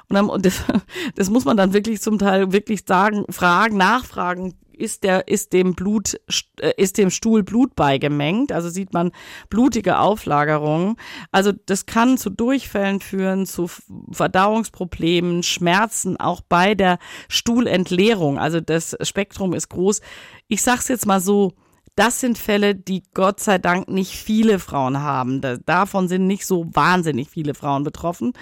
Und, 0.08 0.14
dann, 0.14 0.28
und 0.28 0.46
das, 0.46 0.62
das 1.16 1.30
muss 1.30 1.44
man 1.44 1.56
dann 1.56 1.72
wirklich 1.72 2.00
zum 2.00 2.18
Teil 2.18 2.52
wirklich 2.52 2.84
sagen, 2.86 3.24
fragen, 3.28 3.76
nachfragen, 3.76 4.54
ist 4.76 5.04
der 5.04 5.28
ist 5.28 5.52
dem 5.52 5.74
Blut 5.74 6.20
äh, 6.60 6.72
ist 6.76 6.98
dem 6.98 7.10
Stuhl 7.10 7.42
Blut 7.42 7.74
beigemengt, 7.74 8.52
also 8.52 8.68
sieht 8.68 8.92
man 8.92 9.12
blutige 9.50 9.98
Auflagerungen. 9.98 10.96
Also 11.32 11.52
das 11.52 11.86
kann 11.86 12.18
zu 12.18 12.30
Durchfällen 12.30 13.00
führen, 13.00 13.46
zu 13.46 13.68
Verdauungsproblemen, 14.12 15.42
Schmerzen 15.42 16.16
auch 16.18 16.40
bei 16.40 16.74
der 16.74 16.98
Stuhlentleerung. 17.28 18.38
Also 18.38 18.60
das 18.60 18.96
Spektrum 19.02 19.54
ist 19.54 19.68
groß. 19.68 20.00
Ich 20.48 20.62
sag's 20.62 20.88
jetzt 20.88 21.06
mal 21.06 21.20
so, 21.20 21.54
das 21.96 22.20
sind 22.20 22.38
Fälle, 22.38 22.74
die 22.74 23.02
Gott 23.14 23.40
sei 23.40 23.58
Dank 23.58 23.88
nicht 23.88 24.12
viele 24.12 24.58
Frauen 24.58 25.00
haben. 25.00 25.40
davon 25.64 26.08
sind 26.08 26.26
nicht 26.26 26.46
so 26.46 26.66
wahnsinnig 26.72 27.30
viele 27.30 27.54
Frauen 27.54 27.84
betroffen. 27.84 28.34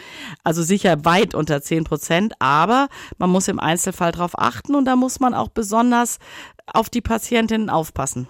Also 0.43 0.63
sicher 0.63 1.05
weit 1.05 1.35
unter 1.35 1.63
10 1.63 1.85
Prozent. 1.85 2.35
Aber 2.41 2.89
man 3.17 3.31
muss 3.31 3.49
im 3.49 3.61
Einzelfall 3.61 4.13
darauf 4.13 4.37
achten 4.37 4.75
und 4.75 4.85
da 4.85 4.97
muss 4.97 5.21
man 5.21 5.35
auch 5.35 5.49
besonders 5.49 6.19
auf 6.67 6.91
die 6.91 7.01
Patientinnen 7.01 7.71
aufpassen. 7.71 8.29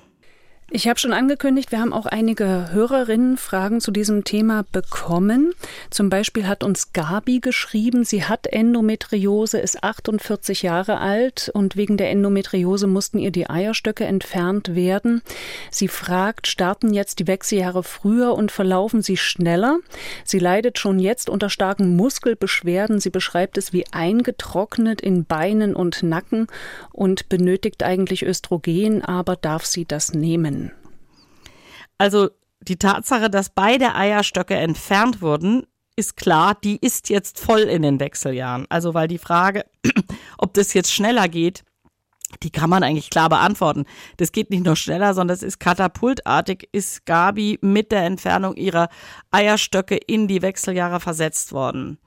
Ich 0.71 0.89
habe 0.89 0.99
schon 0.99 1.13
angekündigt, 1.13 1.73
wir 1.73 1.81
haben 1.81 1.93
auch 1.93 2.07
einige 2.07 2.73
Hörerinnenfragen 2.73 3.83
zu 3.83 3.91
diesem 3.91 4.25
Thema 4.25 4.65
bekommen. 4.73 5.53
Zum 5.91 6.09
Beispiel 6.09 6.49
hat 6.49 6.65
uns 6.65 6.95
Gabi 6.95 7.41
geschrieben, 7.41 8.03
sie 8.05 8.25
hat 8.25 8.47
Endometriose, 8.47 9.59
ist 9.59 9.85
48 9.85 10.63
Jahre 10.63 10.99
alt 10.99 11.51
und 11.53 11.77
wegen 11.77 11.99
der 11.99 12.11
Endometriose 12.11 12.87
mussten 12.87 13.19
ihr 13.19 13.31
die 13.31 13.49
Eierstöcke 13.49 14.05
entfernt 14.05 14.75
werden. 14.75 15.23
Sie 15.71 15.87
fragt, 15.87 16.47
starten 16.47 16.95
jetzt 16.95 17.19
die 17.19 17.27
Wechseljahre 17.27 17.83
früher 17.83 18.35
und 18.35 18.51
verlaufen 18.51 19.03
sie 19.03 19.19
schneller? 19.19 19.79
Sie 20.25 20.39
leidet 20.39 20.79
schon 20.79 20.99
jetzt 20.99 21.29
unter 21.29 21.51
starken 21.51 21.95
Muskelbeschwerden. 21.95 23.01
Sie 23.01 23.11
beschreibt 23.11 23.59
es 23.59 23.75
wie 23.75 23.85
eingetrocknet 23.93 25.03
in 25.03 25.27
Beinen 25.27 25.77
und 25.77 26.03
Nacken 26.03 26.47
und 26.91 27.29
benötigt 27.29 27.83
eigentlich 27.83 28.25
Östrogen, 28.25 29.05
aber 29.05 29.37
darf 29.37 29.67
sie 29.67 29.85
das 29.85 30.15
nehmen? 30.15 30.54
Also 31.99 32.31
die 32.61 32.77
Tatsache, 32.77 33.31
dass 33.31 33.51
beide 33.51 33.95
Eierstöcke 33.95 34.55
entfernt 34.55 35.21
wurden, 35.21 35.67
ist 35.97 36.17
klar, 36.17 36.57
die 36.63 36.77
ist 36.77 37.09
jetzt 37.09 37.39
voll 37.39 37.61
in 37.61 37.83
den 37.83 38.01
Wechseljahren. 38.01 38.67
Also 38.69 38.95
weil 38.95 39.09
die 39.09 39.19
Frage, 39.19 39.65
ob 40.39 40.55
das 40.55 40.75
jetzt 40.75 40.93
schneller 40.93 41.29
geht, 41.29 41.65
die 42.43 42.51
kann 42.51 42.71
man 42.71 42.83
eigentlich 42.83 43.11
klar 43.11 43.29
beantworten. 43.29 43.85
Das 44.17 44.33
geht 44.33 44.51
nicht 44.51 44.65
nur 44.65 44.75
schneller, 44.75 45.15
sondern 45.15 45.37
es 45.37 45.43
ist 45.43 45.61
katapultartig, 45.61 46.69
ist 46.73 47.07
Gabi 47.07 47.59
mit 47.61 47.93
der 47.93 48.05
Entfernung 48.05 48.57
ihrer 48.57 48.89
Eierstöcke 49.31 49.97
in 49.97 50.27
die 50.27 50.43
Wechseljahre 50.43 50.99
versetzt 50.99 51.53
worden. 51.53 51.99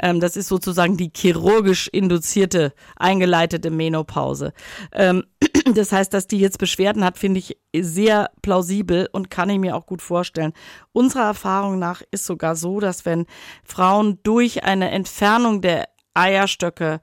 Ähm, 0.00 0.20
das 0.20 0.36
ist 0.36 0.48
sozusagen 0.48 0.96
die 0.96 1.10
chirurgisch 1.14 1.88
induzierte, 1.88 2.72
eingeleitete 2.96 3.70
Menopause. 3.70 4.52
Ähm, 4.92 5.24
das 5.74 5.92
heißt, 5.92 6.12
dass 6.12 6.26
die 6.26 6.38
jetzt 6.38 6.58
Beschwerden 6.58 7.04
hat, 7.04 7.18
finde 7.18 7.38
ich 7.38 7.56
sehr 7.74 8.30
plausibel 8.42 9.08
und 9.12 9.30
kann 9.30 9.50
ich 9.50 9.58
mir 9.58 9.76
auch 9.76 9.86
gut 9.86 10.02
vorstellen. 10.02 10.52
Unserer 10.92 11.24
Erfahrung 11.24 11.78
nach 11.78 12.02
ist 12.10 12.26
sogar 12.26 12.56
so, 12.56 12.80
dass 12.80 13.04
wenn 13.04 13.26
Frauen 13.64 14.18
durch 14.22 14.64
eine 14.64 14.90
Entfernung 14.90 15.60
der 15.60 15.88
Eierstöcke 16.14 17.00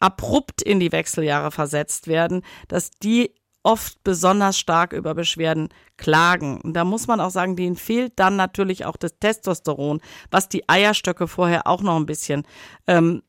abrupt 0.00 0.62
in 0.62 0.78
die 0.80 0.92
Wechseljahre 0.92 1.50
versetzt 1.50 2.06
werden, 2.06 2.42
dass 2.68 2.90
die 2.90 3.34
oft 3.62 4.02
besonders 4.04 4.58
stark 4.58 4.92
über 4.92 5.14
Beschwerden 5.14 5.68
klagen. 5.96 6.60
Und 6.60 6.74
da 6.74 6.84
muss 6.84 7.06
man 7.06 7.20
auch 7.20 7.30
sagen, 7.30 7.56
denen 7.56 7.76
fehlt 7.76 8.12
dann 8.16 8.36
natürlich 8.36 8.84
auch 8.84 8.96
das 8.96 9.18
Testosteron, 9.18 10.00
was 10.30 10.48
die 10.48 10.68
Eierstöcke 10.68 11.28
vorher 11.28 11.66
auch 11.66 11.82
noch 11.82 11.96
ein 11.96 12.06
bisschen 12.06 12.44
ähm, 12.86 13.22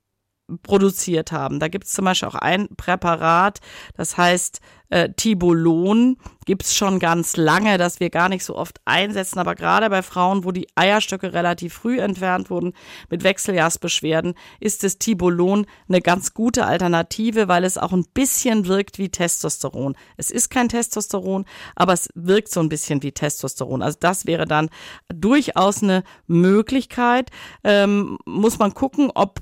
produziert 0.63 1.31
haben. 1.31 1.59
Da 1.59 1.67
gibt 1.67 1.85
es 1.85 1.93
zum 1.93 2.05
Beispiel 2.05 2.29
auch 2.29 2.35
ein 2.35 2.69
Präparat, 2.75 3.59
das 3.95 4.17
heißt 4.17 4.59
äh, 4.89 5.09
Tibolon, 5.15 6.17
gibt 6.45 6.63
es 6.63 6.75
schon 6.75 6.99
ganz 6.99 7.37
lange, 7.37 7.77
das 7.77 7.99
wir 7.99 8.09
gar 8.09 8.27
nicht 8.27 8.43
so 8.43 8.55
oft 8.55 8.79
einsetzen, 8.85 9.39
aber 9.39 9.55
gerade 9.55 9.89
bei 9.89 10.01
Frauen, 10.01 10.43
wo 10.43 10.51
die 10.51 10.67
Eierstöcke 10.75 11.31
relativ 11.33 11.73
früh 11.75 11.99
entfernt 11.99 12.49
wurden 12.49 12.73
mit 13.09 13.23
Wechseljahrsbeschwerden, 13.23 14.33
ist 14.59 14.83
das 14.83 14.97
Tibolon 14.97 15.67
eine 15.87 16.01
ganz 16.01 16.33
gute 16.33 16.65
Alternative, 16.65 17.47
weil 17.47 17.63
es 17.63 17.77
auch 17.77 17.93
ein 17.93 18.05
bisschen 18.13 18.67
wirkt 18.67 18.97
wie 18.97 19.09
Testosteron. 19.09 19.95
Es 20.17 20.31
ist 20.31 20.49
kein 20.49 20.69
Testosteron, 20.69 21.45
aber 21.75 21.93
es 21.93 22.09
wirkt 22.15 22.49
so 22.49 22.59
ein 22.59 22.69
bisschen 22.69 23.03
wie 23.03 23.11
Testosteron. 23.11 23.83
Also 23.83 23.97
das 23.99 24.25
wäre 24.25 24.45
dann 24.45 24.69
durchaus 25.13 25.83
eine 25.83 26.03
Möglichkeit. 26.25 27.29
Ähm, 27.63 28.17
muss 28.25 28.57
man 28.57 28.73
gucken, 28.73 29.11
ob 29.13 29.39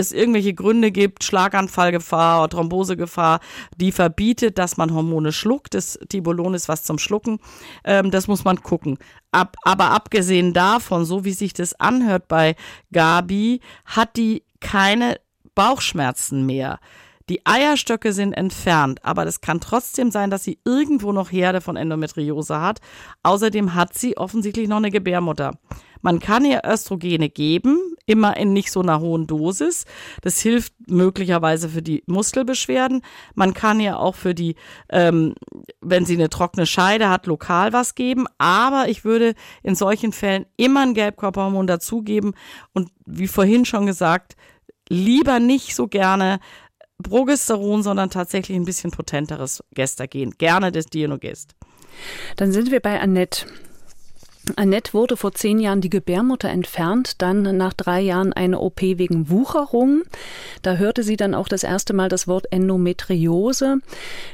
es 0.00 0.12
irgendwelche 0.12 0.54
Gründe 0.54 0.90
gibt, 0.90 1.22
Schlaganfallgefahr 1.24 2.42
oder 2.42 2.50
Thrombosegefahr, 2.50 3.40
die 3.76 3.92
verbietet, 3.92 4.58
dass 4.58 4.76
man 4.76 4.92
Hormone 4.92 5.32
schluckt. 5.32 5.74
Das 5.74 5.98
Tibolon 6.08 6.54
ist 6.54 6.68
was 6.68 6.84
zum 6.84 6.98
Schlucken. 6.98 7.38
Ähm, 7.84 8.10
das 8.10 8.26
muss 8.26 8.44
man 8.44 8.62
gucken. 8.62 8.98
Ab, 9.30 9.56
aber 9.62 9.92
abgesehen 9.92 10.52
davon, 10.52 11.04
so 11.04 11.24
wie 11.24 11.32
sich 11.32 11.52
das 11.52 11.78
anhört 11.78 12.26
bei 12.26 12.56
Gabi, 12.92 13.60
hat 13.84 14.16
die 14.16 14.42
keine 14.60 15.20
Bauchschmerzen 15.54 16.46
mehr. 16.46 16.80
Die 17.28 17.46
Eierstöcke 17.46 18.12
sind 18.12 18.32
entfernt, 18.32 19.04
aber 19.04 19.24
das 19.24 19.40
kann 19.40 19.60
trotzdem 19.60 20.10
sein, 20.10 20.30
dass 20.30 20.42
sie 20.42 20.58
irgendwo 20.64 21.12
noch 21.12 21.30
Herde 21.30 21.60
von 21.60 21.76
Endometriose 21.76 22.60
hat. 22.60 22.80
Außerdem 23.22 23.74
hat 23.76 23.94
sie 23.94 24.16
offensichtlich 24.16 24.68
noch 24.68 24.78
eine 24.78 24.90
Gebärmutter. 24.90 25.52
Man 26.02 26.20
kann 26.20 26.44
ihr 26.44 26.62
Östrogene 26.64 27.28
geben, 27.28 27.94
immer 28.06 28.36
in 28.36 28.52
nicht 28.52 28.70
so 28.72 28.80
einer 28.80 29.00
hohen 29.00 29.26
Dosis. 29.26 29.84
Das 30.22 30.40
hilft 30.40 30.72
möglicherweise 30.86 31.68
für 31.68 31.82
die 31.82 32.02
Muskelbeschwerden. 32.06 33.02
Man 33.34 33.54
kann 33.54 33.80
ihr 33.80 33.98
auch 33.98 34.14
für 34.14 34.34
die, 34.34 34.56
ähm, 34.88 35.34
wenn 35.80 36.04
sie 36.04 36.14
eine 36.14 36.30
trockene 36.30 36.66
Scheide 36.66 37.08
hat, 37.08 37.26
lokal 37.26 37.72
was 37.72 37.94
geben. 37.94 38.26
Aber 38.38 38.88
ich 38.88 39.04
würde 39.04 39.34
in 39.62 39.74
solchen 39.74 40.12
Fällen 40.12 40.46
immer 40.56 40.82
ein 40.82 40.94
Gelbkörperhormon 40.94 41.66
dazugeben 41.66 42.34
und 42.72 42.90
wie 43.06 43.28
vorhin 43.28 43.64
schon 43.64 43.86
gesagt, 43.86 44.36
lieber 44.88 45.38
nicht 45.38 45.74
so 45.74 45.86
gerne 45.86 46.40
Progesteron, 47.02 47.82
sondern 47.82 48.10
tatsächlich 48.10 48.56
ein 48.56 48.64
bisschen 48.64 48.90
potenteres 48.90 49.64
Gestagen. 49.72 50.32
Gerne 50.38 50.72
das 50.72 50.86
Dienogest. 50.86 51.54
Dann 52.36 52.52
sind 52.52 52.70
wir 52.70 52.80
bei 52.80 53.00
Annette. 53.00 53.46
Annette 54.56 54.94
wurde 54.94 55.16
vor 55.16 55.32
zehn 55.32 55.58
Jahren 55.58 55.80
die 55.80 55.90
Gebärmutter 55.90 56.48
entfernt, 56.48 57.20
dann 57.22 57.56
nach 57.56 57.72
drei 57.72 58.00
Jahren 58.00 58.32
eine 58.32 58.58
OP 58.58 58.80
wegen 58.80 59.28
Wucherung. 59.28 60.02
Da 60.62 60.76
hörte 60.76 61.02
sie 61.02 61.16
dann 61.16 61.34
auch 61.34 61.48
das 61.48 61.62
erste 61.62 61.92
Mal 61.92 62.08
das 62.08 62.26
Wort 62.26 62.46
Endometriose. 62.50 63.78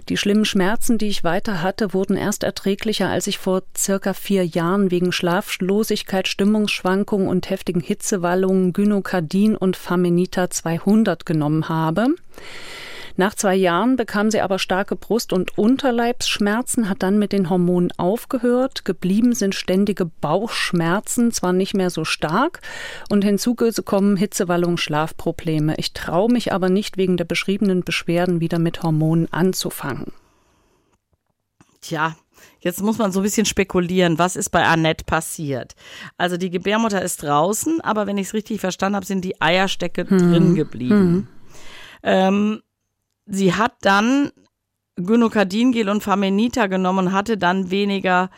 Die 0.09 0.17
schlimmen 0.17 0.45
Schmerzen, 0.45 0.99
die 0.99 1.09
ich 1.09 1.25
weiter 1.25 1.63
hatte, 1.63 1.93
wurden 1.93 2.17
erst 2.17 2.45
erträglicher, 2.45 3.09
als 3.09 3.27
ich 3.27 3.39
vor 3.39 3.63
circa 3.77 4.15
vier 4.15 4.47
Jahren 4.47 4.91
wegen 4.91 5.13
Schlaflosigkeit, 5.13 6.29
Stimmungsschwankungen 6.29 7.29
und 7.29 7.51
heftigen 7.51 7.81
Hitzewallungen 7.81 8.73
Gynokardin 8.73 9.57
und 9.57 9.77
Famenita 9.77 10.51
200 10.51 11.27
genommen 11.27 11.69
habe. 11.69 12.07
Nach 13.17 13.35
zwei 13.35 13.55
Jahren 13.55 13.97
bekam 13.97 14.31
sie 14.31 14.41
aber 14.41 14.59
starke 14.59 14.95
Brust- 14.95 15.33
und 15.33 15.57
Unterleibsschmerzen, 15.57 16.89
hat 16.89 17.03
dann 17.03 17.19
mit 17.19 17.33
den 17.33 17.49
Hormonen 17.49 17.91
aufgehört. 17.97 18.85
Geblieben 18.85 19.35
sind 19.35 19.55
ständige 19.55 20.05
Bauchschmerzen, 20.05 21.33
zwar 21.33 21.55
nicht 21.55 21.75
mehr 21.75 21.91
so 21.91 22.05
stark, 22.05 22.61
und 23.09 23.25
hinzugekommen 23.25 24.17
Hitzewallung, 24.17 24.77
Schlafprobleme. 24.77 25.75
Ich 25.79 25.95
traue 25.95 26.31
mich 26.31 26.53
aber 26.53 26.69
nicht 26.69 26.99
wegen 26.99 27.17
der 27.17 27.25
beschriebenen 27.25 27.85
Beschwerden 27.85 28.41
wieder 28.41 28.59
mit 28.59 28.83
Hormonen 28.83 29.33
anzufangen. 29.33 30.13
Tja, 31.81 32.17
Jetzt 32.61 32.83
muss 32.83 32.99
man 32.99 33.13
so 33.13 33.21
ein 33.21 33.23
bisschen 33.23 33.47
spekulieren, 33.47 34.19
was 34.19 34.35
ist 34.35 34.51
bei 34.51 34.65
Annette 34.65 35.05
passiert. 35.05 35.75
Also 36.17 36.37
die 36.37 36.51
Gebärmutter 36.51 37.01
ist 37.01 37.23
draußen, 37.23 37.81
aber 37.81 38.07
wenn 38.07 38.19
ich 38.19 38.29
es 38.29 38.35
richtig 38.35 38.61
verstanden 38.61 38.97
habe, 38.97 39.07
sind 39.07 39.25
die 39.25 39.41
Eierstecke 39.41 40.09
hm. 40.09 40.19
drin 40.19 40.55
geblieben. 40.55 40.95
Hm. 40.95 41.29
Ähm, 42.03 42.63
sie 43.27 43.55
hat 43.55 43.75
dann 43.83 44.31
Gynokardingel 44.97 45.89
und 45.89 46.03
Famenita 46.03 46.67
genommen 46.69 47.09
und 47.09 47.13
hatte 47.13 47.37
dann 47.37 47.71
weniger 47.71 48.31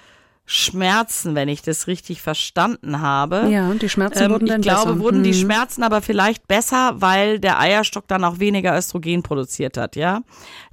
Schmerzen, 0.50 1.34
wenn 1.34 1.50
ich 1.50 1.60
das 1.60 1.88
richtig 1.88 2.22
verstanden 2.22 3.02
habe. 3.02 3.50
Ja, 3.50 3.70
die 3.74 3.88
Schmerzen 3.90 4.24
ähm, 4.24 4.30
wurden 4.30 4.46
dann 4.46 4.62
besser. 4.62 4.78
Ich 4.78 4.82
glaube, 4.82 5.00
wurden 5.00 5.16
hm. 5.18 5.24
die 5.24 5.34
Schmerzen 5.34 5.82
aber 5.82 6.00
vielleicht 6.00 6.48
besser, 6.48 6.94
weil 7.02 7.38
der 7.38 7.60
Eierstock 7.60 8.08
dann 8.08 8.24
auch 8.24 8.38
weniger 8.38 8.74
Östrogen 8.74 9.22
produziert 9.22 9.76
hat, 9.76 9.94
ja. 9.94 10.22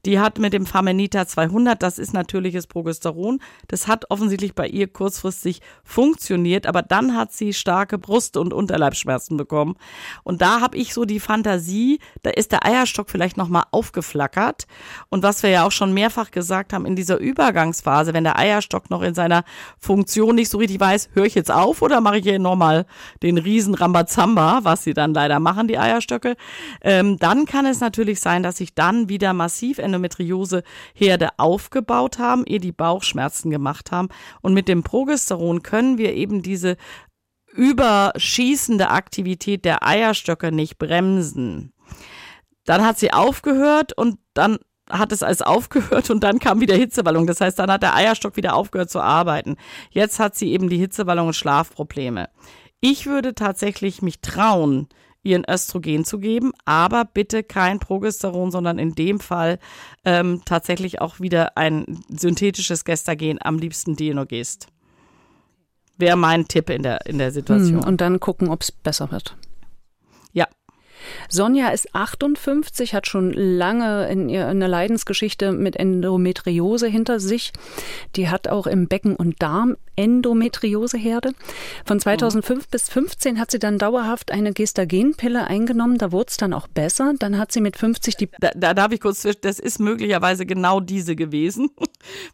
Die 0.06 0.20
hat 0.20 0.38
mit 0.38 0.54
dem 0.54 0.66
Famenita 0.66 1.28
200, 1.28 1.82
das 1.82 1.98
ist 1.98 2.14
natürliches 2.14 2.68
Progesteron. 2.68 3.42
Das 3.68 3.88
hat 3.88 4.12
offensichtlich 4.12 4.54
bei 4.54 4.68
ihr 4.68 4.88
kurzfristig 4.88 5.62
funktioniert, 5.84 6.68
aber 6.68 6.82
dann 6.84 7.18
hat 7.18 7.34
sie 7.34 7.54
starke 7.54 7.98
Brust- 7.98 8.38
und 8.38 8.54
Unterleibsschmerzen 8.54 9.36
bekommen. 9.36 9.76
Und 10.24 10.42
da 10.42 10.62
habe 10.62 10.78
ich 10.78 10.94
so 10.94 11.06
die 11.06 11.20
Fantasie, 11.20 12.00
da 12.22 12.30
ist 12.30 12.52
der 12.52 12.66
Eierstock 12.66 13.10
vielleicht 13.10 13.36
nochmal 13.36 13.64
aufgeflackert. 13.72 14.68
Und 15.10 15.24
was 15.24 15.44
wir 15.44 15.50
ja 15.50 15.66
auch 15.66 15.72
schon 15.72 15.92
mehrfach 15.94 16.32
gesagt 16.32 16.72
haben, 16.72 16.86
in 16.86 16.96
dieser 16.96 17.18
Übergangsphase, 17.18 18.14
wenn 18.14 18.24
der 18.24 18.38
Eierstock 18.38 18.92
noch 18.92 19.02
in 19.02 19.16
seiner 19.16 19.44
Funktion 19.78 20.36
nicht 20.36 20.50
so 20.50 20.58
richtig 20.58 20.80
weiß, 20.80 21.10
höre 21.14 21.26
ich 21.26 21.36
jetzt 21.36 21.52
auf 21.52 21.82
oder 21.82 22.02
mache 22.02 22.18
ich 22.18 22.24
hier 22.24 22.40
nochmal 22.40 22.86
den 23.24 23.38
riesen 23.38 23.74
Rambazamba, 23.74 24.62
was 24.64 24.84
sie 24.84 24.94
dann 24.94 25.14
leider 25.14 25.40
machen, 25.40 25.68
die 25.68 25.78
Eierstöcke, 25.78 26.36
ähm, 26.82 27.18
dann 27.18 27.46
kann 27.46 27.66
es 27.66 27.80
natürlich 27.80 28.20
sein, 28.20 28.44
dass 28.44 28.58
sich 28.58 28.74
dann 28.76 29.10
wieder 29.10 29.34
massiv 29.34 29.80
Endometriose-Herde 29.80 31.30
aufgebaut 31.38 32.20
haben, 32.20 32.46
ihr 32.46 32.60
die 32.60 32.72
Bauchschmerzen 32.72 33.50
gemacht 33.50 33.92
haben. 33.92 34.10
Und 34.42 34.54
mit 34.54 34.68
dem 34.68 34.84
Progesteron 34.84 35.64
können 35.64 35.98
wir 35.98 36.14
eben 36.14 36.42
diese 36.42 36.78
überschießende 37.54 38.90
Aktivität 38.90 39.66
der 39.66 39.86
Eierstöcke 39.88 40.52
nicht 40.52 40.78
bremsen. 40.78 41.72
Dann 42.66 42.84
hat 42.84 43.00
sie 43.00 43.14
aufgehört 43.14 43.94
und 43.94 44.18
dann 44.34 44.58
hat 44.90 45.12
es 45.12 45.24
alles 45.24 45.42
aufgehört 45.42 46.10
und 46.10 46.24
dann 46.24 46.40
kam 46.40 46.62
wieder 46.62 46.76
Hitzewallung. 46.76 47.28
Das 47.28 47.42
heißt, 47.42 47.58
dann 47.60 47.72
hat 47.72 47.84
der 47.84 47.96
Eierstock 47.96 48.38
wieder 48.38 48.56
aufgehört 48.56 48.90
zu 48.90 49.00
arbeiten. 49.00 49.58
Jetzt 49.90 50.20
hat 50.20 50.36
sie 50.36 50.52
eben 50.52 50.70
die 50.70 50.78
Hitzewallung 50.78 51.28
und 51.28 51.36
Schlafprobleme. 51.36 52.30
Ich 52.82 53.06
würde 53.06 53.34
tatsächlich 53.34 54.02
mich 54.02 54.22
trauen, 54.22 54.88
ihren 55.24 55.44
Östrogen 55.50 56.06
zu 56.06 56.20
geben, 56.20 56.52
aber 56.66 57.04
bitte 57.04 57.44
kein 57.44 57.80
Progesteron, 57.80 58.52
sondern 58.52 58.78
in 58.78 58.94
dem 58.94 59.20
Fall 59.20 59.58
ähm, 60.06 60.44
tatsächlich 60.46 61.02
auch 61.02 61.20
wieder 61.20 61.58
ein 61.58 62.04
synthetisches 62.10 62.86
Gestagen, 62.86 63.40
am 63.42 63.58
liebsten 63.58 63.96
Dienogest. 63.96 64.68
Wäre 65.98 66.18
mein 66.18 66.48
Tipp 66.48 66.70
in 66.70 66.84
der, 66.84 67.06
in 67.08 67.18
der 67.18 67.32
Situation. 67.32 67.82
Hm, 67.82 67.88
und 67.88 68.02
dann 68.02 68.20
gucken, 68.20 68.50
ob 68.50 68.62
es 68.62 68.72
besser 68.72 69.12
wird. 69.12 69.36
Sonja 71.30 71.70
ist 71.70 71.94
58, 71.96 72.94
hat 72.94 73.08
schon 73.08 73.34
lange 73.34 74.10
in 74.10 74.30
ihr 74.30 74.48
eine 74.48 74.68
Leidensgeschichte 74.68 75.52
mit 75.52 75.76
Endometriose 75.76 76.88
hinter 76.88 77.20
sich. 77.20 77.54
Die 78.16 78.30
hat 78.30 78.48
auch 78.48 78.68
im 78.68 78.88
Becken- 78.88 79.16
und 79.16 79.42
Darm 79.42 79.78
Endometrioseherde. 79.96 81.32
Von 81.86 82.00
2005 82.00 82.64
mhm. 82.64 82.68
bis 82.70 82.90
15 82.90 83.40
hat 83.40 83.52
sie 83.52 83.60
dann 83.60 83.78
dauerhaft 83.78 84.32
eine 84.32 84.54
Gestagenpille 84.54 85.48
eingenommen. 85.48 85.98
Da 85.98 86.12
wurde 86.12 86.28
es 86.30 86.38
dann 86.38 86.54
auch 86.54 86.68
besser. 86.68 87.14
Dann 87.18 87.38
hat 87.38 87.52
sie 87.52 87.62
mit 87.62 87.78
50 87.78 88.18
die. 88.18 88.30
Da, 88.40 88.52
da 88.56 88.74
darf 88.74 88.92
ich 88.92 89.00
kurz, 89.00 89.26
das 89.42 89.60
ist 89.60 89.80
möglicherweise 89.80 90.46
genau 90.46 90.80
diese 90.80 91.16
gewesen, 91.16 91.70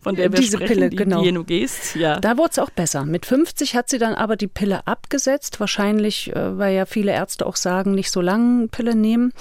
von 0.02 0.16
der 0.16 0.32
wir 0.32 0.40
diese 0.40 0.58
sprechen, 0.58 0.74
Pille, 0.74 0.90
die 0.90 0.98
genau. 0.98 1.22
Dienogest. 1.22 1.96
Ja. 1.96 2.20
Da 2.20 2.38
wurde 2.38 2.52
es 2.52 2.60
auch 2.60 2.70
besser. 2.70 3.06
Mit 3.06 3.26
50 3.26 3.76
hat 3.76 3.90
sie 3.90 3.98
dann 3.98 4.16
aber 4.16 4.36
die 4.36 4.48
Pille 4.48 4.88
abgesetzt. 4.88 5.60
Wahrscheinlich, 5.60 6.36
äh, 6.36 6.58
weil 6.58 6.76
ja 6.76 6.86
viele 6.86 7.12
Ärzte 7.12 7.46
auch 7.46 7.56
sagen, 7.56 7.94
nicht 7.94 8.12
so 8.12 8.22
lang 8.22 8.70
Pille 8.70 8.96
nehmen. 8.96 9.34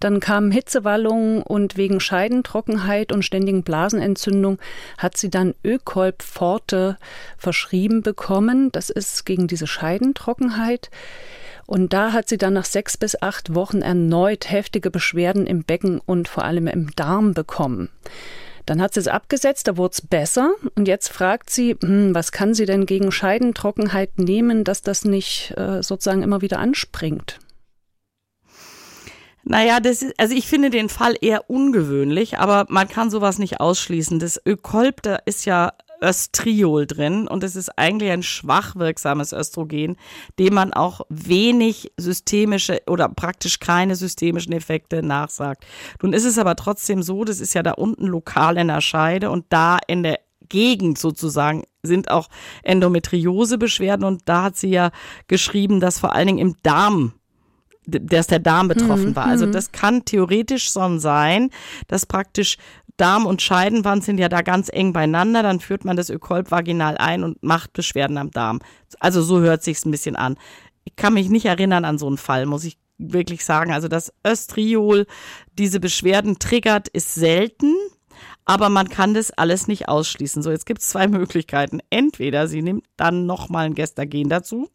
Dann 0.00 0.20
kamen 0.20 0.50
Hitzewallungen 0.50 1.42
und 1.42 1.76
wegen 1.76 2.00
Scheidentrockenheit 2.00 3.12
und 3.12 3.24
ständigen 3.24 3.62
Blasenentzündung 3.62 4.58
hat 4.96 5.16
sie 5.16 5.30
dann 5.30 5.54
Ökolb 5.64 6.22
Forte 6.22 6.98
verschrieben 7.36 8.02
bekommen. 8.02 8.70
Das 8.72 8.90
ist 8.90 9.26
gegen 9.26 9.46
diese 9.46 9.66
Scheidentrockenheit. 9.66 10.90
Und 11.66 11.92
da 11.92 12.12
hat 12.12 12.30
sie 12.30 12.38
dann 12.38 12.54
nach 12.54 12.64
sechs 12.64 12.96
bis 12.96 13.20
acht 13.20 13.54
Wochen 13.54 13.82
erneut 13.82 14.50
heftige 14.50 14.90
Beschwerden 14.90 15.46
im 15.46 15.64
Becken 15.64 16.00
und 16.04 16.26
vor 16.26 16.44
allem 16.44 16.66
im 16.66 16.96
Darm 16.96 17.34
bekommen. 17.34 17.90
Dann 18.68 18.82
hat 18.82 18.92
sie 18.92 19.00
es 19.00 19.08
abgesetzt, 19.08 19.66
da 19.66 19.78
wurde 19.78 19.92
es 19.94 20.02
besser. 20.02 20.50
Und 20.74 20.88
jetzt 20.88 21.08
fragt 21.08 21.48
sie, 21.48 21.74
hm, 21.80 22.14
was 22.14 22.32
kann 22.32 22.52
sie 22.52 22.66
denn 22.66 22.84
gegen 22.84 23.10
Scheidentrockenheit 23.10 24.18
nehmen, 24.18 24.62
dass 24.62 24.82
das 24.82 25.06
nicht 25.06 25.54
äh, 25.56 25.82
sozusagen 25.82 26.22
immer 26.22 26.42
wieder 26.42 26.58
anspringt? 26.58 27.38
Naja, 29.42 29.80
das 29.80 30.04
also 30.18 30.34
ich 30.34 30.46
finde 30.46 30.68
den 30.68 30.90
Fall 30.90 31.14
eher 31.18 31.48
ungewöhnlich, 31.48 32.36
aber 32.36 32.66
man 32.68 32.88
kann 32.88 33.10
sowas 33.10 33.38
nicht 33.38 33.58
ausschließen. 33.58 34.18
Das 34.18 34.38
Ökolb, 34.44 35.00
da 35.00 35.16
ist 35.24 35.46
ja 35.46 35.72
Östriol 36.00 36.86
drin 36.86 37.26
und 37.28 37.44
es 37.44 37.56
ist 37.56 37.76
eigentlich 37.78 38.10
ein 38.10 38.22
schwach 38.22 38.76
wirksames 38.76 39.32
Östrogen, 39.32 39.96
dem 40.38 40.54
man 40.54 40.72
auch 40.72 41.02
wenig 41.08 41.92
systemische 41.96 42.80
oder 42.86 43.08
praktisch 43.08 43.58
keine 43.58 43.96
systemischen 43.96 44.52
Effekte 44.52 45.02
nachsagt. 45.02 45.66
Nun 46.02 46.12
ist 46.12 46.24
es 46.24 46.38
aber 46.38 46.56
trotzdem 46.56 47.02
so, 47.02 47.24
das 47.24 47.40
ist 47.40 47.54
ja 47.54 47.62
da 47.62 47.72
unten 47.72 48.06
lokal 48.06 48.56
in 48.56 48.68
der 48.68 48.80
Scheide 48.80 49.30
und 49.30 49.46
da 49.48 49.78
in 49.86 50.02
der 50.02 50.20
Gegend 50.48 50.98
sozusagen 50.98 51.64
sind 51.82 52.10
auch 52.10 52.28
Endometriose-Beschwerden 52.62 54.04
und 54.04 54.22
da 54.24 54.44
hat 54.44 54.56
sie 54.56 54.70
ja 54.70 54.90
geschrieben, 55.26 55.80
dass 55.80 55.98
vor 55.98 56.14
allen 56.14 56.28
Dingen 56.28 56.38
im 56.38 56.56
Darm 56.62 57.12
dass 57.90 58.26
der 58.26 58.38
Darm 58.38 58.68
betroffen 58.68 59.16
war. 59.16 59.24
Also 59.24 59.46
mhm. 59.46 59.52
das 59.52 59.72
kann 59.72 60.04
theoretisch 60.04 60.70
so 60.70 60.98
sein, 60.98 61.48
dass 61.86 62.04
praktisch 62.04 62.58
Darm 62.98 63.26
und 63.26 63.40
Scheidenwand 63.40 64.04
sind 64.04 64.18
ja 64.18 64.28
da 64.28 64.42
ganz 64.42 64.68
eng 64.70 64.92
beieinander, 64.92 65.42
dann 65.42 65.60
führt 65.60 65.84
man 65.84 65.96
das 65.96 66.10
Ökolb 66.10 66.50
vaginal 66.50 66.98
ein 66.98 67.24
und 67.24 67.42
macht 67.42 67.72
Beschwerden 67.72 68.18
am 68.18 68.30
Darm. 68.30 68.60
Also 69.00 69.22
so 69.22 69.40
hört 69.40 69.62
sich's 69.62 69.86
ein 69.86 69.90
bisschen 69.90 70.16
an. 70.16 70.36
Ich 70.84 70.96
kann 70.96 71.14
mich 71.14 71.28
nicht 71.30 71.46
erinnern 71.46 71.84
an 71.84 71.98
so 71.98 72.06
einen 72.06 72.18
Fall, 72.18 72.44
muss 72.46 72.64
ich 72.64 72.76
wirklich 72.98 73.44
sagen. 73.44 73.72
Also 73.72 73.88
dass 73.88 74.12
Östriol 74.26 75.06
diese 75.58 75.80
Beschwerden 75.80 76.38
triggert, 76.38 76.88
ist 76.88 77.14
selten. 77.14 77.74
Aber 78.44 78.68
man 78.68 78.88
kann 78.88 79.14
das 79.14 79.30
alles 79.30 79.68
nicht 79.68 79.88
ausschließen. 79.88 80.42
So, 80.42 80.50
jetzt 80.50 80.66
gibt 80.66 80.80
es 80.80 80.88
zwei 80.88 81.06
Möglichkeiten. 81.08 81.80
Entweder 81.90 82.48
sie 82.48 82.62
nimmt 82.62 82.84
dann 82.96 83.26
nochmal 83.26 83.66
ein 83.66 83.74
Gestagen 83.74 84.28
dazu 84.28 84.68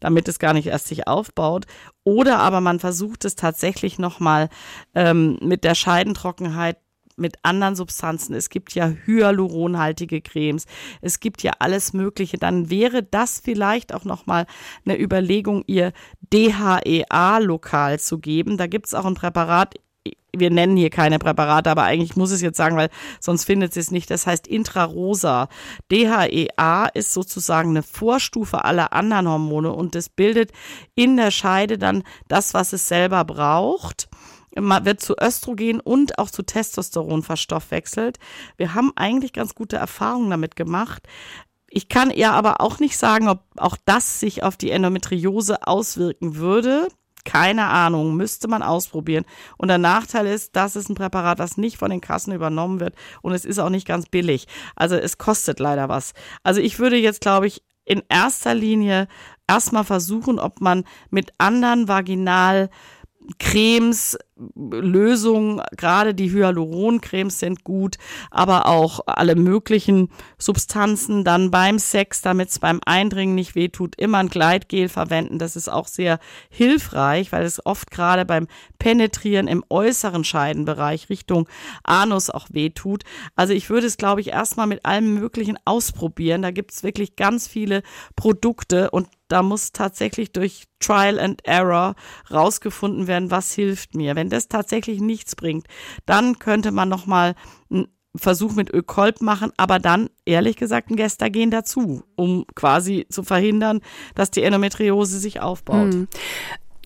damit 0.00 0.28
es 0.28 0.38
gar 0.38 0.52
nicht 0.52 0.66
erst 0.66 0.88
sich 0.88 1.06
aufbaut. 1.08 1.66
Oder 2.04 2.38
aber 2.38 2.60
man 2.60 2.78
versucht 2.78 3.24
es 3.24 3.34
tatsächlich 3.34 3.98
nochmal 3.98 4.48
ähm, 4.94 5.38
mit 5.40 5.64
der 5.64 5.74
Scheidentrockenheit 5.74 6.78
mit 7.16 7.36
anderen 7.42 7.76
Substanzen. 7.76 8.34
Es 8.34 8.50
gibt 8.50 8.74
ja 8.74 8.88
hyaluronhaltige 8.88 10.20
Cremes. 10.20 10.66
Es 11.00 11.20
gibt 11.20 11.42
ja 11.42 11.52
alles 11.58 11.92
Mögliche. 11.92 12.38
Dann 12.38 12.70
wäre 12.70 13.02
das 13.02 13.40
vielleicht 13.40 13.94
auch 13.94 14.04
nochmal 14.04 14.46
eine 14.84 15.00
Überlegung, 15.00 15.64
ihr 15.66 15.92
DHEA 16.32 17.38
lokal 17.38 17.98
zu 17.98 18.18
geben. 18.18 18.56
Da 18.56 18.66
gibt 18.66 18.86
es 18.86 18.94
auch 18.94 19.06
ein 19.06 19.14
Präparat 19.14 19.74
wir 20.38 20.50
nennen 20.50 20.76
hier 20.76 20.90
keine 20.90 21.18
Präparate, 21.18 21.70
aber 21.70 21.84
eigentlich 21.84 22.16
muss 22.16 22.30
es 22.30 22.42
jetzt 22.42 22.56
sagen, 22.56 22.76
weil 22.76 22.90
sonst 23.20 23.44
findet 23.44 23.72
sie 23.72 23.80
es 23.80 23.90
nicht. 23.90 24.10
Das 24.10 24.26
heißt 24.26 24.46
Intrarosa. 24.46 25.48
DHEA 25.90 26.86
ist 26.92 27.12
sozusagen 27.12 27.70
eine 27.70 27.82
Vorstufe 27.82 28.64
aller 28.64 28.92
anderen 28.92 29.28
Hormone 29.28 29.72
und 29.72 29.94
das 29.94 30.08
bildet 30.08 30.52
in 30.94 31.16
der 31.16 31.30
Scheide 31.30 31.78
dann 31.78 32.02
das, 32.28 32.54
was 32.54 32.72
es 32.72 32.88
selber 32.88 33.24
braucht 33.24 34.08
wird 34.56 35.00
zu 35.00 35.14
Östrogen 35.20 35.80
und 35.80 36.18
auch 36.18 36.30
zu 36.30 36.42
Testosteron 36.42 37.22
verstoffwechselt. 37.22 38.18
Wir 38.56 38.74
haben 38.74 38.92
eigentlich 38.96 39.32
ganz 39.32 39.54
gute 39.54 39.76
Erfahrungen 39.76 40.30
damit 40.30 40.56
gemacht. 40.56 41.02
Ich 41.68 41.88
kann 41.88 42.10
ihr 42.10 42.32
aber 42.32 42.60
auch 42.60 42.78
nicht 42.78 42.96
sagen, 42.96 43.28
ob 43.28 43.42
auch 43.56 43.76
das 43.84 44.20
sich 44.20 44.42
auf 44.42 44.56
die 44.56 44.70
Endometriose 44.70 45.66
auswirken 45.66 46.36
würde. 46.36 46.88
Keine 47.24 47.66
Ahnung, 47.66 48.16
müsste 48.16 48.46
man 48.46 48.62
ausprobieren. 48.62 49.24
Und 49.58 49.68
der 49.68 49.78
Nachteil 49.78 50.28
ist, 50.28 50.54
das 50.54 50.76
ist 50.76 50.88
ein 50.88 50.94
Präparat, 50.94 51.40
das 51.40 51.56
nicht 51.56 51.76
von 51.76 51.90
den 51.90 52.00
Kassen 52.00 52.32
übernommen 52.32 52.78
wird 52.78 52.94
und 53.20 53.32
es 53.32 53.44
ist 53.44 53.58
auch 53.58 53.68
nicht 53.68 53.86
ganz 53.86 54.06
billig. 54.06 54.46
Also 54.76 54.94
es 54.94 55.18
kostet 55.18 55.58
leider 55.58 55.88
was. 55.88 56.14
Also 56.44 56.60
ich 56.60 56.78
würde 56.78 56.96
jetzt, 56.96 57.20
glaube 57.20 57.48
ich, 57.48 57.62
in 57.84 58.02
erster 58.08 58.54
Linie 58.54 59.08
erstmal 59.48 59.84
versuchen, 59.84 60.38
ob 60.38 60.60
man 60.60 60.84
mit 61.10 61.32
anderen 61.38 61.88
Vaginal 61.88 62.70
Cremes, 63.38 64.16
Lösungen, 64.54 65.62
gerade 65.76 66.14
die 66.14 66.30
Hyaluroncremes 66.30 67.38
sind 67.38 67.64
gut, 67.64 67.96
aber 68.30 68.66
auch 68.66 69.00
alle 69.06 69.34
möglichen 69.34 70.10
Substanzen 70.38 71.24
dann 71.24 71.50
beim 71.50 71.78
Sex, 71.78 72.20
damit 72.20 72.50
es 72.50 72.58
beim 72.58 72.80
Eindringen 72.84 73.34
nicht 73.34 73.54
wehtut, 73.54 73.94
immer 73.96 74.18
ein 74.18 74.28
Gleitgel 74.28 74.90
verwenden. 74.90 75.38
Das 75.38 75.56
ist 75.56 75.68
auch 75.68 75.88
sehr 75.88 76.18
hilfreich, 76.50 77.32
weil 77.32 77.44
es 77.44 77.64
oft 77.64 77.90
gerade 77.90 78.26
beim 78.26 78.46
Penetrieren 78.78 79.48
im 79.48 79.64
äußeren 79.70 80.22
Scheidenbereich 80.22 81.08
Richtung 81.08 81.48
Anus 81.82 82.28
auch 82.28 82.48
wehtut. 82.50 83.04
Also 83.36 83.54
ich 83.54 83.70
würde 83.70 83.86
es, 83.86 83.96
glaube 83.96 84.20
ich, 84.20 84.28
erstmal 84.28 84.66
mit 84.66 84.84
allem 84.84 85.14
Möglichen 85.14 85.58
ausprobieren. 85.64 86.42
Da 86.42 86.50
gibt 86.50 86.72
es 86.72 86.82
wirklich 86.82 87.16
ganz 87.16 87.48
viele 87.48 87.82
Produkte 88.16 88.90
und 88.90 89.08
da 89.28 89.42
muss 89.42 89.72
tatsächlich 89.72 90.32
durch 90.32 90.64
Trial 90.78 91.18
and 91.18 91.44
Error 91.44 91.96
rausgefunden 92.30 93.06
werden, 93.06 93.30
was 93.30 93.52
hilft 93.52 93.94
mir. 93.94 94.14
Wenn 94.14 94.25
das 94.30 94.48
tatsächlich 94.48 95.00
nichts 95.00 95.36
bringt, 95.36 95.66
dann 96.04 96.38
könnte 96.38 96.70
man 96.70 96.88
noch 96.88 97.06
mal 97.06 97.34
einen 97.70 97.88
Versuch 98.14 98.54
mit 98.54 98.70
Ökolb 98.72 99.20
machen, 99.20 99.52
aber 99.56 99.78
dann 99.78 100.08
ehrlich 100.24 100.56
gesagt 100.56 100.90
ein 100.90 100.96
Gestagen 100.96 101.50
dazu, 101.50 102.02
um 102.16 102.46
quasi 102.54 103.06
zu 103.10 103.22
verhindern, 103.22 103.80
dass 104.14 104.30
die 104.30 104.42
Endometriose 104.42 105.18
sich 105.18 105.40
aufbaut. 105.40 105.92
Hm. 105.92 106.08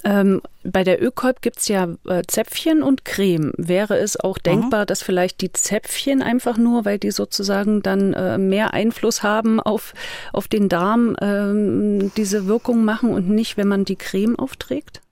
Ähm, 0.03 0.41
bei 0.65 0.83
der 0.83 1.03
Ökolb 1.03 1.43
gibt 1.43 1.59
es 1.59 1.69
ja 1.69 1.89
äh, 2.09 2.23
Zäpfchen 2.27 2.83
und 2.83 3.05
Creme. 3.05 3.53
Wäre 3.57 3.99
es 3.99 4.19
auch 4.19 4.39
denkbar, 4.39 4.83
mhm. 4.83 4.87
dass 4.87 5.03
vielleicht 5.03 5.41
die 5.43 5.53
Zäpfchen 5.53 6.23
einfach 6.23 6.57
nur, 6.57 6.85
weil 6.85 6.99
die 6.99 7.11
sozusagen 7.11 7.83
dann 7.83 8.15
äh, 8.15 8.39
mehr 8.39 8.73
Einfluss 8.73 9.23
haben 9.23 9.61
auf, 9.61 9.93
auf 10.33 10.49
den 10.49 10.69
Darm, 10.69 11.17
äh, 11.17 12.11
diese 12.17 12.47
Wirkung 12.47 12.85
machen 12.85 13.11
und 13.13 13.29
nicht, 13.29 13.57
wenn 13.57 13.69
man 13.69 13.85
die 13.85 13.97
Creme 13.97 14.39
aufträgt? 14.39 15.03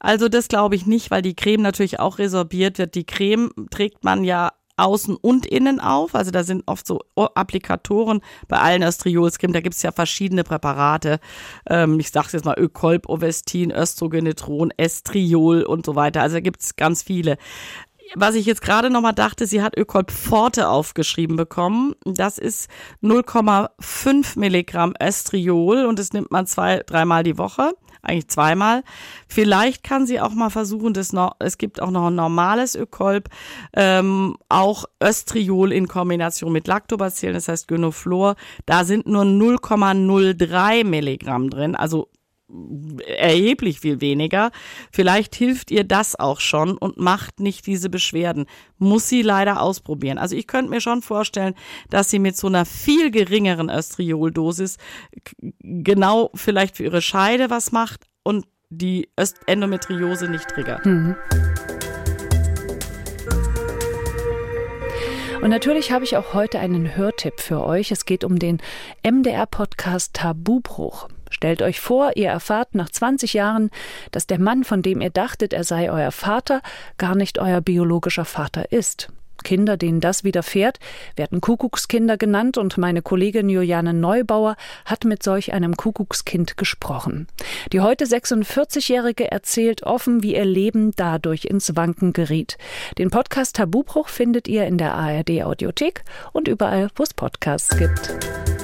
Also 0.00 0.28
das 0.28 0.48
glaube 0.48 0.74
ich 0.74 0.86
nicht, 0.86 1.10
weil 1.10 1.22
die 1.22 1.34
Creme 1.34 1.62
natürlich 1.62 2.00
auch 2.00 2.18
resorbiert 2.18 2.78
wird. 2.78 2.94
Die 2.94 3.04
Creme 3.04 3.50
trägt 3.70 4.04
man 4.04 4.24
ja 4.24 4.52
außen 4.76 5.16
und 5.16 5.46
innen 5.46 5.80
auf. 5.80 6.14
Also 6.14 6.30
da 6.30 6.44
sind 6.44 6.62
oft 6.66 6.86
so 6.86 7.00
Applikatoren 7.14 8.20
bei 8.48 8.58
allen 8.58 8.82
Östriolscreme. 8.82 9.52
Da 9.52 9.60
gibt 9.60 9.74
es 9.74 9.82
ja 9.82 9.92
verschiedene 9.92 10.44
Präparate. 10.44 11.18
Ähm, 11.68 11.98
ich 11.98 12.10
sage 12.10 12.28
jetzt 12.32 12.44
mal 12.44 12.58
Ökolb, 12.58 13.08
Ovestin, 13.08 13.70
Östrogenetron, 13.70 14.72
Estriol 14.76 15.62
und 15.62 15.86
so 15.86 15.94
weiter. 15.94 16.22
Also 16.22 16.36
da 16.36 16.40
gibt 16.40 16.62
es 16.62 16.76
ganz 16.76 17.02
viele. 17.02 17.38
was 18.14 18.34
ich 18.36 18.46
jetzt 18.46 18.62
gerade 18.62 18.90
nochmal 18.90 19.14
dachte, 19.14 19.46
sie 19.46 19.62
hat 19.62 19.76
Ökolpforte 19.76 20.68
aufgeschrieben 20.68 21.36
bekommen. 21.36 21.94
Das 22.04 22.38
ist 22.38 22.68
0,5 23.02 24.38
Milligramm 24.38 24.94
Östriol 25.02 25.86
und 25.86 25.98
das 25.98 26.12
nimmt 26.12 26.30
man 26.30 26.46
zwei, 26.46 26.82
dreimal 26.86 27.22
die 27.24 27.38
Woche 27.38 27.72
eigentlich 28.06 28.28
zweimal. 28.28 28.82
Vielleicht 29.28 29.82
kann 29.82 30.06
sie 30.06 30.20
auch 30.20 30.32
mal 30.32 30.50
versuchen, 30.50 30.94
das 30.94 31.12
noch, 31.12 31.36
es 31.38 31.58
gibt 31.58 31.80
auch 31.80 31.90
noch 31.90 32.06
ein 32.06 32.14
normales 32.14 32.74
Ökolb, 32.74 33.28
ähm, 33.74 34.36
auch 34.48 34.84
Östriol 35.02 35.72
in 35.72 35.88
Kombination 35.88 36.52
mit 36.52 36.66
Lactobacillen, 36.66 37.34
das 37.34 37.48
heißt 37.48 37.68
Gynoflor. 37.68 38.36
Da 38.64 38.84
sind 38.84 39.06
nur 39.06 39.24
0,03 39.24 40.84
Milligramm 40.84 41.50
drin, 41.50 41.74
also 41.74 42.08
erheblich 43.06 43.80
viel 43.80 44.00
weniger. 44.00 44.50
Vielleicht 44.92 45.34
hilft 45.34 45.70
ihr 45.70 45.84
das 45.84 46.18
auch 46.18 46.40
schon 46.40 46.76
und 46.76 46.98
macht 46.98 47.40
nicht 47.40 47.66
diese 47.66 47.90
Beschwerden. 47.90 48.46
Muss 48.78 49.08
sie 49.08 49.22
leider 49.22 49.60
ausprobieren. 49.60 50.18
Also 50.18 50.36
ich 50.36 50.46
könnte 50.46 50.70
mir 50.70 50.80
schon 50.80 51.02
vorstellen, 51.02 51.54
dass 51.90 52.10
sie 52.10 52.18
mit 52.18 52.36
so 52.36 52.46
einer 52.46 52.64
viel 52.64 53.10
geringeren 53.10 53.70
Östrioldosis 53.70 54.76
genau 55.62 56.30
vielleicht 56.34 56.76
für 56.76 56.84
ihre 56.84 57.02
Scheide 57.02 57.50
was 57.50 57.72
macht 57.72 58.04
und 58.22 58.46
die 58.70 59.08
Endometriose 59.46 60.28
nicht 60.28 60.48
triggert. 60.48 60.84
Mhm. 60.84 61.16
Und 65.42 65.50
natürlich 65.50 65.92
habe 65.92 66.04
ich 66.04 66.16
auch 66.16 66.34
heute 66.34 66.58
einen 66.58 66.96
Hörtipp 66.96 67.40
für 67.40 67.64
euch. 67.64 67.92
Es 67.92 68.04
geht 68.04 68.24
um 68.24 68.38
den 68.38 68.58
MDR-Podcast 69.04 70.14
Tabubruch. 70.14 71.08
Stellt 71.36 71.60
euch 71.60 71.80
vor, 71.80 72.12
ihr 72.16 72.30
erfahrt 72.30 72.74
nach 72.74 72.88
20 72.88 73.34
Jahren, 73.34 73.68
dass 74.10 74.26
der 74.26 74.40
Mann, 74.40 74.64
von 74.64 74.80
dem 74.80 75.02
ihr 75.02 75.10
dachtet, 75.10 75.52
er 75.52 75.64
sei 75.64 75.92
euer 75.92 76.10
Vater, 76.10 76.62
gar 76.96 77.14
nicht 77.14 77.38
euer 77.38 77.60
biologischer 77.60 78.24
Vater 78.24 78.72
ist. 78.72 79.10
Kinder, 79.44 79.76
denen 79.76 80.00
das 80.00 80.24
widerfährt, 80.24 80.78
werden 81.14 81.42
Kuckuckskinder 81.42 82.16
genannt 82.16 82.56
und 82.56 82.78
meine 82.78 83.02
Kollegin 83.02 83.50
Juliane 83.50 83.92
Neubauer 83.92 84.56
hat 84.86 85.04
mit 85.04 85.22
solch 85.22 85.52
einem 85.52 85.76
Kuckuckskind 85.76 86.56
gesprochen. 86.56 87.26
Die 87.70 87.82
heute 87.82 88.06
46-Jährige 88.06 89.30
erzählt 89.30 89.82
offen, 89.82 90.22
wie 90.22 90.36
ihr 90.36 90.46
Leben 90.46 90.92
dadurch 90.96 91.44
ins 91.44 91.76
Wanken 91.76 92.14
geriet. 92.14 92.56
Den 92.96 93.10
Podcast 93.10 93.56
Tabubruch 93.56 94.08
findet 94.08 94.48
ihr 94.48 94.66
in 94.66 94.78
der 94.78 94.94
ARD 94.94 95.42
Audiothek 95.42 96.02
und 96.32 96.48
überall, 96.48 96.88
wo 96.96 97.02
es 97.02 97.12
Podcasts 97.12 97.76
gibt. 97.76 98.55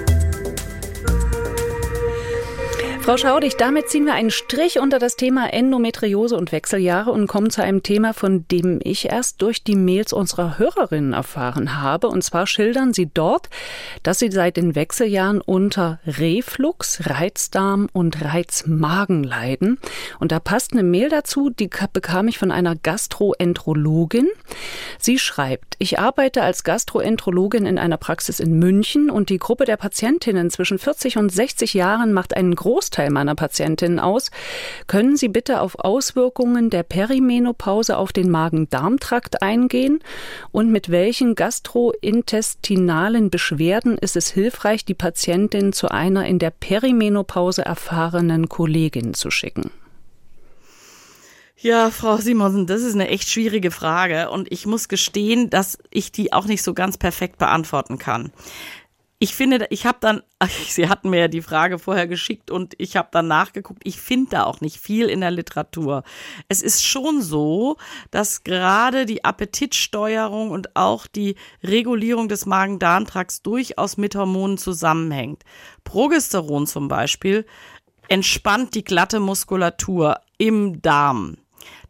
Frau 3.02 3.16
Schaudig, 3.16 3.56
damit 3.56 3.88
ziehen 3.88 4.06
wir 4.06 4.14
einen 4.14 4.30
Strich 4.30 4.78
unter 4.78 5.00
das 5.00 5.16
Thema 5.16 5.52
Endometriose 5.52 6.36
und 6.36 6.52
Wechseljahre 6.52 7.10
und 7.10 7.26
kommen 7.26 7.50
zu 7.50 7.60
einem 7.60 7.82
Thema, 7.82 8.14
von 8.14 8.46
dem 8.46 8.78
ich 8.80 9.10
erst 9.10 9.42
durch 9.42 9.64
die 9.64 9.74
Mails 9.74 10.12
unserer 10.12 10.56
Hörerinnen 10.56 11.12
erfahren 11.12 11.82
habe. 11.82 12.06
Und 12.06 12.22
zwar 12.22 12.46
schildern 12.46 12.94
sie 12.94 13.10
dort, 13.12 13.50
dass 14.04 14.20
sie 14.20 14.30
seit 14.30 14.56
den 14.56 14.76
Wechseljahren 14.76 15.40
unter 15.40 15.98
Reflux, 16.06 17.00
Reizdarm 17.10 17.88
und 17.92 18.24
Reizmagen 18.24 19.24
leiden. 19.24 19.80
Und 20.20 20.30
da 20.30 20.38
passt 20.38 20.72
eine 20.72 20.84
Mail 20.84 21.08
dazu, 21.08 21.50
die 21.50 21.68
bekam 21.92 22.28
ich 22.28 22.38
von 22.38 22.52
einer 22.52 22.76
Gastroenterologin. 22.76 24.28
Sie 25.00 25.18
schreibt, 25.18 25.74
ich 25.80 25.98
arbeite 25.98 26.42
als 26.42 26.62
Gastroenterologin 26.62 27.66
in 27.66 27.78
einer 27.78 27.96
Praxis 27.96 28.38
in 28.38 28.60
München 28.60 29.10
und 29.10 29.28
die 29.28 29.38
Gruppe 29.38 29.64
der 29.64 29.76
Patientinnen 29.76 30.50
zwischen 30.50 30.78
40 30.78 31.18
und 31.18 31.32
60 31.32 31.74
Jahren 31.74 32.12
macht 32.12 32.36
einen 32.36 32.54
Großteil 32.54 32.91
Großteil 32.92 33.10
meiner 33.10 33.34
Patientinnen 33.34 33.98
aus. 33.98 34.30
Können 34.86 35.16
Sie 35.16 35.28
bitte 35.28 35.62
auf 35.62 35.78
Auswirkungen 35.78 36.68
der 36.68 36.82
Perimenopause 36.82 37.96
auf 37.96 38.12
den 38.12 38.30
Magen-Darm-Trakt 38.30 39.40
eingehen? 39.40 40.00
Und 40.50 40.70
mit 40.70 40.90
welchen 40.90 41.34
gastrointestinalen 41.34 43.30
Beschwerden 43.30 43.96
ist 43.96 44.16
es 44.16 44.28
hilfreich, 44.28 44.84
die 44.84 44.92
Patientin 44.92 45.72
zu 45.72 45.88
einer 45.88 46.26
in 46.26 46.38
der 46.38 46.50
Perimenopause 46.50 47.64
erfahrenen 47.64 48.50
Kollegin 48.50 49.14
zu 49.14 49.30
schicken? 49.30 49.70
Ja, 51.56 51.90
Frau 51.90 52.16
Simonsen, 52.16 52.66
das 52.66 52.82
ist 52.82 52.94
eine 52.94 53.06
echt 53.08 53.28
schwierige 53.28 53.70
Frage 53.70 54.30
und 54.30 54.50
ich 54.50 54.66
muss 54.66 54.88
gestehen, 54.88 55.48
dass 55.48 55.78
ich 55.92 56.10
die 56.10 56.32
auch 56.32 56.46
nicht 56.46 56.64
so 56.64 56.74
ganz 56.74 56.98
perfekt 56.98 57.38
beantworten 57.38 57.98
kann 57.98 58.32
ich 59.22 59.36
finde, 59.36 59.68
ich 59.70 59.86
habe 59.86 59.98
dann, 60.00 60.24
ach, 60.40 60.50
Sie 60.50 60.88
hatten 60.88 61.08
mir 61.08 61.20
ja 61.20 61.28
die 61.28 61.42
Frage 61.42 61.78
vorher 61.78 62.08
geschickt 62.08 62.50
und 62.50 62.74
ich 62.78 62.96
habe 62.96 63.10
dann 63.12 63.28
nachgeguckt, 63.28 63.80
ich 63.84 64.00
finde 64.00 64.30
da 64.30 64.42
auch 64.42 64.60
nicht 64.60 64.78
viel 64.78 65.08
in 65.08 65.20
der 65.20 65.30
Literatur. 65.30 66.02
Es 66.48 66.60
ist 66.60 66.84
schon 66.84 67.22
so, 67.22 67.76
dass 68.10 68.42
gerade 68.42 69.06
die 69.06 69.24
Appetitsteuerung 69.24 70.50
und 70.50 70.74
auch 70.74 71.06
die 71.06 71.36
Regulierung 71.62 72.28
des 72.28 72.46
Magen-Darm-Trakts 72.46 73.42
durchaus 73.42 73.96
mit 73.96 74.16
Hormonen 74.16 74.58
zusammenhängt. 74.58 75.44
Progesteron 75.84 76.66
zum 76.66 76.88
Beispiel 76.88 77.46
entspannt 78.08 78.74
die 78.74 78.82
glatte 78.82 79.20
Muskulatur 79.20 80.16
im 80.36 80.82
Darm. 80.82 81.36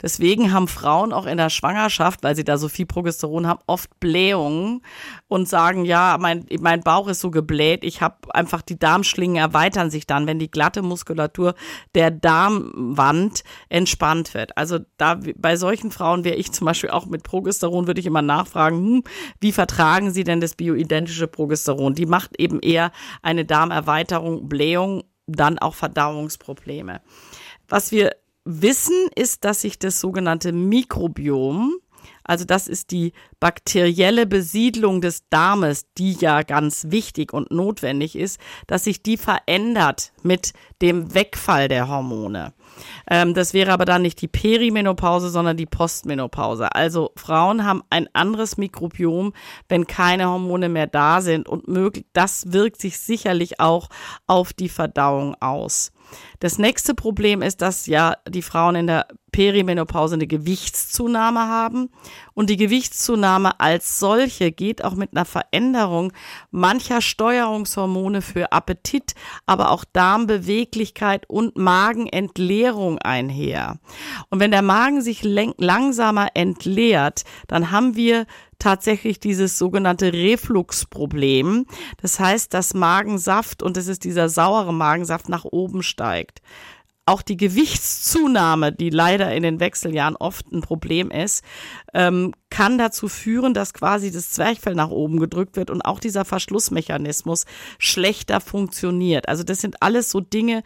Deswegen 0.00 0.52
haben 0.52 0.68
Frauen 0.68 1.12
auch 1.12 1.26
in 1.26 1.36
der 1.36 1.50
Schwangerschaft, 1.50 2.22
weil 2.22 2.34
sie 2.34 2.44
da 2.44 2.58
so 2.58 2.68
viel 2.68 2.86
Progesteron 2.86 3.46
haben, 3.46 3.60
oft 3.66 4.00
Blähungen 4.00 4.82
und 5.28 5.48
sagen, 5.48 5.84
ja, 5.84 6.16
mein, 6.18 6.46
mein 6.60 6.80
Bauch 6.80 7.08
ist 7.08 7.20
so 7.20 7.30
gebläht, 7.30 7.84
ich 7.84 8.00
habe 8.00 8.34
einfach 8.34 8.62
die 8.62 8.78
Darmschlingen 8.78 9.36
erweitern 9.36 9.90
sich 9.90 10.06
dann, 10.06 10.26
wenn 10.26 10.38
die 10.38 10.50
glatte 10.50 10.82
Muskulatur 10.82 11.54
der 11.94 12.10
Darmwand 12.10 13.44
entspannt 13.68 14.34
wird. 14.34 14.56
Also 14.56 14.80
da 14.96 15.20
bei 15.36 15.56
solchen 15.56 15.90
Frauen 15.90 16.24
wäre 16.24 16.36
ich 16.36 16.52
zum 16.52 16.66
Beispiel 16.66 16.90
auch 16.90 17.06
mit 17.06 17.22
Progesteron, 17.22 17.86
würde 17.86 18.00
ich 18.00 18.06
immer 18.06 18.22
nachfragen, 18.22 18.76
hm, 18.76 19.04
wie 19.40 19.52
vertragen 19.52 20.10
sie 20.10 20.24
denn 20.24 20.40
das 20.40 20.54
bioidentische 20.54 21.28
Progesteron? 21.28 21.94
Die 21.94 22.06
macht 22.06 22.38
eben 22.38 22.60
eher 22.60 22.92
eine 23.22 23.44
Darmerweiterung, 23.44 24.48
Blähung, 24.48 25.04
dann 25.26 25.58
auch 25.58 25.74
Verdauungsprobleme. 25.74 27.00
Was 27.68 27.92
wir 27.92 28.12
wissen, 28.45 29.09
ist, 29.14 29.45
dass 29.45 29.62
sich 29.62 29.78
das 29.78 30.01
sogenannte 30.01 30.53
Mikrobiom, 30.53 31.74
also 32.24 32.45
das 32.45 32.68
ist 32.68 32.90
die 32.90 33.12
bakterielle 33.40 34.26
Besiedlung 34.26 35.01
des 35.01 35.28
Darmes, 35.28 35.86
die 35.99 36.12
ja 36.12 36.43
ganz 36.43 36.86
wichtig 36.90 37.32
und 37.32 37.51
notwendig 37.51 38.16
ist, 38.16 38.40
dass 38.66 38.84
sich 38.84 39.03
die 39.03 39.16
verändert 39.16 40.12
mit 40.22 40.53
dem 40.80 41.14
Wegfall 41.14 41.68
der 41.68 41.88
Hormone. 41.88 42.53
Ähm, 43.09 43.34
das 43.34 43.55
wäre 43.55 43.72
aber 43.72 43.84
dann 43.84 44.03
nicht 44.03 44.20
die 44.22 44.28
Perimenopause, 44.28 45.30
sondern 45.30 45.57
die 45.57 45.66
Postmenopause. 45.66 46.74
Also 46.74 47.12
Frauen 47.16 47.64
haben 47.64 47.82
ein 47.90 48.09
anderes 48.12 48.57
Mikrobiom, 48.57 49.32
wenn 49.68 49.86
keine 49.86 50.28
Hormone 50.28 50.68
mehr 50.68 50.86
da 50.86 51.20
sind 51.20 51.49
und 51.49 51.68
möglich, 51.68 52.07
das 52.12 52.53
wirkt 52.53 52.80
sich 52.80 52.99
sicherlich 52.99 53.61
auch 53.61 53.88
auf 54.26 54.53
die 54.53 54.68
Verdauung 54.68 55.34
aus. 55.40 55.93
Das 56.40 56.58
nächste 56.58 56.94
Problem 56.94 57.42
ist, 57.42 57.62
dass 57.62 57.86
ja 57.86 58.14
die 58.28 58.42
Frauen 58.42 58.74
in 58.74 58.86
der 58.86 59.06
Perimenopause 59.32 60.14
eine 60.14 60.26
Gewichtszunahme 60.26 61.40
haben. 61.40 61.88
Und 62.34 62.50
die 62.50 62.58
Gewichtszunahme 62.58 63.58
als 63.60 63.98
solche 63.98 64.52
geht 64.52 64.84
auch 64.84 64.94
mit 64.94 65.12
einer 65.12 65.24
Veränderung 65.24 66.12
mancher 66.50 67.00
Steuerungshormone 67.00 68.20
für 68.22 68.52
Appetit, 68.52 69.14
aber 69.46 69.70
auch 69.70 69.84
Darmbeweglichkeit 69.84 71.28
und 71.28 71.56
Magenentleerung 71.56 72.98
einher. 72.98 73.78
Und 74.28 74.38
wenn 74.38 74.50
der 74.50 74.62
Magen 74.62 75.00
sich 75.00 75.22
langsamer 75.24 76.28
entleert, 76.34 77.24
dann 77.48 77.70
haben 77.70 77.96
wir 77.96 78.26
tatsächlich 78.62 79.18
dieses 79.18 79.58
sogenannte 79.58 80.12
Refluxproblem. 80.12 81.66
Das 82.00 82.20
heißt, 82.20 82.54
dass 82.54 82.74
Magensaft, 82.74 83.62
und 83.62 83.76
es 83.76 83.88
ist 83.88 84.04
dieser 84.04 84.28
saure 84.28 84.72
Magensaft, 84.72 85.28
nach 85.28 85.44
oben 85.44 85.82
steigt 85.82 86.40
auch 87.04 87.22
die 87.22 87.36
Gewichtszunahme, 87.36 88.72
die 88.72 88.90
leider 88.90 89.34
in 89.34 89.42
den 89.42 89.58
Wechseljahren 89.58 90.14
oft 90.16 90.52
ein 90.52 90.60
Problem 90.60 91.10
ist, 91.10 91.44
ähm, 91.94 92.32
kann 92.48 92.78
dazu 92.78 93.08
führen, 93.08 93.54
dass 93.54 93.74
quasi 93.74 94.12
das 94.12 94.30
Zwerchfell 94.30 94.74
nach 94.74 94.90
oben 94.90 95.18
gedrückt 95.18 95.56
wird 95.56 95.70
und 95.70 95.82
auch 95.82 95.98
dieser 95.98 96.24
Verschlussmechanismus 96.24 97.44
schlechter 97.78 98.40
funktioniert. 98.40 99.28
Also 99.28 99.42
das 99.42 99.60
sind 99.60 99.82
alles 99.82 100.10
so 100.10 100.20
Dinge, 100.20 100.62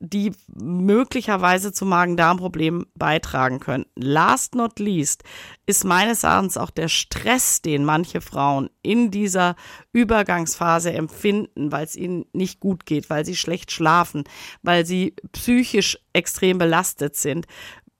die 0.00 0.32
möglicherweise 0.46 1.72
zu 1.72 1.84
Magen-Darm-Problemen 1.84 2.86
beitragen 2.94 3.58
könnten. 3.58 3.90
Last 3.96 4.54
not 4.54 4.78
least 4.78 5.24
ist 5.66 5.84
meines 5.84 6.22
Erachtens 6.22 6.56
auch 6.56 6.70
der 6.70 6.88
Stress, 6.88 7.62
den 7.62 7.84
manche 7.84 8.20
Frauen 8.20 8.70
in 8.82 9.10
dieser 9.10 9.56
Übergangsphase 9.92 10.92
empfinden, 10.92 11.72
weil 11.72 11.84
es 11.84 11.96
ihnen 11.96 12.26
nicht 12.32 12.60
gut 12.60 12.86
geht, 12.86 13.10
weil 13.10 13.24
sie 13.24 13.36
schlecht 13.36 13.72
schlafen, 13.72 14.24
weil 14.62 14.86
sie 14.86 15.14
psychisch 15.32 15.98
extrem 16.12 16.58
belastet 16.58 17.16
sind, 17.16 17.46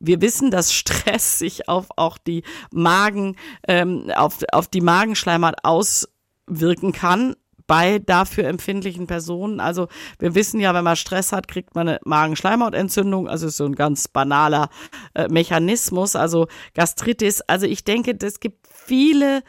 wir 0.00 0.20
wissen, 0.20 0.52
dass 0.52 0.72
Stress 0.72 1.38
sich 1.40 1.68
auf 1.68 1.88
auch 1.96 2.18
die 2.18 2.44
Magen, 2.70 3.36
ähm, 3.66 4.10
auf, 4.14 4.38
auf 4.52 4.68
die 4.68 4.80
Magenschleimhaut 4.80 5.56
auswirken 5.64 6.92
kann 6.92 7.34
bei 7.68 8.00
dafür 8.00 8.44
empfindlichen 8.44 9.06
Personen. 9.06 9.60
Also 9.60 9.86
wir 10.18 10.34
wissen 10.34 10.58
ja, 10.58 10.74
wenn 10.74 10.82
man 10.82 10.96
Stress 10.96 11.30
hat, 11.30 11.46
kriegt 11.46 11.76
man 11.76 11.88
eine 11.88 12.00
Magenschleimhautentzündung. 12.04 13.28
Also 13.28 13.46
ist 13.46 13.58
so 13.58 13.66
ein 13.66 13.76
ganz 13.76 14.08
banaler 14.08 14.70
äh, 15.14 15.28
Mechanismus. 15.28 16.16
Also 16.16 16.48
Gastritis. 16.74 17.42
Also 17.42 17.66
ich 17.66 17.84
denke, 17.84 18.16
es 18.20 18.40
gibt 18.40 18.66
viele 18.66 19.44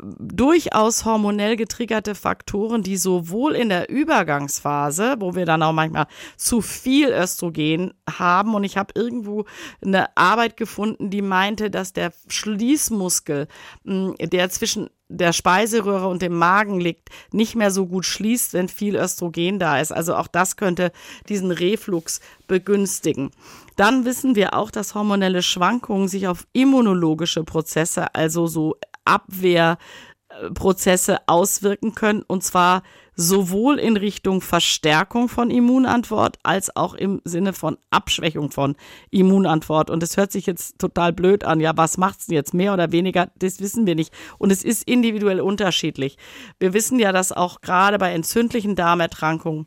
durchaus 0.00 1.04
hormonell 1.04 1.56
getriggerte 1.56 2.14
Faktoren, 2.14 2.82
die 2.82 2.96
sowohl 2.96 3.54
in 3.54 3.68
der 3.68 3.90
Übergangsphase, 3.90 5.16
wo 5.18 5.34
wir 5.34 5.46
dann 5.46 5.62
auch 5.62 5.72
manchmal 5.72 6.06
zu 6.36 6.60
viel 6.60 7.08
Östrogen 7.08 7.94
haben, 8.08 8.54
und 8.54 8.64
ich 8.64 8.76
habe 8.76 8.92
irgendwo 8.96 9.44
eine 9.84 10.16
Arbeit 10.16 10.56
gefunden, 10.56 11.10
die 11.10 11.22
meinte, 11.22 11.70
dass 11.70 11.92
der 11.92 12.12
Schließmuskel, 12.28 13.48
hm, 13.84 14.14
der 14.18 14.50
zwischen 14.50 14.88
der 15.08 15.32
Speiseröhre 15.32 16.08
und 16.08 16.22
dem 16.22 16.34
Magen 16.34 16.80
liegt, 16.80 17.10
nicht 17.32 17.54
mehr 17.54 17.70
so 17.70 17.86
gut 17.86 18.06
schließt, 18.06 18.54
wenn 18.54 18.68
viel 18.68 18.96
Östrogen 18.96 19.58
da 19.58 19.78
ist. 19.78 19.92
Also 19.92 20.14
auch 20.14 20.26
das 20.26 20.56
könnte 20.56 20.90
diesen 21.28 21.50
Reflux 21.50 22.20
begünstigen. 22.46 23.30
Dann 23.76 24.04
wissen 24.04 24.34
wir 24.36 24.54
auch, 24.54 24.70
dass 24.70 24.94
hormonelle 24.94 25.42
Schwankungen 25.42 26.08
sich 26.08 26.28
auf 26.28 26.46
immunologische 26.52 27.44
Prozesse, 27.44 28.14
also 28.14 28.46
so 28.46 28.76
Abwehrprozesse 29.04 31.18
auswirken 31.26 31.94
können, 31.94 32.22
und 32.22 32.42
zwar 32.42 32.82
sowohl 33.14 33.78
in 33.78 33.96
Richtung 33.96 34.40
Verstärkung 34.40 35.28
von 35.28 35.50
Immunantwort 35.50 36.38
als 36.42 36.74
auch 36.74 36.94
im 36.94 37.20
Sinne 37.24 37.52
von 37.52 37.76
Abschwächung 37.90 38.50
von 38.50 38.76
Immunantwort. 39.10 39.90
Und 39.90 40.02
es 40.02 40.16
hört 40.16 40.32
sich 40.32 40.46
jetzt 40.46 40.78
total 40.78 41.12
blöd 41.12 41.44
an. 41.44 41.60
Ja, 41.60 41.76
was 41.76 41.98
macht's 41.98 42.26
denn 42.26 42.36
jetzt 42.36 42.54
mehr 42.54 42.72
oder 42.72 42.90
weniger? 42.90 43.30
Das 43.36 43.60
wissen 43.60 43.86
wir 43.86 43.94
nicht. 43.94 44.12
Und 44.38 44.50
es 44.50 44.64
ist 44.64 44.88
individuell 44.88 45.40
unterschiedlich. 45.40 46.16
Wir 46.58 46.72
wissen 46.72 46.98
ja, 46.98 47.12
dass 47.12 47.32
auch 47.32 47.60
gerade 47.60 47.98
bei 47.98 48.12
entzündlichen 48.12 48.76
Darmerkrankungen 48.76 49.66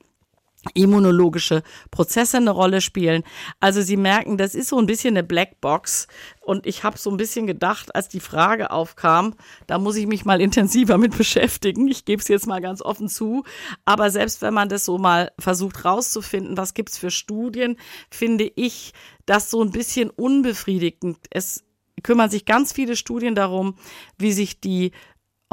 immunologische 0.74 1.64
Prozesse 1.92 2.38
eine 2.38 2.52
Rolle 2.52 2.82
spielen. 2.82 3.24
Also 3.60 3.82
Sie 3.82 3.98
merken, 3.98 4.38
das 4.38 4.56
ist 4.56 4.70
so 4.70 4.80
ein 4.80 4.86
bisschen 4.86 5.16
eine 5.16 5.24
Blackbox. 5.24 6.08
Und 6.42 6.66
ich 6.66 6.84
habe 6.84 6.98
so 6.98 7.10
ein 7.10 7.18
bisschen 7.18 7.48
gedacht, 7.48 7.96
als 7.96 8.08
die 8.08 8.20
Frage 8.20 8.72
aufkam, 8.72 9.36
da 9.68 9.78
muss 9.78 9.96
ich 9.96 10.08
mich 10.08 10.26
mal 10.26 10.42
intensiver 10.42 10.98
mit 10.98 11.18
beschäftigen. 11.18 11.88
Ich 11.88 12.06
gebe 12.06 12.22
es 12.22 12.28
jetzt 12.28 12.48
mal 12.48 12.62
ganz 12.62 12.82
offen 12.82 13.10
zu. 13.10 13.44
Aber 13.86 14.10
selbst 14.10 14.42
wenn 14.42 14.54
man 14.54 14.70
das 14.70 14.86
so 14.86 14.98
mal 14.98 15.32
versucht 15.40 15.86
rauszufinden, 15.86 16.58
was 16.58 16.74
gibt's 16.74 16.98
für 16.98 17.12
Studien, 17.12 17.78
finde 18.10 18.52
ich 18.56 18.94
das 19.26 19.50
so 19.50 19.62
ein 19.62 19.72
bisschen 19.72 20.10
unbefriedigend. 20.10 21.18
Es 21.30 21.64
kümmern 22.04 22.30
sich 22.30 22.46
ganz 22.46 22.72
viele 22.74 22.96
Studien 22.96 23.36
darum, 23.36 23.76
wie 24.18 24.32
sich 24.32 24.60
die 24.60 24.92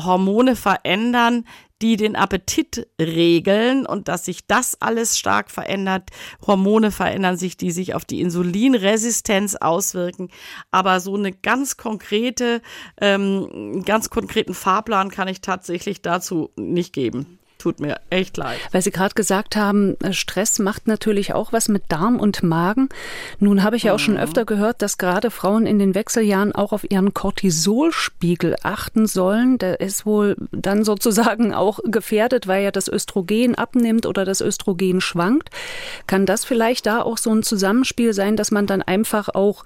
Hormone 0.01 0.57
verändern, 0.57 1.47
die 1.83 1.97
den 1.97 2.15
Appetit 2.17 2.87
regeln 3.01 3.85
und 3.85 4.09
dass 4.09 4.25
sich 4.25 4.47
das 4.47 4.81
alles 4.81 5.19
stark 5.19 5.51
verändert. 5.51 6.11
Hormone 6.47 6.91
verändern 6.93 7.37
sich, 7.37 7.57
die 7.57 7.73
sich 7.73 7.95
auf 7.95 8.05
die 8.05 8.21
Insulinresistenz 8.21 9.57
auswirken. 9.57 10.31
Aber 10.71 11.01
so 11.01 11.17
eine 11.17 11.33
ganz 11.33 11.77
konkrete, 11.77 12.63
ähm, 13.01 13.83
ganz 13.85 14.11
konkreten 14.11 14.55
Fahrplan 14.55 15.11
kann 15.11 15.29
ich 15.29 15.41
tatsächlich 15.41 16.03
dazu 16.03 16.51
nicht 16.57 16.93
geben. 16.93 17.39
Tut 17.63 17.79
mir 17.79 18.01
echt 18.11 18.37
leid. 18.37 18.59
Weil 18.73 18.83
Sie 18.83 18.91
gerade 18.91 19.15
gesagt 19.15 19.55
haben, 19.55 19.97
äh, 20.01 20.13
Stress 20.13 20.59
macht 20.59 20.89
natürlich 20.89 21.33
auch 21.33 21.53
was 21.53 21.69
mit 21.69 21.85
Darm 21.91 22.19
und 22.19 22.43
Magen. 22.43 22.89
Nun 23.39 23.63
habe 23.63 23.77
ich 23.77 23.85
ja 23.85 23.95
auch 23.95 24.01
schon 24.01 24.15
mhm. 24.15 24.21
öfter 24.21 24.45
gehört, 24.45 24.83
dass 24.83 24.99
gerade 24.99 25.31
Frauen 25.31 25.65
in 25.65 25.79
den 25.79 25.95
Wechseljahren 25.95 26.51
auch 26.51 26.73
auf 26.73 26.91
ihren 26.91 27.15
Cortisolspiegel 27.15 28.57
achten 28.65 29.07
sollen. 29.07 29.59
Der 29.59 29.79
ist 29.79 30.05
wohl 30.05 30.37
dann 30.51 30.83
sozusagen 30.83 31.55
auch 31.55 31.79
gefährdet, 31.85 32.49
weil 32.49 32.65
ja 32.65 32.73
das 32.73 32.89
Östrogen 32.89 33.55
abnimmt 33.55 34.07
oder 34.07 34.25
das 34.25 34.41
Östrogen 34.41 35.01
schwankt. 35.01 35.51
Kann 36.09 36.27
das 36.27 36.45
vielleicht 36.45 36.87
da 36.87 37.03
auch 37.03 37.17
so 37.17 37.33
ein 37.33 37.45
Zusammenspiel 37.45 38.13
sein, 38.13 38.37
dass 38.37 38.51
man 38.51 38.67
dann 38.67 38.83
einfach 38.83 39.29
auch 39.29 39.63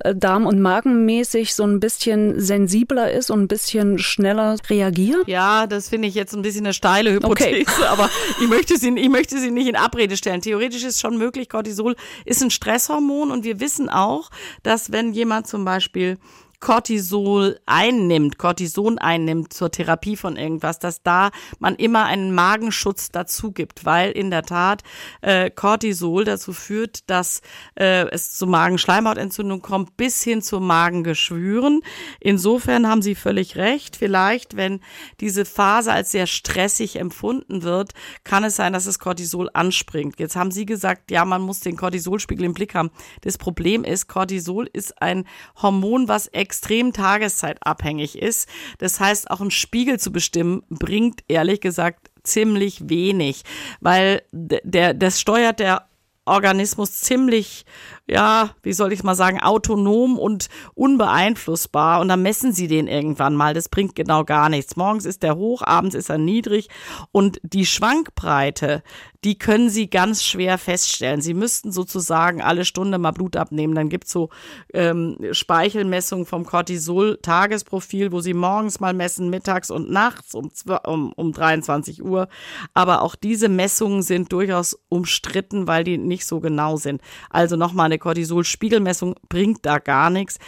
äh, 0.00 0.12
Darm- 0.12 0.46
und 0.46 0.60
Magenmäßig 0.60 1.54
so 1.54 1.62
ein 1.62 1.78
bisschen 1.78 2.40
sensibler 2.40 3.12
ist 3.12 3.30
und 3.30 3.42
ein 3.42 3.48
bisschen 3.48 4.00
schneller 4.00 4.56
reagiert? 4.68 5.28
Ja, 5.28 5.68
das 5.68 5.88
finde 5.88 6.08
ich 6.08 6.16
jetzt 6.16 6.34
ein 6.34 6.42
bisschen 6.42 6.66
eine 6.66 6.74
steile 6.74 7.11
Hypothese, 7.14 7.62
okay. 7.62 7.84
aber 7.86 8.10
ich 8.40 8.48
möchte, 8.48 8.76
sie, 8.76 8.90
ich 8.96 9.08
möchte 9.08 9.38
sie 9.38 9.50
nicht 9.50 9.68
in 9.68 9.76
Abrede 9.76 10.16
stellen. 10.16 10.40
Theoretisch 10.40 10.84
ist 10.84 11.00
schon 11.00 11.18
möglich, 11.18 11.48
Cortisol 11.48 11.96
ist 12.24 12.42
ein 12.42 12.50
Stresshormon 12.50 13.30
und 13.30 13.44
wir 13.44 13.60
wissen 13.60 13.88
auch, 13.88 14.30
dass 14.62 14.92
wenn 14.92 15.12
jemand 15.12 15.46
zum 15.46 15.64
Beispiel 15.64 16.18
Cortisol 16.62 17.58
einnimmt, 17.66 18.38
Cortison 18.38 18.96
einnimmt 18.96 19.52
zur 19.52 19.72
Therapie 19.72 20.16
von 20.16 20.36
irgendwas, 20.36 20.78
dass 20.78 21.02
da 21.02 21.32
man 21.58 21.74
immer 21.74 22.04
einen 22.04 22.32
Magenschutz 22.32 23.10
dazu 23.10 23.50
gibt, 23.50 23.84
weil 23.84 24.12
in 24.12 24.30
der 24.30 24.44
Tat 24.44 24.84
äh, 25.22 25.50
Cortisol 25.50 26.24
dazu 26.24 26.52
führt, 26.52 27.10
dass 27.10 27.42
äh, 27.74 28.08
es 28.10 28.38
zu 28.38 28.46
Magenschleimhautentzündung 28.46 29.60
kommt, 29.60 29.96
bis 29.96 30.22
hin 30.22 30.40
zu 30.40 30.60
Magengeschwüren. 30.60 31.80
Insofern 32.20 32.86
haben 32.86 33.02
Sie 33.02 33.16
völlig 33.16 33.56
recht. 33.56 33.96
Vielleicht, 33.96 34.56
wenn 34.56 34.78
diese 35.18 35.44
Phase 35.44 35.92
als 35.92 36.12
sehr 36.12 36.28
stressig 36.28 36.94
empfunden 36.94 37.64
wird, 37.64 37.90
kann 38.22 38.44
es 38.44 38.54
sein, 38.54 38.72
dass 38.72 38.84
das 38.84 39.00
Cortisol 39.00 39.50
anspringt. 39.52 40.20
Jetzt 40.20 40.36
haben 40.36 40.52
Sie 40.52 40.64
gesagt, 40.64 41.10
ja, 41.10 41.24
man 41.24 41.42
muss 41.42 41.58
den 41.58 41.76
Cortisolspiegel 41.76 42.44
im 42.44 42.54
Blick 42.54 42.76
haben. 42.76 42.92
Das 43.22 43.36
Problem 43.36 43.82
ist, 43.82 44.06
Cortisol 44.06 44.70
ist 44.72 45.02
ein 45.02 45.26
Hormon, 45.60 46.06
was 46.06 46.28
extrem 46.52 46.92
tageszeitabhängig 46.92 48.18
ist. 48.18 48.46
Das 48.76 49.00
heißt, 49.00 49.30
auch 49.30 49.40
einen 49.40 49.50
Spiegel 49.50 49.98
zu 49.98 50.12
bestimmen, 50.12 50.62
bringt 50.68 51.24
ehrlich 51.28 51.62
gesagt 51.62 52.10
ziemlich 52.24 52.90
wenig, 52.90 53.42
weil 53.80 54.22
der, 54.32 54.92
das 54.92 55.18
steuert 55.18 55.60
der 55.60 55.88
Organismus 56.26 57.00
ziemlich, 57.00 57.64
ja, 58.08 58.50
wie 58.62 58.72
soll 58.72 58.92
ich 58.92 59.04
mal 59.04 59.14
sagen, 59.14 59.40
autonom 59.40 60.18
und 60.18 60.48
unbeeinflussbar. 60.74 62.00
Und 62.00 62.08
dann 62.08 62.22
messen 62.22 62.52
sie 62.52 62.66
den 62.66 62.88
irgendwann 62.88 63.36
mal. 63.36 63.54
Das 63.54 63.68
bringt 63.68 63.94
genau 63.94 64.24
gar 64.24 64.48
nichts. 64.48 64.76
Morgens 64.76 65.04
ist 65.04 65.22
er 65.22 65.36
hoch, 65.36 65.62
abends 65.62 65.94
ist 65.94 66.10
er 66.10 66.18
niedrig. 66.18 66.68
Und 67.12 67.38
die 67.42 67.64
Schwankbreite, 67.66 68.82
die 69.24 69.38
können 69.38 69.70
Sie 69.70 69.88
ganz 69.88 70.24
schwer 70.24 70.58
feststellen. 70.58 71.20
Sie 71.20 71.34
müssten 71.34 71.70
sozusagen 71.70 72.42
alle 72.42 72.64
Stunde 72.64 72.98
mal 72.98 73.12
Blut 73.12 73.36
abnehmen. 73.36 73.74
Dann 73.74 73.88
gibt's 73.88 74.10
so 74.10 74.30
ähm, 74.74 75.16
Speichelmessungen 75.30 76.26
vom 76.26 76.44
Cortisol-Tagesprofil, 76.44 78.10
wo 78.10 78.20
Sie 78.20 78.34
morgens 78.34 78.80
mal 78.80 78.94
messen, 78.94 79.30
mittags 79.30 79.70
und 79.70 79.90
nachts 79.90 80.34
um, 80.34 80.50
um, 80.84 81.12
um 81.12 81.32
23 81.32 82.02
Uhr. 82.02 82.26
Aber 82.74 83.02
auch 83.02 83.14
diese 83.14 83.48
Messungen 83.48 84.02
sind 84.02 84.32
durchaus 84.32 84.76
umstritten, 84.88 85.68
weil 85.68 85.84
die 85.84 85.98
nicht 85.98 86.26
so 86.26 86.40
genau 86.40 86.76
sind. 86.76 87.00
Also 87.30 87.54
nochmal 87.54 87.91
eine 87.92 87.98
Cortisol-Spiegelmessung 87.98 89.14
bringt 89.28 89.64
da 89.66 89.78
gar 89.78 90.10
nichts. 90.10 90.38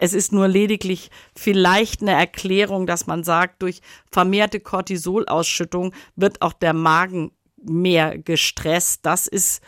Es 0.00 0.12
ist 0.12 0.32
nur 0.32 0.46
lediglich 0.46 1.10
vielleicht 1.34 2.02
eine 2.02 2.12
Erklärung, 2.12 2.86
dass 2.86 3.06
man 3.06 3.24
sagt, 3.24 3.62
durch 3.62 3.80
vermehrte 4.10 4.60
Cortisolausschüttung 4.60 5.92
wird 6.14 6.42
auch 6.42 6.52
der 6.52 6.72
Magen 6.72 7.32
mehr 7.60 8.16
gestresst. 8.16 9.04
Das 9.04 9.26
ist, 9.26 9.60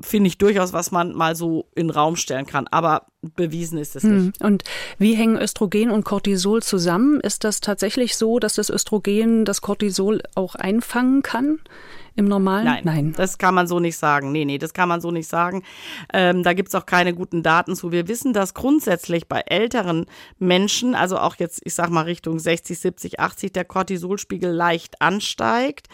finde 0.00 0.28
ich, 0.28 0.38
durchaus, 0.38 0.72
was 0.72 0.92
man 0.92 1.14
mal 1.14 1.36
so 1.36 1.68
in 1.74 1.88
den 1.88 1.90
Raum 1.90 2.16
stellen 2.16 2.46
kann. 2.46 2.66
Aber 2.68 3.06
bewiesen 3.34 3.78
ist 3.78 3.96
es 3.96 4.04
hm. 4.04 4.26
nicht. 4.26 4.42
Und 4.42 4.64
wie 4.98 5.14
hängen 5.14 5.36
Östrogen 5.36 5.90
und 5.90 6.04
Cortisol 6.04 6.62
zusammen? 6.62 7.20
Ist 7.20 7.44
das 7.44 7.60
tatsächlich 7.60 8.16
so, 8.16 8.38
dass 8.38 8.54
das 8.54 8.70
Östrogen 8.70 9.44
das 9.44 9.60
Cortisol 9.60 10.22
auch 10.34 10.54
einfangen 10.54 11.20
kann? 11.20 11.58
Im 12.16 12.24
normalen? 12.24 12.64
Nein, 12.64 12.82
Nein, 12.84 13.14
das 13.16 13.38
kann 13.38 13.54
man 13.54 13.66
so 13.66 13.78
nicht 13.78 13.96
sagen. 13.96 14.32
Nee, 14.32 14.44
nee, 14.44 14.58
das 14.58 14.72
kann 14.72 14.88
man 14.88 15.00
so 15.00 15.10
nicht 15.10 15.28
sagen. 15.28 15.62
Ähm, 16.12 16.42
da 16.42 16.54
gibt's 16.54 16.74
auch 16.74 16.86
keine 16.86 17.14
guten 17.14 17.42
Daten 17.42 17.76
zu. 17.76 17.92
Wir 17.92 18.08
wissen, 18.08 18.32
dass 18.32 18.54
grundsätzlich 18.54 19.28
bei 19.28 19.42
älteren 19.46 20.06
Menschen, 20.38 20.94
also 20.94 21.18
auch 21.18 21.36
jetzt, 21.36 21.60
ich 21.64 21.74
sag 21.74 21.90
mal 21.90 22.02
Richtung 22.02 22.38
60, 22.38 22.78
70, 22.78 23.20
80, 23.20 23.52
der 23.52 23.64
Cortisolspiegel 23.64 24.50
leicht 24.50 25.00
ansteigt. 25.02 25.88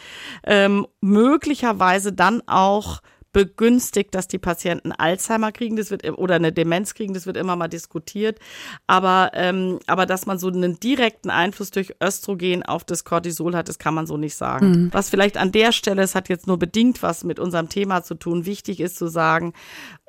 Ähm, 0.45 0.87
möglicherweise 1.01 2.13
dann 2.13 2.43
auch 2.47 3.01
begünstigt, 3.33 4.15
dass 4.15 4.29
die 4.29 4.39
Patienten 4.39 4.93
Alzheimer 4.93 5.53
kriegen, 5.53 5.77
das 5.77 5.91
wird 5.91 6.07
oder 6.19 6.35
eine 6.35 6.53
Demenz 6.53 6.95
kriegen, 6.95 7.15
das 7.15 7.27
wird 7.27 7.37
immer 7.37 7.57
mal 7.57 7.69
diskutiert. 7.69 8.39
Aber 8.87 9.31
ähm, 9.35 9.79
aber 9.87 10.07
dass 10.07 10.27
man 10.27 10.39
so 10.39 10.49
einen 10.49 10.79
direkten 10.81 11.31
Einfluss 11.31 11.71
durch 11.71 11.95
Östrogen 12.03 12.63
auf 12.63 12.85
das 12.85 13.05
Cortisol 13.05 13.57
hat, 13.57 13.69
das 13.69 13.79
kann 13.79 13.95
man 13.95 14.07
so 14.07 14.17
nicht 14.17 14.37
sagen. 14.37 14.71
Mhm. 14.71 14.89
Was 14.93 15.11
vielleicht 15.11 15.37
an 15.37 15.53
der 15.53 15.73
Stelle, 15.73 16.03
es 16.03 16.15
hat 16.15 16.29
jetzt 16.29 16.47
nur 16.47 16.59
bedingt 16.59 17.03
was 17.03 17.25
mit 17.25 17.39
unserem 17.39 17.69
Thema 17.69 18.03
zu 18.03 18.15
tun, 18.15 18.47
wichtig 18.47 18.81
ist 18.81 18.97
zu 18.97 19.09
sagen, 19.09 19.53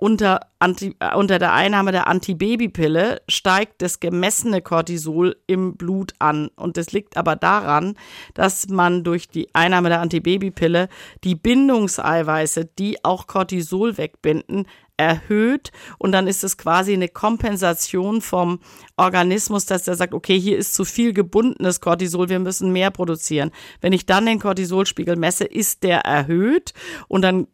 unter, 0.03 0.41
Anti, 0.59 0.97
äh, 0.99 1.15
unter 1.15 1.39
der 1.39 1.53
Einnahme 1.53 1.93
der 1.93 2.07
Antibabypille 2.07 3.21
steigt 3.29 3.81
das 3.81 4.01
gemessene 4.01 4.61
Cortisol 4.61 5.37
im 5.47 5.77
Blut 5.77 6.13
an. 6.19 6.49
Und 6.57 6.75
das 6.75 6.91
liegt 6.91 7.15
aber 7.15 7.37
daran, 7.37 7.95
dass 8.33 8.67
man 8.67 9.05
durch 9.05 9.29
die 9.29 9.55
Einnahme 9.55 9.87
der 9.87 10.01
Antibabypille 10.01 10.89
die 11.23 11.35
Bindungseiweiße, 11.35 12.65
die 12.65 13.05
auch 13.05 13.12
Cortisol 13.27 13.97
wegbinden, 13.97 14.65
erhöht 14.97 15.71
und 15.97 16.11
dann 16.11 16.27
ist 16.27 16.43
es 16.43 16.57
quasi 16.57 16.93
eine 16.93 17.07
Kompensation 17.07 18.21
vom 18.21 18.59
Organismus, 18.95 19.65
dass 19.65 19.83
der 19.83 19.95
sagt, 19.95 20.13
okay, 20.13 20.39
hier 20.39 20.57
ist 20.57 20.73
zu 20.73 20.85
viel 20.85 21.13
gebundenes 21.13 21.81
Cortisol, 21.81 22.29
wir 22.29 22.39
müssen 22.39 22.71
mehr 22.71 22.91
produzieren. 22.91 23.51
Wenn 23.81 23.93
ich 23.93 24.05
dann 24.05 24.25
den 24.25 24.39
Cortisolspiegel 24.39 25.15
messe, 25.15 25.45
ist 25.45 25.83
der 25.83 26.01
erhöht 26.01 26.73
und 27.07 27.23
dann 27.23 27.47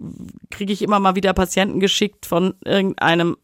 kriege 0.50 0.74
ich 0.74 0.82
immer 0.82 1.00
mal 1.00 1.16
wieder 1.16 1.34
Patienten 1.34 1.80
geschickt 1.80 2.26
von 2.26 2.56
irgendeinem 2.66 3.38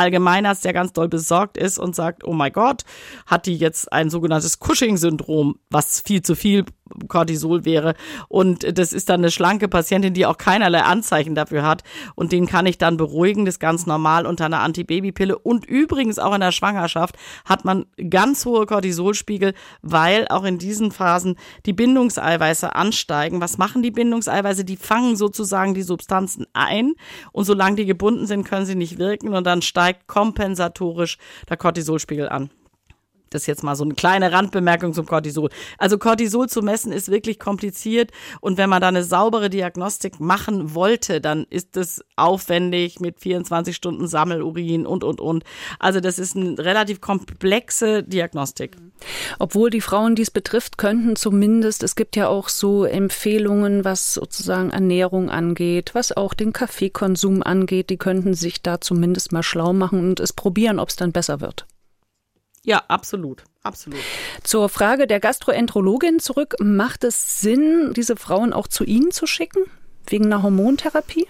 Allgemeinarzt, 0.00 0.64
der 0.64 0.72
ganz 0.72 0.92
doll 0.92 1.08
besorgt 1.08 1.58
ist 1.58 1.78
und 1.78 1.94
sagt, 1.94 2.24
oh 2.24 2.32
mein 2.32 2.52
Gott, 2.52 2.84
hat 3.26 3.46
die 3.46 3.56
jetzt 3.56 3.92
ein 3.92 4.08
sogenanntes 4.08 4.58
Cushing-Syndrom, 4.58 5.56
was 5.68 6.02
viel 6.04 6.22
zu 6.22 6.34
viel 6.34 6.64
Cortisol 7.08 7.64
wäre. 7.64 7.94
Und 8.28 8.78
das 8.78 8.92
ist 8.92 9.08
dann 9.08 9.20
eine 9.20 9.30
schlanke 9.30 9.68
Patientin, 9.68 10.14
die 10.14 10.26
auch 10.26 10.36
keinerlei 10.36 10.82
Anzeichen 10.82 11.34
dafür 11.34 11.62
hat. 11.62 11.82
Und 12.14 12.32
den 12.32 12.46
kann 12.46 12.66
ich 12.66 12.78
dann 12.78 12.96
beruhigen, 12.96 13.44
das 13.44 13.58
ganz 13.58 13.86
normal 13.86 14.26
unter 14.26 14.46
einer 14.46 14.60
Antibabypille. 14.60 15.38
Und 15.38 15.66
übrigens 15.66 16.18
auch 16.18 16.34
in 16.34 16.40
der 16.40 16.52
Schwangerschaft 16.52 17.16
hat 17.44 17.64
man 17.64 17.86
ganz 18.08 18.44
hohe 18.44 18.66
Cortisolspiegel, 18.66 19.54
weil 19.82 20.26
auch 20.28 20.44
in 20.44 20.58
diesen 20.58 20.90
Phasen 20.90 21.36
die 21.66 21.72
Bindungseiweiße 21.72 22.74
ansteigen. 22.74 23.40
Was 23.40 23.58
machen 23.58 23.82
die 23.82 23.90
Bindungseiweiße? 23.90 24.64
Die 24.64 24.76
fangen 24.76 25.16
sozusagen 25.16 25.74
die 25.74 25.82
Substanzen 25.82 26.46
ein. 26.52 26.94
Und 27.32 27.44
solange 27.44 27.76
die 27.76 27.86
gebunden 27.86 28.26
sind, 28.26 28.44
können 28.44 28.66
sie 28.66 28.74
nicht 28.74 28.98
wirken. 28.98 29.34
Und 29.34 29.44
dann 29.44 29.62
steigt 29.90 30.06
kompensatorisch 30.06 31.18
der 31.48 31.56
Cortisolspiegel 31.56 32.28
an. 32.28 32.50
Das 33.30 33.42
ist 33.42 33.46
jetzt 33.46 33.62
mal 33.62 33.76
so 33.76 33.84
eine 33.84 33.94
kleine 33.94 34.32
Randbemerkung 34.32 34.92
zum 34.92 35.06
Cortisol. 35.06 35.50
Also 35.78 35.98
Cortisol 35.98 36.48
zu 36.48 36.62
messen 36.62 36.90
ist 36.90 37.12
wirklich 37.12 37.38
kompliziert 37.38 38.10
und 38.40 38.58
wenn 38.58 38.68
man 38.68 38.82
da 38.82 38.88
eine 38.88 39.04
saubere 39.04 39.48
Diagnostik 39.48 40.18
machen 40.18 40.74
wollte, 40.74 41.20
dann 41.20 41.46
ist 41.48 41.76
es 41.76 42.04
aufwendig 42.16 42.98
mit 42.98 43.20
24 43.20 43.76
Stunden 43.76 44.08
Sammelurin 44.08 44.84
und, 44.84 45.04
und, 45.04 45.20
und. 45.20 45.44
Also 45.78 46.00
das 46.00 46.18
ist 46.18 46.34
eine 46.34 46.58
relativ 46.58 47.00
komplexe 47.00 48.02
Diagnostik. 48.02 48.76
Obwohl 49.38 49.70
die 49.70 49.80
Frauen 49.80 50.16
dies 50.16 50.32
betrifft, 50.32 50.76
könnten 50.76 51.14
zumindest, 51.14 51.84
es 51.84 51.94
gibt 51.94 52.16
ja 52.16 52.26
auch 52.26 52.48
so 52.48 52.84
Empfehlungen, 52.84 53.84
was 53.84 54.12
sozusagen 54.14 54.70
Ernährung 54.70 55.30
angeht, 55.30 55.94
was 55.94 56.10
auch 56.16 56.34
den 56.34 56.52
Kaffeekonsum 56.52 57.44
angeht, 57.44 57.90
die 57.90 57.96
könnten 57.96 58.34
sich 58.34 58.60
da 58.60 58.80
zumindest 58.80 59.30
mal 59.30 59.44
schlau 59.44 59.72
machen 59.72 60.00
und 60.00 60.18
es 60.18 60.32
probieren, 60.32 60.80
ob 60.80 60.88
es 60.88 60.96
dann 60.96 61.12
besser 61.12 61.40
wird. 61.40 61.66
Ja, 62.64 62.82
absolut. 62.88 63.44
Absolut. 63.62 64.00
Zur 64.42 64.68
Frage 64.68 65.06
der 65.06 65.20
Gastroenterologin 65.20 66.18
zurück. 66.18 66.56
Macht 66.60 67.04
es 67.04 67.40
Sinn, 67.40 67.92
diese 67.94 68.16
Frauen 68.16 68.52
auch 68.52 68.68
zu 68.68 68.84
Ihnen 68.84 69.10
zu 69.10 69.26
schicken? 69.26 69.64
Wegen 70.06 70.26
einer 70.26 70.42
Hormontherapie? 70.42 71.26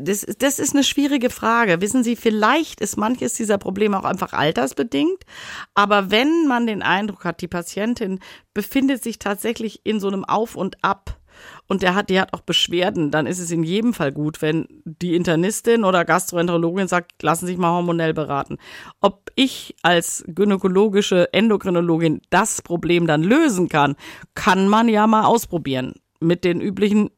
Das, 0.00 0.26
das 0.38 0.58
ist 0.58 0.74
eine 0.74 0.84
schwierige 0.84 1.30
Frage. 1.30 1.80
Wissen 1.80 2.02
Sie, 2.02 2.16
vielleicht 2.16 2.80
ist 2.80 2.96
manches 2.96 3.34
dieser 3.34 3.58
Probleme 3.58 3.98
auch 3.98 4.04
einfach 4.04 4.32
altersbedingt. 4.32 5.24
Aber 5.74 6.10
wenn 6.10 6.46
man 6.48 6.66
den 6.66 6.82
Eindruck 6.82 7.24
hat, 7.24 7.40
die 7.40 7.48
Patientin 7.48 8.20
befindet 8.54 9.02
sich 9.02 9.18
tatsächlich 9.18 9.80
in 9.84 10.00
so 10.00 10.08
einem 10.08 10.24
Auf 10.24 10.56
und 10.56 10.82
Ab, 10.82 11.18
und 11.68 11.82
der 11.82 11.94
hat, 11.94 12.10
die 12.10 12.20
hat 12.20 12.32
auch 12.32 12.40
Beschwerden, 12.40 13.10
dann 13.10 13.26
ist 13.26 13.38
es 13.38 13.50
in 13.50 13.62
jedem 13.62 13.94
Fall 13.94 14.12
gut, 14.12 14.42
wenn 14.42 14.66
die 14.84 15.14
Internistin 15.14 15.84
oder 15.84 16.04
Gastroenterologin 16.04 16.88
sagt, 16.88 17.22
lassen 17.22 17.46
Sie 17.46 17.52
sich 17.52 17.60
mal 17.60 17.72
hormonell 17.72 18.14
beraten. 18.14 18.58
Ob 19.00 19.30
ich 19.34 19.76
als 19.82 20.24
gynäkologische 20.26 21.32
Endokrinologin 21.32 22.20
das 22.30 22.62
Problem 22.62 23.06
dann 23.06 23.22
lösen 23.22 23.68
kann, 23.68 23.96
kann 24.34 24.68
man 24.68 24.88
ja 24.88 25.06
mal 25.06 25.24
ausprobieren 25.24 25.94
mit 26.20 26.44
den 26.44 26.60
üblichen 26.60 27.10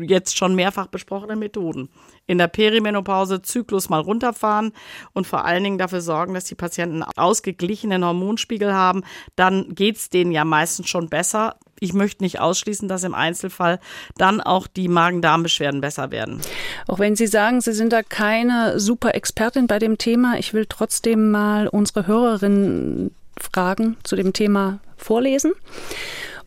jetzt 0.00 0.38
schon 0.38 0.54
mehrfach 0.54 0.86
besprochenen 0.86 1.38
Methoden. 1.38 1.88
In 2.26 2.38
der 2.38 2.48
Perimenopause 2.48 3.42
Zyklus 3.42 3.88
mal 3.88 4.00
runterfahren 4.00 4.72
und 5.12 5.26
vor 5.26 5.44
allen 5.44 5.64
Dingen 5.64 5.78
dafür 5.78 6.00
sorgen, 6.00 6.34
dass 6.34 6.44
die 6.44 6.54
Patienten 6.54 7.02
ausgeglichenen 7.02 8.04
Hormonspiegel 8.04 8.72
haben. 8.72 9.02
Dann 9.36 9.74
geht's 9.74 10.08
denen 10.08 10.32
ja 10.32 10.44
meistens 10.44 10.88
schon 10.88 11.08
besser. 11.08 11.56
Ich 11.82 11.94
möchte 11.94 12.22
nicht 12.22 12.38
ausschließen, 12.38 12.86
dass 12.86 13.02
im 13.02 13.12
Einzelfall 13.12 13.80
dann 14.16 14.40
auch 14.40 14.68
die 14.68 14.86
Magen-Darm-Beschwerden 14.86 15.80
besser 15.80 16.12
werden. 16.12 16.40
Auch 16.86 17.00
wenn 17.00 17.16
Sie 17.16 17.26
sagen, 17.26 17.60
Sie 17.60 17.72
sind 17.72 17.92
da 17.92 18.04
keine 18.04 18.78
super 18.78 19.16
Expertin 19.16 19.66
bei 19.66 19.80
dem 19.80 19.98
Thema, 19.98 20.38
ich 20.38 20.54
will 20.54 20.66
trotzdem 20.68 21.32
mal 21.32 21.66
unsere 21.66 22.06
Hörerinnen 22.06 23.12
fragen 23.36 23.96
zu 24.04 24.14
dem 24.14 24.32
Thema 24.32 24.78
vorlesen. 24.96 25.54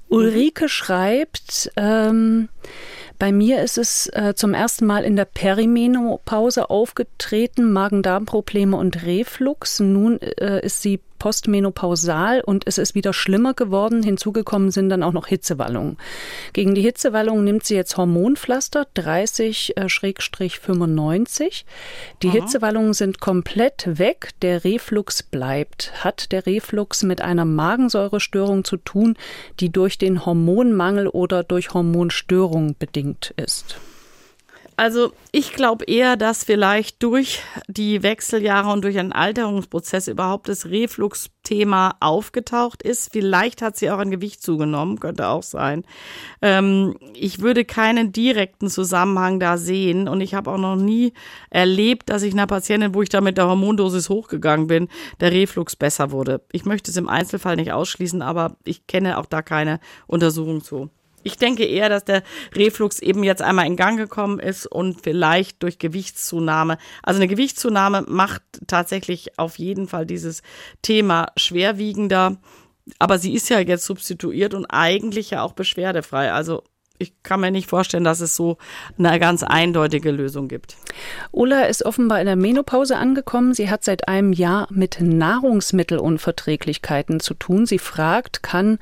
Ulrike 0.08 0.70
schreibt, 0.70 1.70
ähm, 1.76 2.48
bei 3.20 3.34
mir 3.34 3.62
ist 3.62 3.78
es 3.78 4.08
äh, 4.14 4.36
zum 4.36 4.54
ersten 4.54 4.86
Mal 4.86 5.04
in 5.04 5.18
der 5.18 5.26
Perimenopause 5.26 6.70
aufgetreten, 6.70 7.74
Magen-Darm-Probleme 7.74 8.78
und 8.78 9.04
Reflux. 9.04 9.82
Nun 9.82 10.22
äh, 10.22 10.66
ist 10.66 10.82
sie 10.82 11.02
postmenopausal 11.26 12.42
und 12.42 12.68
es 12.68 12.78
ist 12.78 12.94
wieder 12.94 13.12
schlimmer 13.12 13.56
geworden. 13.56 14.04
Hinzugekommen 14.04 14.70
sind 14.70 14.90
dann 14.90 15.02
auch 15.02 15.12
noch 15.12 15.26
Hitzewallungen. 15.26 15.98
Gegen 16.54 16.76
die 16.76 16.84
Hitzewallungen 16.84 17.44
nimmt 17.44 17.66
sie 17.66 17.74
jetzt 17.74 17.98
Hormonpflaster 17.98 18.86
30-95. 18.96 21.42
Äh, 21.42 21.50
die 22.22 22.28
Aha. 22.28 22.36
Hitzewallungen 22.36 22.94
sind 22.94 23.22
komplett 23.22 23.98
weg. 23.98 24.34
Der 24.44 24.64
Reflux 24.64 25.24
bleibt. 25.24 25.94
Hat 26.04 26.32
der 26.32 26.46
Reflux 26.46 27.02
mit 27.02 27.22
einer 27.22 27.46
Magensäurestörung 27.46 28.64
zu 28.64 28.78
tun, 28.78 29.18
die 29.60 29.72
durch 29.72 29.98
den 29.98 30.28
Hormonmangel 30.28 31.08
oder 31.08 31.42
durch 31.42 31.74
Hormonstörungen 31.74 32.76
bedingt 32.78 33.34
ist? 33.36 33.80
Also 34.78 35.14
ich 35.32 35.54
glaube 35.54 35.86
eher, 35.86 36.18
dass 36.18 36.44
vielleicht 36.44 37.02
durch 37.02 37.42
die 37.68 38.04
Wechseljahre 38.04 38.72
und 38.72 38.84
durch 38.84 39.00
einen 39.00 39.14
Alterungsprozess 39.14 40.10
überhaupt 40.10 40.50
das 40.50 40.66
Reflux-Thema 40.66 41.96
aufgetaucht 42.02 42.84
ist. 42.84 43.14
Vielleicht 43.14 43.62
hat 43.62 43.78
sie 43.78 43.90
auch 43.90 44.00
an 44.00 44.12
Gewicht 44.12 44.42
zugenommen, 44.42 45.00
könnte 45.00 45.30
auch 45.30 45.44
sein. 45.44 45.86
Ähm, 46.42 46.98
ich 47.14 47.40
würde 47.40 47.64
keinen 47.64 48.12
direkten 48.12 48.70
Zusammenhang 48.70 49.40
da 49.40 49.58
sehen 49.58 50.10
und 50.10 50.20
ich 50.20 50.34
habe 50.34 50.52
auch 50.52 50.58
noch 50.58 50.76
nie 50.76 51.14
erlebt, 51.50 52.10
dass 52.10 52.24
ich 52.24 52.34
einer 52.34 52.48
Patientin, 52.48 52.94
wo 52.94 53.02
ich 53.02 53.10
da 53.10 53.22
mit 53.22 53.38
der 53.38 53.48
Hormondosis 53.48 54.10
hochgegangen 54.10 54.68
bin, 54.68 54.90
der 55.22 55.32
Reflux 55.32 55.78
besser 55.78 56.12
wurde. 56.12 56.42
Ich 56.52 56.66
möchte 56.66 56.92
es 56.92 56.98
im 56.98 57.08
Einzelfall 57.08 57.56
nicht 57.56 57.72
ausschließen, 57.72 58.22
aber 58.22 58.58
ich 58.66 58.88
kenne 58.88 59.20
auch 59.20 59.26
da 59.26 59.42
keine 59.42 59.80
Untersuchung 60.08 60.62
zu. 60.62 60.90
Ich 61.26 61.38
denke 61.38 61.66
eher, 61.66 61.90
dass 61.90 62.06
der 62.06 62.22
Reflux 62.56 63.00
eben 63.00 63.24
jetzt 63.24 63.42
einmal 63.42 63.66
in 63.66 63.76
Gang 63.76 63.98
gekommen 63.98 64.40
ist 64.40 64.68
und 64.68 65.02
vielleicht 65.02 65.64
durch 65.64 65.80
Gewichtszunahme. 65.80 66.78
Also 67.02 67.18
eine 67.18 67.28
Gewichtszunahme 67.28 68.06
macht 68.08 68.44
tatsächlich 68.68 69.40
auf 69.40 69.58
jeden 69.58 69.88
Fall 69.88 70.06
dieses 70.06 70.44
Thema 70.84 71.32
schwerwiegender. 71.36 72.38
Aber 73.00 73.18
sie 73.18 73.34
ist 73.34 73.50
ja 73.50 73.60
jetzt 73.60 73.86
substituiert 73.86 74.54
und 74.54 74.68
eigentlich 74.68 75.32
ja 75.32 75.42
auch 75.42 75.54
beschwerdefrei. 75.54 76.32
Also 76.32 76.64
ich 76.98 77.14
kann 77.24 77.42
mir 77.42 77.52
nicht 77.52 77.70
vorstellen, 77.70 78.06
dass 78.06 78.22
es 78.22 78.36
so 78.36 78.58
eine 78.98 79.20
ganz 79.20 79.44
eindeutige 79.44 80.10
Lösung 80.12 80.48
gibt. 80.48 80.78
Ulla 81.32 81.64
ist 81.64 81.84
offenbar 81.86 82.20
in 82.20 82.26
der 82.26 82.36
Menopause 82.36 82.98
angekommen. 82.98 83.54
Sie 83.54 83.70
hat 83.70 83.84
seit 83.84 84.08
einem 84.08 84.34
Jahr 84.34 84.68
mit 84.72 84.98
Nahrungsmittelunverträglichkeiten 85.02 87.20
zu 87.20 87.34
tun. 87.34 87.66
Sie 87.66 87.80
fragt, 87.80 88.44
kann 88.44 88.78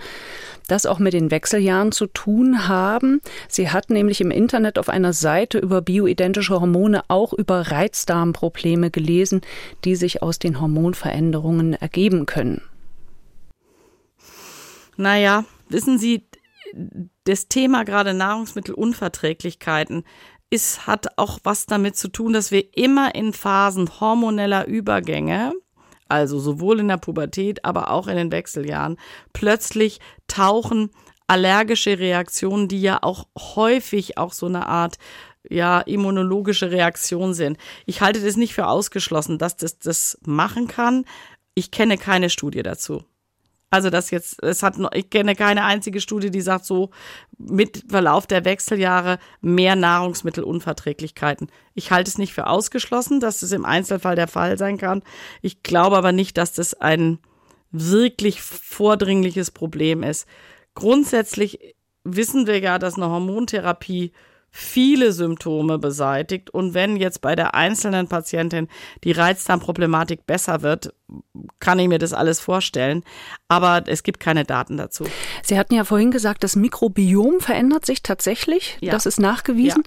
das 0.68 0.86
auch 0.86 1.00
mit 1.00 1.14
den 1.14 1.32
Wechseljahren 1.32 1.92
zu 1.92 2.06
tun 2.08 2.68
haben? 2.68 3.22
Sie 3.48 3.72
hat 3.72 3.90
nämlich 3.90 4.22
im 4.22 4.30
Internet 4.32 4.78
auf 4.78 4.90
einer 4.90 5.14
Seite 5.14 5.58
über 5.58 5.82
bioidentische 5.82 6.60
Hormone 6.60 7.02
auch 7.08 7.34
über 7.34 7.72
Reizdarmprobleme 7.72 8.92
gelesen, 8.92 9.42
die 9.86 9.96
sich 9.96 10.22
aus 10.22 10.38
den 10.38 10.62
Hormonveränderungen 10.62 11.74
ergeben 11.74 12.28
können. 12.28 12.62
Naja, 14.96 15.46
wissen 15.70 15.98
Sie, 15.98 16.24
das 17.24 17.48
Thema 17.48 17.84
gerade 17.84 18.14
Nahrungsmittelunverträglichkeiten 18.14 20.04
ist, 20.50 20.86
hat 20.88 21.18
auch 21.18 21.40
was 21.44 21.66
damit 21.66 21.96
zu 21.96 22.08
tun, 22.08 22.34
dass 22.34 22.52
wir 22.52 22.78
immer 22.78 23.16
in 23.16 23.34
Phasen 23.34 24.00
hormoneller 24.00 24.68
Übergänge, 24.68 25.54
also 26.08 26.40
sowohl 26.40 26.80
in 26.80 26.88
der 26.88 26.98
Pubertät, 26.98 27.66
aber 27.66 27.90
auch 27.92 28.08
in 28.08 28.18
den 28.18 28.32
Wechseljahren, 28.32 28.98
plötzlich 29.34 30.00
tauchen 30.28 30.92
allergische 31.28 31.98
Reaktionen, 31.98 32.68
die 32.68 32.82
ja 32.82 33.00
auch 33.02 33.28
häufig 33.38 34.18
auch 34.18 34.34
so 34.34 34.46
eine 34.46 34.68
Art 34.68 34.98
ja, 35.50 35.82
immunologische 35.82 36.72
Reaktion 36.72 37.34
sind. 37.34 37.58
Ich 37.86 38.02
halte 38.02 38.22
das 38.22 38.38
nicht 38.38 38.54
für 38.54 38.68
ausgeschlossen, 38.68 39.38
dass 39.38 39.58
das 39.58 39.80
das 39.80 40.18
machen 40.26 40.68
kann. 40.68 41.06
Ich 41.56 41.72
kenne 41.72 41.98
keine 41.98 42.30
Studie 42.30 42.64
dazu. 42.64 43.04
Also 43.74 43.90
das 43.90 44.12
jetzt, 44.12 44.44
es 44.44 44.62
hat, 44.62 44.76
ich 44.94 45.10
kenne 45.10 45.36
keine 45.36 45.64
einzige 45.64 46.00
Studie, 46.00 46.30
die 46.30 46.42
sagt 46.42 46.64
so 46.64 46.92
mit 47.40 47.86
Verlauf 47.90 48.28
der 48.28 48.46
Wechseljahre 48.46 49.18
mehr 49.42 49.76
Nahrungsmittelunverträglichkeiten. 49.76 51.48
Ich 51.74 51.90
halte 51.90 52.08
es 52.08 52.20
nicht 52.20 52.36
für 52.36 52.46
ausgeschlossen, 52.46 53.20
dass 53.20 53.42
es 53.42 53.52
im 53.52 53.66
Einzelfall 53.66 54.16
der 54.16 54.28
Fall 54.28 54.60
sein 54.60 54.78
kann. 54.78 55.02
Ich 55.42 55.64
glaube 55.64 55.98
aber 55.98 56.12
nicht, 56.12 56.38
dass 56.38 56.54
das 56.54 56.76
ein 56.76 57.18
wirklich 57.72 58.44
vordringliches 58.44 59.50
Problem 59.50 60.04
ist. 60.04 60.28
Grundsätzlich 60.76 61.76
wissen 62.04 62.46
wir 62.46 62.60
ja, 62.60 62.78
dass 62.78 62.94
eine 62.94 63.10
Hormontherapie 63.10 64.12
viele 64.56 65.14
Symptome 65.14 65.80
beseitigt. 65.80 66.52
Und 66.52 66.76
wenn 66.76 66.96
jetzt 66.96 67.22
bei 67.22 67.36
der 67.36 67.56
einzelnen 67.56 68.08
Patientin 68.08 68.68
die 69.04 69.12
Reizdarmproblematik 69.12 70.28
besser 70.28 70.62
wird, 70.62 70.94
kann 71.60 71.80
ich 71.80 71.88
mir 71.88 71.98
das 71.98 72.14
alles 72.14 72.40
vorstellen. 72.40 73.04
Aber 73.48 73.84
es 73.88 74.04
gibt 74.04 74.20
keine 74.20 74.46
Daten 74.46 74.78
dazu. 74.78 75.06
Sie 75.42 75.58
hatten 75.58 75.74
ja 75.74 75.84
vorhin 75.84 76.12
gesagt, 76.12 76.44
das 76.44 76.56
Mikrobiom 76.56 77.40
verändert 77.40 77.86
sich 77.88 78.04
tatsächlich. 78.04 78.78
Ja. 78.80 78.92
Das 78.92 79.08
ist 79.08 79.20
nachgewiesen. 79.20 79.84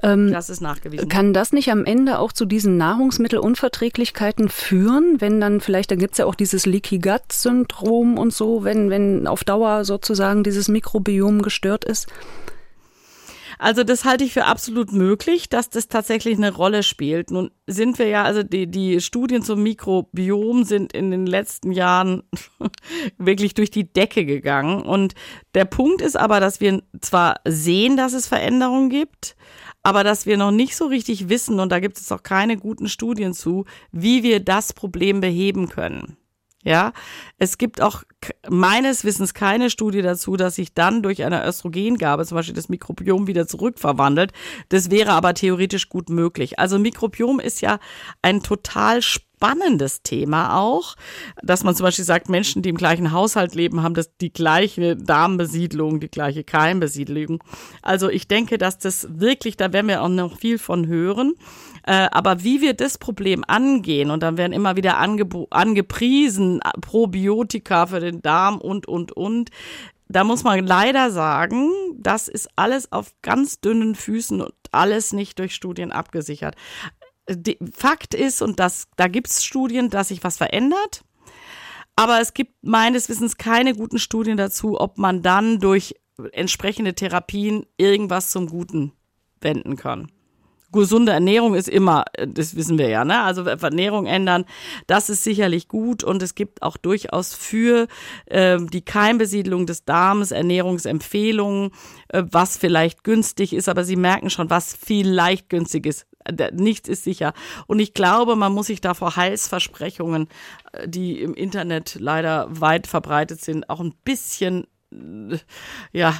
Ja, 0.00 0.12
ähm, 0.12 0.30
das 0.32 0.48
ist 0.48 0.60
nachgewiesen. 0.60 1.08
Kann 1.08 1.34
das 1.34 1.52
nicht 1.52 1.72
am 1.72 1.84
Ende 1.84 2.20
auch 2.20 2.32
zu 2.32 2.44
diesen 2.44 2.76
Nahrungsmittelunverträglichkeiten 2.76 4.48
führen, 4.48 5.20
wenn 5.20 5.40
dann 5.40 5.60
vielleicht, 5.60 5.90
dann 5.90 5.98
gibt 5.98 6.12
es 6.12 6.18
ja 6.18 6.26
auch 6.26 6.36
dieses 6.36 6.66
Leaky 6.66 6.98
Gut 6.98 7.32
Syndrom 7.32 8.16
und 8.16 8.32
so, 8.32 8.62
wenn, 8.62 8.90
wenn 8.90 9.26
auf 9.26 9.42
Dauer 9.42 9.84
sozusagen 9.84 10.44
dieses 10.44 10.68
Mikrobiom 10.68 11.42
gestört 11.42 11.84
ist? 11.84 12.06
Also 13.58 13.84
das 13.84 14.04
halte 14.04 14.24
ich 14.24 14.32
für 14.32 14.44
absolut 14.44 14.92
möglich, 14.92 15.48
dass 15.48 15.70
das 15.70 15.88
tatsächlich 15.88 16.36
eine 16.36 16.52
Rolle 16.52 16.82
spielt. 16.82 17.30
Nun 17.30 17.50
sind 17.66 17.98
wir 17.98 18.08
ja, 18.08 18.24
also 18.24 18.42
die, 18.42 18.66
die 18.66 19.00
Studien 19.00 19.42
zum 19.42 19.62
Mikrobiom 19.62 20.64
sind 20.64 20.92
in 20.92 21.10
den 21.10 21.26
letzten 21.26 21.72
Jahren 21.72 22.22
wirklich 23.18 23.54
durch 23.54 23.70
die 23.70 23.92
Decke 23.92 24.24
gegangen. 24.24 24.82
Und 24.82 25.14
der 25.54 25.64
Punkt 25.64 26.02
ist 26.02 26.16
aber, 26.16 26.40
dass 26.40 26.60
wir 26.60 26.82
zwar 27.00 27.40
sehen, 27.46 27.96
dass 27.96 28.12
es 28.12 28.26
Veränderungen 28.26 28.90
gibt, 28.90 29.36
aber 29.82 30.02
dass 30.02 30.26
wir 30.26 30.36
noch 30.36 30.50
nicht 30.50 30.76
so 30.76 30.86
richtig 30.86 31.28
wissen, 31.28 31.60
und 31.60 31.70
da 31.70 31.78
gibt 31.78 31.98
es 31.98 32.10
auch 32.10 32.22
keine 32.22 32.56
guten 32.56 32.88
Studien 32.88 33.34
zu, 33.34 33.66
wie 33.92 34.22
wir 34.22 34.40
das 34.40 34.72
Problem 34.72 35.20
beheben 35.20 35.68
können. 35.68 36.16
Ja, 36.64 36.94
es 37.36 37.58
gibt 37.58 37.82
auch 37.82 38.04
meines 38.48 39.04
Wissens 39.04 39.34
keine 39.34 39.68
Studie 39.68 40.00
dazu, 40.00 40.36
dass 40.36 40.54
sich 40.54 40.72
dann 40.72 41.02
durch 41.02 41.22
eine 41.22 41.46
Östrogengabe 41.46 42.24
zum 42.24 42.36
Beispiel 42.36 42.54
das 42.54 42.70
Mikrobiom 42.70 43.26
wieder 43.26 43.46
zurückverwandelt. 43.46 44.32
Das 44.70 44.90
wäre 44.90 45.12
aber 45.12 45.34
theoretisch 45.34 45.90
gut 45.90 46.08
möglich. 46.08 46.58
Also 46.58 46.78
Mikrobiom 46.78 47.38
ist 47.38 47.60
ja 47.60 47.78
ein 48.22 48.42
total 48.42 49.02
spannendes 49.02 49.23
Thema 50.02 50.58
auch, 50.58 50.96
dass 51.42 51.64
man 51.64 51.74
zum 51.74 51.84
Beispiel 51.84 52.04
sagt, 52.04 52.28
Menschen, 52.28 52.62
die 52.62 52.70
im 52.70 52.76
gleichen 52.76 53.12
Haushalt 53.12 53.54
leben, 53.54 53.82
haben 53.82 53.94
das 53.94 54.16
die 54.16 54.32
gleiche 54.32 54.96
Darmbesiedlung, 54.96 56.00
die 56.00 56.10
gleiche 56.10 56.44
Keimbesiedlung. 56.44 57.42
Also 57.82 58.08
ich 58.08 58.26
denke, 58.26 58.58
dass 58.58 58.78
das 58.78 59.06
wirklich, 59.10 59.56
da 59.56 59.72
werden 59.72 59.88
wir 59.88 60.02
auch 60.02 60.08
noch 60.08 60.38
viel 60.38 60.58
von 60.58 60.86
hören. 60.86 61.34
Äh, 61.86 62.08
aber 62.10 62.42
wie 62.42 62.62
wir 62.62 62.74
das 62.74 62.96
Problem 62.96 63.44
angehen, 63.46 64.10
und 64.10 64.22
dann 64.22 64.38
werden 64.38 64.54
immer 64.54 64.76
wieder 64.76 64.98
angepriesen, 64.98 66.60
Probiotika 66.80 67.86
für 67.86 68.00
den 68.00 68.22
Darm 68.22 68.58
und, 68.58 68.86
und, 68.88 69.12
und. 69.12 69.50
Da 70.08 70.22
muss 70.22 70.44
man 70.44 70.66
leider 70.66 71.10
sagen, 71.10 71.70
das 71.98 72.28
ist 72.28 72.48
alles 72.56 72.92
auf 72.92 73.12
ganz 73.22 73.60
dünnen 73.60 73.94
Füßen 73.94 74.40
und 74.42 74.54
alles 74.70 75.12
nicht 75.12 75.38
durch 75.38 75.54
Studien 75.54 75.92
abgesichert. 75.92 76.56
Fakt 77.72 78.14
ist, 78.14 78.42
und 78.42 78.60
das, 78.60 78.88
da 78.96 79.08
gibt 79.08 79.28
es 79.28 79.44
Studien, 79.44 79.90
dass 79.90 80.08
sich 80.08 80.22
was 80.24 80.36
verändert. 80.36 81.04
Aber 81.96 82.20
es 82.20 82.34
gibt 82.34 82.52
meines 82.62 83.08
Wissens 83.08 83.36
keine 83.36 83.74
guten 83.74 83.98
Studien 83.98 84.36
dazu, 84.36 84.80
ob 84.80 84.98
man 84.98 85.22
dann 85.22 85.60
durch 85.60 85.94
entsprechende 86.32 86.94
Therapien 86.94 87.66
irgendwas 87.76 88.30
zum 88.30 88.48
Guten 88.48 88.92
wenden 89.40 89.76
kann 89.76 90.10
gesunde 90.74 91.12
Ernährung 91.12 91.54
ist 91.54 91.68
immer, 91.68 92.04
äh, 92.12 92.26
das 92.28 92.56
wissen 92.56 92.78
wir 92.78 92.88
ja, 92.88 93.04
ne? 93.04 93.22
Also 93.22 93.44
Ernährung 93.44 94.06
ändern, 94.06 94.44
das 94.86 95.08
ist 95.08 95.24
sicherlich 95.24 95.68
gut 95.68 96.04
und 96.04 96.22
es 96.22 96.34
gibt 96.34 96.62
auch 96.62 96.76
durchaus 96.76 97.34
für 97.34 97.86
äh, 98.26 98.58
die 98.60 98.82
Keimbesiedlung 98.82 99.66
des 99.66 99.84
Darms 99.84 100.30
Ernährungsempfehlungen, 100.30 101.70
äh, 102.08 102.22
was 102.30 102.56
vielleicht 102.56 103.04
günstig 103.04 103.52
ist, 103.52 103.68
aber 103.68 103.84
Sie 103.84 103.96
merken 103.96 104.30
schon, 104.30 104.50
was 104.50 104.74
vielleicht 104.74 105.48
günstig 105.48 105.86
ist. 105.86 106.06
Äh, 106.24 106.50
nichts 106.52 106.88
ist 106.88 107.04
sicher. 107.04 107.32
Und 107.66 107.78
ich 107.78 107.94
glaube, 107.94 108.36
man 108.36 108.52
muss 108.52 108.66
sich 108.66 108.80
da 108.80 108.94
vor 108.94 109.16
Heilsversprechungen, 109.16 110.28
äh, 110.72 110.88
die 110.88 111.20
im 111.20 111.34
Internet 111.34 111.96
leider 111.98 112.46
weit 112.48 112.86
verbreitet 112.86 113.40
sind, 113.40 113.70
auch 113.70 113.80
ein 113.80 113.94
bisschen 114.04 114.66
ja, 115.92 116.14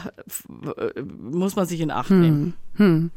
muss 1.05 1.57
man 1.57 1.66
sich 1.66 1.81
in 1.81 1.91
Acht 1.91 2.11
nehmen. 2.11 2.55
Hm, 2.77 2.87
hm. 2.87 3.11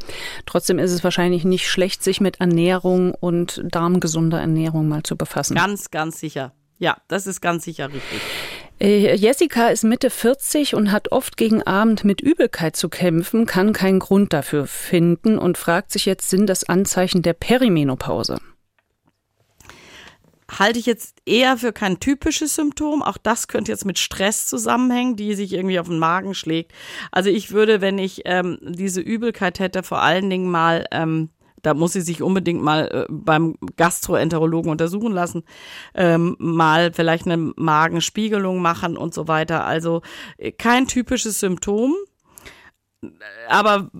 Trotzdem 0.45 0.79
ist 0.79 0.91
es 0.91 1.03
wahrscheinlich 1.03 1.43
nicht 1.43 1.67
schlecht, 1.67 2.03
sich 2.03 2.21
mit 2.21 2.39
Ernährung 2.39 3.13
und 3.13 3.63
darmgesunder 3.65 4.39
Ernährung 4.39 4.87
mal 4.87 5.03
zu 5.03 5.15
befassen. 5.15 5.55
Ganz, 5.55 5.91
ganz 5.91 6.19
sicher. 6.19 6.53
Ja, 6.79 6.97
das 7.07 7.27
ist 7.27 7.41
ganz 7.41 7.63
sicher 7.63 7.87
richtig. 7.87 8.21
Äh, 8.79 9.15
Jessica 9.15 9.69
ist 9.69 9.83
Mitte 9.83 10.09
40 10.11 10.75
und 10.75 10.91
hat 10.91 11.11
oft 11.11 11.37
gegen 11.37 11.63
Abend 11.63 12.03
mit 12.03 12.21
Übelkeit 12.21 12.75
zu 12.75 12.89
kämpfen, 12.89 13.47
kann 13.47 13.73
keinen 13.73 13.99
Grund 13.99 14.33
dafür 14.33 14.67
finden 14.67 15.39
und 15.39 15.57
fragt 15.57 15.91
sich 15.91 16.05
jetzt, 16.05 16.29
sind 16.29 16.47
das 16.47 16.63
Anzeichen 16.69 17.23
der 17.23 17.33
Perimenopause? 17.33 18.37
Halte 20.49 20.79
ich 20.79 20.85
jetzt 20.85 21.17
eher 21.25 21.57
für 21.57 21.73
kein 21.73 21.99
typisches 21.99 22.55
Symptom. 22.55 23.01
Auch 23.01 23.17
das 23.17 23.47
könnte 23.47 23.71
jetzt 23.71 23.85
mit 23.85 23.99
Stress 23.99 24.47
zusammenhängen, 24.47 25.15
die 25.15 25.35
sich 25.35 25.53
irgendwie 25.53 25.79
auf 25.79 25.87
den 25.87 25.99
Magen 25.99 26.33
schlägt. 26.33 26.71
Also 27.11 27.29
ich 27.29 27.51
würde, 27.51 27.81
wenn 27.81 27.99
ich 27.99 28.21
ähm, 28.25 28.57
diese 28.61 29.01
Übelkeit 29.01 29.59
hätte, 29.59 29.83
vor 29.83 30.01
allen 30.01 30.29
Dingen 30.29 30.49
mal, 30.49 30.85
ähm, 30.91 31.29
da 31.61 31.73
muss 31.73 31.93
sie 31.93 32.01
sich 32.01 32.21
unbedingt 32.21 32.61
mal 32.61 32.87
äh, 32.87 33.05
beim 33.09 33.55
Gastroenterologen 33.75 34.71
untersuchen 34.71 35.11
lassen, 35.11 35.43
ähm, 35.95 36.35
mal 36.39 36.93
vielleicht 36.93 37.25
eine 37.25 37.53
Magenspiegelung 37.55 38.61
machen 38.61 38.95
und 38.95 39.13
so 39.13 39.27
weiter. 39.27 39.65
Also 39.65 40.01
äh, 40.37 40.51
kein 40.51 40.87
typisches 40.87 41.39
Symptom. 41.39 41.93
Aber 43.47 43.91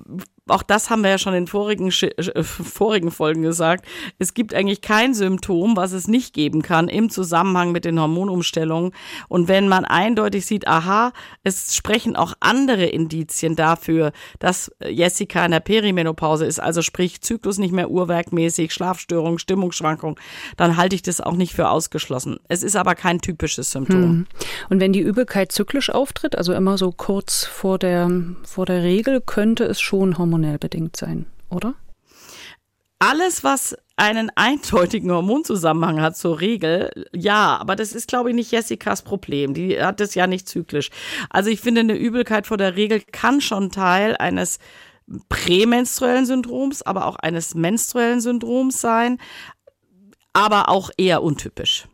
auch 0.48 0.64
das 0.64 0.90
haben 0.90 1.04
wir 1.04 1.10
ja 1.10 1.18
schon 1.18 1.34
in 1.34 1.48
vorigen, 1.48 1.90
äh, 1.90 2.44
vorigen 2.44 3.12
Folgen 3.12 3.42
gesagt, 3.42 3.86
es 4.20 4.34
gibt 4.34 4.54
eigentlich 4.54 4.82
kein 4.82 5.14
Symptom, 5.14 5.76
was 5.76 5.92
es 5.92 6.08
nicht 6.08 6.34
geben 6.34 6.62
kann 6.62 6.88
im 6.88 7.10
Zusammenhang 7.10 7.72
mit 7.72 7.86
den 7.86 8.00
Hormonumstellungen. 8.00 8.92
Und 9.28 9.48
wenn 9.48 9.68
man 9.68 9.86
eindeutig 9.86 10.46
sieht, 10.46 10.68
aha, 10.68 11.12
es 11.44 11.76
sprechen 11.76 12.16
auch 12.16 12.34
andere 12.40 12.86
Indizien 12.86 13.56
dafür, 13.56 14.12
dass 14.40 14.72
Jessica 14.88 15.46
in 15.46 15.52
der 15.52 15.60
Perimenopause 15.60 16.46
ist, 16.46 16.60
also 16.60 16.82
sprich 16.82 17.22
Zyklus 17.22 17.58
nicht 17.58 17.74
mehr 17.74 17.90
urwerkmäßig, 17.90 18.74
Schlafstörung, 18.74 19.38
Stimmungsschwankung, 19.38 20.20
dann 20.56 20.78
halte 20.78 20.96
ich 20.96 21.02
das 21.02 21.22
auch 21.22 21.36
nicht 21.36 21.54
für 21.54 21.70
ausgeschlossen. 21.70 22.40
Es 22.48 22.64
ist 22.64 22.76
aber 22.76 22.96
kein 22.96 23.20
typisches 23.20 23.72
Symptom. 23.72 24.02
Hm. 24.02 24.28
Und 24.70 24.80
wenn 24.80 24.94
die 24.94 25.02
Übelkeit 25.02 25.52
zyklisch 25.52 25.90
auftritt, 25.90 26.38
also 26.38 26.54
immer 26.54 26.78
so 26.78 26.92
kurz 26.92 27.46
vor 27.46 27.78
der, 27.80 28.10
vor 28.44 28.66
der 28.66 28.84
Regel, 28.84 29.22
könnte 29.22 29.66
es 29.66 29.80
schon 29.82 30.18
Hormon 30.18 30.37
hormonell 30.38 30.58
bedingt 30.58 30.96
sein, 30.96 31.26
oder? 31.50 31.76
Alles, 33.00 33.44
was 33.44 33.76
einen 33.96 34.32
eindeutigen 34.36 35.12
Hormonzusammenhang 35.12 36.02
hat 36.02 36.18
zur 36.18 36.40
Regel, 36.40 36.92
ja, 37.14 37.58
aber 37.58 37.76
das 37.76 37.94
ist, 37.94 38.08
glaube 38.08 38.30
ich, 38.30 38.36
nicht 38.36 38.52
Jessicas 38.52 39.04
Problem. 39.04 39.54
Die 39.54 39.80
hat 39.82 40.02
es 40.02 40.16
ja 40.16 40.26
nicht 40.28 40.48
zyklisch. 40.48 40.90
Also 41.30 41.50
ich 41.50 41.62
finde, 41.62 41.82
eine 41.82 41.96
Übelkeit 41.96 42.48
vor 42.48 42.58
der 42.58 42.76
Regel 42.76 43.02
kann 43.02 43.42
schon 43.42 43.72
Teil 43.72 44.16
eines 44.18 44.60
prämenstruellen 45.30 46.26
Syndroms, 46.26 46.82
aber 46.82 47.06
auch 47.06 47.16
eines 47.18 47.56
menstruellen 47.56 48.20
Syndroms 48.20 48.82
sein, 48.82 49.20
aber 50.34 50.70
auch 50.70 50.90
eher 50.98 51.24
untypisch. 51.24 51.88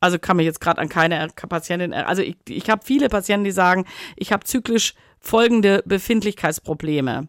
Also 0.00 0.18
kann 0.18 0.36
mich 0.36 0.46
jetzt 0.46 0.60
gerade 0.60 0.80
an 0.80 0.88
keine 0.88 1.28
Patientin, 1.48 1.92
also 1.92 2.22
ich, 2.22 2.36
ich 2.48 2.68
habe 2.68 2.84
viele 2.84 3.08
Patienten, 3.08 3.44
die 3.44 3.52
sagen, 3.52 3.86
ich 4.16 4.32
habe 4.32 4.44
zyklisch 4.44 4.94
folgende 5.22 5.82
Befindlichkeitsprobleme. 5.86 7.28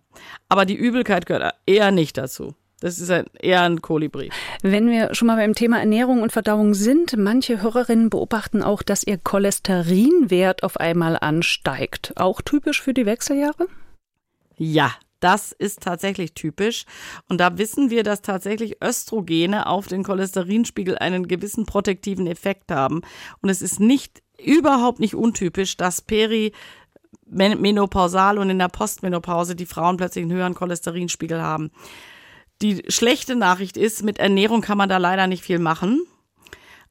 Aber 0.49 0.65
die 0.65 0.75
Übelkeit 0.75 1.25
gehört 1.25 1.53
eher 1.65 1.91
nicht 1.91 2.17
dazu. 2.17 2.55
Das 2.83 2.99
ist 2.99 3.09
ein, 3.09 3.27
eher 3.39 3.61
ein 3.61 3.81
Kolibri. 3.81 4.29
Wenn 4.61 4.89
wir 4.89 5.15
schon 5.15 5.27
mal 5.27 5.37
beim 5.37 5.53
Thema 5.53 5.79
Ernährung 5.79 6.21
und 6.21 6.33
Verdauung 6.33 6.73
sind, 6.73 7.15
manche 7.17 7.61
Hörerinnen 7.61 8.09
beobachten 8.09 8.61
auch, 8.61 8.83
dass 8.83 9.05
ihr 9.05 9.17
Cholesterinwert 9.17 10.63
auf 10.63 10.75
einmal 10.75 11.17
ansteigt. 11.17 12.11
Auch 12.17 12.41
typisch 12.41 12.81
für 12.81 12.93
die 12.93 13.05
Wechseljahre? 13.05 13.67
Ja, 14.57 14.91
das 15.21 15.53
ist 15.53 15.81
tatsächlich 15.81 16.33
typisch. 16.33 16.83
Und 17.29 17.39
da 17.39 17.57
wissen 17.57 17.89
wir, 17.89 18.03
dass 18.03 18.21
tatsächlich 18.21 18.83
Östrogene 18.83 19.67
auf 19.67 19.87
den 19.87 20.03
Cholesterinspiegel 20.03 20.97
einen 20.97 21.29
gewissen 21.29 21.65
protektiven 21.65 22.27
Effekt 22.27 22.69
haben. 22.69 22.99
Und 23.41 23.47
es 23.47 23.61
ist 23.61 23.79
nicht 23.79 24.21
überhaupt 24.37 24.99
nicht 24.99 25.15
untypisch, 25.15 25.77
dass 25.77 26.01
Peri 26.01 26.51
menopausal 27.25 28.37
und 28.37 28.49
in 28.49 28.59
der 28.59 28.69
Postmenopause 28.69 29.55
die 29.55 29.65
Frauen 29.65 29.97
plötzlich 29.97 30.23
einen 30.23 30.33
höheren 30.33 30.53
Cholesterinspiegel 30.53 31.41
haben. 31.41 31.71
Die 32.61 32.83
schlechte 32.87 33.35
Nachricht 33.35 33.77
ist, 33.77 34.03
mit 34.03 34.19
Ernährung 34.19 34.61
kann 34.61 34.77
man 34.77 34.89
da 34.89 34.97
leider 34.97 35.27
nicht 35.27 35.43
viel 35.43 35.59
machen. 35.59 36.01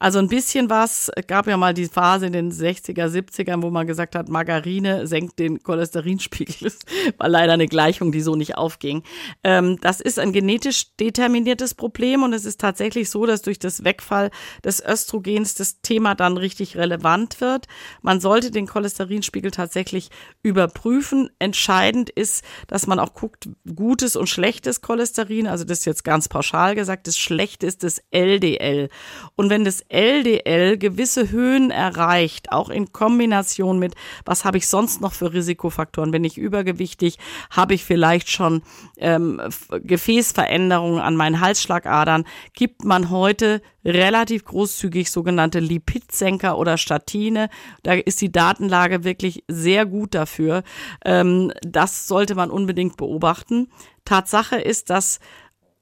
Also 0.02 0.18
ein 0.18 0.26
bisschen 0.26 0.68
was, 0.68 1.12
gab 1.28 1.46
ja 1.46 1.56
mal 1.56 1.74
die 1.74 1.86
Phase 1.86 2.26
in 2.26 2.32
den 2.32 2.50
60er, 2.50 3.06
70ern, 3.06 3.62
wo 3.62 3.70
man 3.70 3.86
gesagt 3.86 4.16
hat, 4.16 4.28
Margarine 4.28 5.06
senkt 5.06 5.38
den 5.38 5.62
Cholesterinspiegel. 5.62 6.56
Das 6.60 6.78
war 7.18 7.28
leider 7.28 7.52
eine 7.52 7.68
Gleichung, 7.68 8.10
die 8.10 8.20
so 8.20 8.34
nicht 8.34 8.56
aufging. 8.56 9.04
Ähm, 9.44 9.78
das 9.80 10.00
ist 10.00 10.18
ein 10.18 10.32
genetisch 10.32 10.96
determiniertes 10.96 11.74
Problem 11.74 12.24
und 12.24 12.32
es 12.32 12.44
ist 12.44 12.60
tatsächlich 12.60 13.10
so, 13.10 13.26
dass 13.26 13.42
durch 13.42 13.60
das 13.60 13.84
Wegfall 13.84 14.32
des 14.64 14.84
Östrogens 14.84 15.54
das 15.54 15.82
Thema 15.82 16.16
dann 16.16 16.36
richtig 16.36 16.76
relevant 16.76 17.40
wird. 17.40 17.68
Man 18.00 18.18
sollte 18.18 18.50
den 18.50 18.66
Cholesterinspiegel 18.66 19.52
tatsächlich 19.52 20.10
überprüfen. 20.42 21.30
Entscheidend 21.38 22.10
ist, 22.10 22.42
dass 22.66 22.88
man 22.88 22.98
auch 22.98 23.14
guckt, 23.14 23.48
gutes 23.72 24.16
und 24.16 24.28
schlechtes 24.28 24.80
Cholesterin, 24.80 25.46
also 25.46 25.62
das 25.62 25.78
ist 25.78 25.84
jetzt 25.84 26.02
ganz 26.02 26.28
pauschal 26.28 26.74
gesagt, 26.74 27.06
das 27.06 27.16
schlechte 27.16 27.68
ist 27.68 27.84
das 27.84 28.02
LDL. 28.10 28.88
Und 29.36 29.48
wenn 29.48 29.64
das 29.64 29.84
LDL 29.92 30.78
gewisse 30.78 31.30
Höhen 31.30 31.70
erreicht, 31.70 32.50
auch 32.50 32.70
in 32.70 32.92
Kombination 32.92 33.78
mit, 33.78 33.94
was 34.24 34.44
habe 34.44 34.58
ich 34.58 34.66
sonst 34.66 35.00
noch 35.00 35.12
für 35.12 35.32
Risikofaktoren? 35.32 36.10
Bin 36.10 36.24
ich 36.24 36.38
übergewichtig? 36.38 37.18
Habe 37.50 37.74
ich 37.74 37.84
vielleicht 37.84 38.30
schon 38.30 38.62
ähm, 38.96 39.40
Gefäßveränderungen 39.70 41.00
an 41.00 41.16
meinen 41.16 41.40
Halsschlagadern? 41.40 42.24
Gibt 42.54 42.84
man 42.84 43.10
heute 43.10 43.60
relativ 43.84 44.44
großzügig 44.44 45.10
sogenannte 45.10 45.58
Lipidsenker 45.60 46.56
oder 46.56 46.78
Statine. 46.78 47.48
Da 47.82 47.94
ist 47.94 48.20
die 48.20 48.32
Datenlage 48.32 49.04
wirklich 49.04 49.44
sehr 49.48 49.86
gut 49.86 50.14
dafür. 50.14 50.62
Ähm, 51.04 51.52
das 51.62 52.06
sollte 52.06 52.34
man 52.34 52.50
unbedingt 52.50 52.96
beobachten. 52.96 53.68
Tatsache 54.04 54.56
ist, 54.56 54.90
dass 54.90 55.20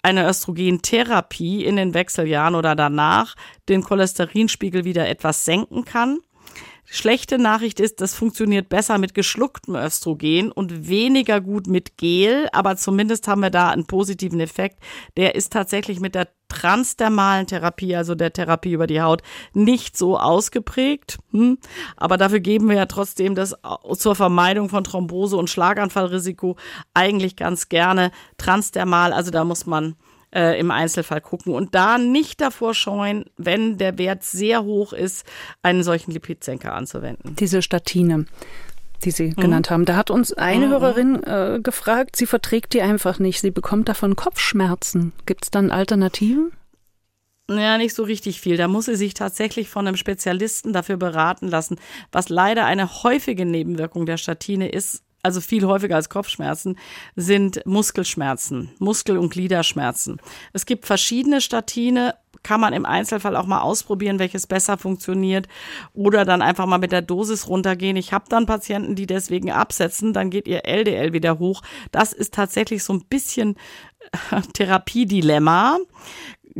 eine 0.02 0.26
Östrogentherapie 0.28 1.64
in 1.64 1.76
den 1.76 1.94
Wechseljahren 1.94 2.54
oder 2.54 2.74
danach 2.74 3.34
den 3.68 3.82
Cholesterinspiegel 3.82 4.84
wieder 4.84 5.08
etwas 5.08 5.44
senken 5.44 5.84
kann. 5.84 6.20
Schlechte 6.92 7.38
Nachricht 7.38 7.78
ist, 7.78 8.00
das 8.00 8.14
funktioniert 8.14 8.68
besser 8.68 8.98
mit 8.98 9.14
geschlucktem 9.14 9.76
Östrogen 9.76 10.50
und 10.50 10.88
weniger 10.88 11.40
gut 11.40 11.68
mit 11.68 11.96
Gel, 11.96 12.48
aber 12.50 12.76
zumindest 12.76 13.28
haben 13.28 13.42
wir 13.42 13.50
da 13.50 13.70
einen 13.70 13.86
positiven 13.86 14.40
Effekt. 14.40 14.80
Der 15.16 15.36
ist 15.36 15.52
tatsächlich 15.52 16.00
mit 16.00 16.16
der 16.16 16.26
transdermalen 16.48 17.46
Therapie, 17.46 17.94
also 17.94 18.16
der 18.16 18.32
Therapie 18.32 18.72
über 18.72 18.88
die 18.88 19.00
Haut, 19.00 19.22
nicht 19.54 19.96
so 19.96 20.18
ausgeprägt. 20.18 21.18
Hm? 21.30 21.58
Aber 21.96 22.16
dafür 22.16 22.40
geben 22.40 22.68
wir 22.68 22.74
ja 22.74 22.86
trotzdem 22.86 23.36
das 23.36 23.54
zur 23.94 24.16
Vermeidung 24.16 24.68
von 24.68 24.82
Thrombose 24.82 25.36
und 25.36 25.48
Schlaganfallrisiko 25.48 26.56
eigentlich 26.92 27.36
ganz 27.36 27.68
gerne 27.68 28.10
transdermal. 28.36 29.12
Also 29.12 29.30
da 29.30 29.44
muss 29.44 29.64
man 29.64 29.94
äh, 30.34 30.58
im 30.58 30.70
Einzelfall 30.70 31.20
gucken 31.20 31.54
und 31.54 31.74
da 31.74 31.98
nicht 31.98 32.40
davor 32.40 32.74
scheuen, 32.74 33.24
wenn 33.36 33.78
der 33.78 33.98
Wert 33.98 34.22
sehr 34.22 34.64
hoch 34.64 34.92
ist, 34.92 35.24
einen 35.62 35.82
solchen 35.82 36.12
Lipidsenker 36.12 36.72
anzuwenden. 36.72 37.36
Diese 37.36 37.62
Statine 37.62 38.26
die 39.04 39.10
Sie 39.10 39.28
mhm. 39.28 39.36
genannt 39.36 39.70
haben. 39.70 39.84
Da 39.84 39.96
hat 39.96 40.10
uns 40.10 40.32
eine 40.32 40.66
mhm. 40.66 40.70
Hörerin 40.72 41.24
äh, 41.24 41.60
gefragt, 41.62 42.16
sie 42.16 42.26
verträgt 42.26 42.74
die 42.74 42.82
einfach 42.82 43.18
nicht. 43.18 43.40
Sie 43.40 43.50
bekommt 43.50 43.88
davon 43.88 44.16
Kopfschmerzen. 44.16 45.12
Gibt 45.26 45.44
es 45.44 45.50
dann 45.50 45.70
Alternativen? 45.70 46.52
Ja, 47.48 47.78
nicht 47.78 47.94
so 47.94 48.04
richtig 48.04 48.40
viel. 48.40 48.56
Da 48.56 48.68
muss 48.68 48.84
sie 48.84 48.94
sich 48.94 49.14
tatsächlich 49.14 49.68
von 49.68 49.86
einem 49.86 49.96
Spezialisten 49.96 50.72
dafür 50.72 50.96
beraten 50.96 51.48
lassen, 51.48 51.78
was 52.12 52.28
leider 52.28 52.64
eine 52.64 53.02
häufige 53.02 53.44
Nebenwirkung 53.44 54.06
der 54.06 54.18
Statine 54.18 54.68
ist, 54.68 55.02
also 55.22 55.40
viel 55.40 55.66
häufiger 55.66 55.96
als 55.96 56.08
Kopfschmerzen, 56.08 56.78
sind 57.16 57.64
Muskelschmerzen, 57.66 58.70
Muskel- 58.78 59.18
und 59.18 59.30
Gliederschmerzen. 59.30 60.20
Es 60.52 60.66
gibt 60.66 60.86
verschiedene 60.86 61.40
Statine, 61.40 62.14
kann 62.42 62.60
man 62.60 62.72
im 62.72 62.86
Einzelfall 62.86 63.36
auch 63.36 63.46
mal 63.46 63.60
ausprobieren, 63.60 64.18
welches 64.18 64.46
besser 64.46 64.78
funktioniert 64.78 65.46
oder 65.92 66.24
dann 66.24 66.42
einfach 66.42 66.66
mal 66.66 66.78
mit 66.78 66.92
der 66.92 67.02
Dosis 67.02 67.48
runtergehen. 67.48 67.96
Ich 67.96 68.12
habe 68.12 68.24
dann 68.28 68.46
Patienten, 68.46 68.94
die 68.94 69.06
deswegen 69.06 69.50
absetzen, 69.50 70.12
dann 70.12 70.30
geht 70.30 70.48
ihr 70.48 70.64
LDL 70.64 71.12
wieder 71.12 71.38
hoch. 71.38 71.62
Das 71.92 72.12
ist 72.12 72.32
tatsächlich 72.32 72.82
so 72.82 72.94
ein 72.94 73.04
bisschen 73.04 73.56
äh, 74.30 74.40
Therapiedilemma. 74.54 75.78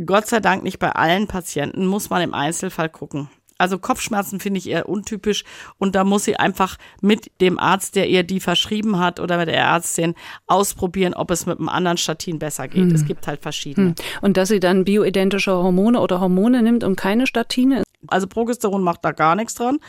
Gott 0.05 0.27
sei 0.27 0.39
Dank 0.39 0.63
nicht 0.63 0.79
bei 0.79 0.91
allen 0.91 1.27
Patienten, 1.27 1.85
muss 1.85 2.09
man 2.09 2.21
im 2.21 2.33
Einzelfall 2.33 2.89
gucken. 2.89 3.29
Also 3.61 3.77
Kopfschmerzen 3.77 4.39
finde 4.39 4.57
ich 4.57 4.67
eher 4.67 4.89
untypisch 4.89 5.43
und 5.77 5.93
da 5.93 6.03
muss 6.03 6.25
sie 6.25 6.35
einfach 6.35 6.77
mit 6.99 7.31
dem 7.41 7.59
Arzt, 7.59 7.95
der 7.95 8.09
ihr 8.09 8.23
die 8.23 8.39
verschrieben 8.39 8.97
hat 8.97 9.19
oder 9.19 9.37
mit 9.37 9.49
der 9.49 9.57
Ärztin 9.57 10.15
ausprobieren, 10.47 11.13
ob 11.13 11.29
es 11.29 11.45
mit 11.45 11.59
einem 11.59 11.69
anderen 11.69 11.97
Statin 11.97 12.39
besser 12.39 12.67
geht. 12.67 12.85
Hm. 12.85 12.95
Es 12.95 13.05
gibt 13.05 13.27
halt 13.27 13.41
verschiedene. 13.41 13.89
Hm. 13.89 13.95
Und 14.21 14.37
dass 14.37 14.49
sie 14.49 14.59
dann 14.59 14.83
bioidentische 14.83 15.51
Hormone 15.51 15.99
oder 15.99 16.19
Hormone 16.19 16.63
nimmt 16.63 16.83
und 16.83 16.95
keine 16.95 17.27
Statine? 17.27 17.83
Also 18.07 18.27
Progesteron 18.27 18.83
macht 18.83 19.05
da 19.05 19.11
gar 19.11 19.35
nichts 19.35 19.55
dran. 19.55 19.79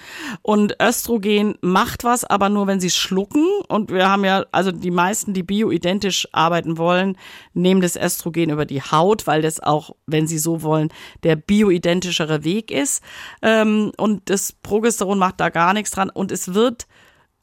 Und 0.42 0.76
Östrogen 0.80 1.56
macht 1.60 2.04
was, 2.04 2.24
aber 2.24 2.48
nur, 2.48 2.66
wenn 2.66 2.80
sie 2.80 2.90
schlucken. 2.90 3.46
Und 3.68 3.90
wir 3.90 4.08
haben 4.08 4.24
ja, 4.24 4.44
also 4.52 4.72
die 4.72 4.90
meisten, 4.90 5.34
die 5.34 5.42
bioidentisch 5.42 6.28
arbeiten 6.32 6.78
wollen, 6.78 7.16
nehmen 7.54 7.80
das 7.80 7.96
Östrogen 7.96 8.50
über 8.50 8.66
die 8.66 8.82
Haut, 8.82 9.26
weil 9.26 9.42
das 9.42 9.60
auch, 9.60 9.96
wenn 10.06 10.26
sie 10.26 10.38
so 10.38 10.62
wollen, 10.62 10.90
der 11.22 11.36
bioidentischere 11.36 12.44
Weg 12.44 12.70
ist. 12.70 13.02
Ähm, 13.40 13.92
und 13.96 14.28
das 14.30 14.52
Progesteron 14.52 15.18
macht 15.18 15.40
da 15.40 15.48
gar 15.48 15.72
nichts 15.72 15.92
dran. 15.92 16.10
Und 16.10 16.32
es 16.32 16.54
wird 16.54 16.86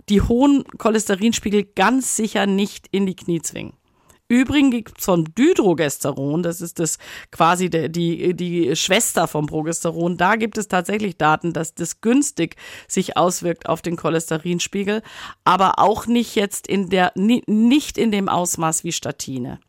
die 0.10 0.22
hohen 0.22 0.64
Cholesterinspiegel 0.78 1.64
ganz 1.64 2.16
sicher 2.16 2.46
nicht 2.46 2.88
in 2.92 3.06
die 3.06 3.16
Knie 3.16 3.42
zwingen. 3.42 3.79
Übrigens 4.32 4.72
gibt 4.72 5.00
es 5.00 5.06
von 5.06 5.26
Dydrogesteron, 5.26 6.44
das 6.44 6.62
ist 6.62 6.78
das 6.78 7.00
quasi 7.32 7.72
der, 7.72 7.90
die, 7.90 8.36
die 8.36 8.76
Schwester 8.76 9.28
vom 9.28 9.48
Progesteron, 9.48 10.18
da 10.18 10.36
gibt 10.36 10.60
es 10.60 10.68
tatsächlich 10.68 11.18
Daten, 11.18 11.52
dass 11.52 11.74
das 11.74 12.00
günstig 12.00 12.56
sich 12.88 13.18
auswirkt 13.18 13.68
auf 13.68 13.82
den 13.82 13.96
Cholesterinspiegel, 13.96 15.02
aber 15.46 15.80
auch 15.80 16.06
nicht 16.06 16.36
jetzt 16.36 16.68
in 16.68 16.90
der, 16.90 17.12
nicht 17.16 17.98
in 17.98 18.12
dem 18.12 18.30
Ausmaß 18.30 18.84
wie 18.84 18.92
Statine. 18.92 19.60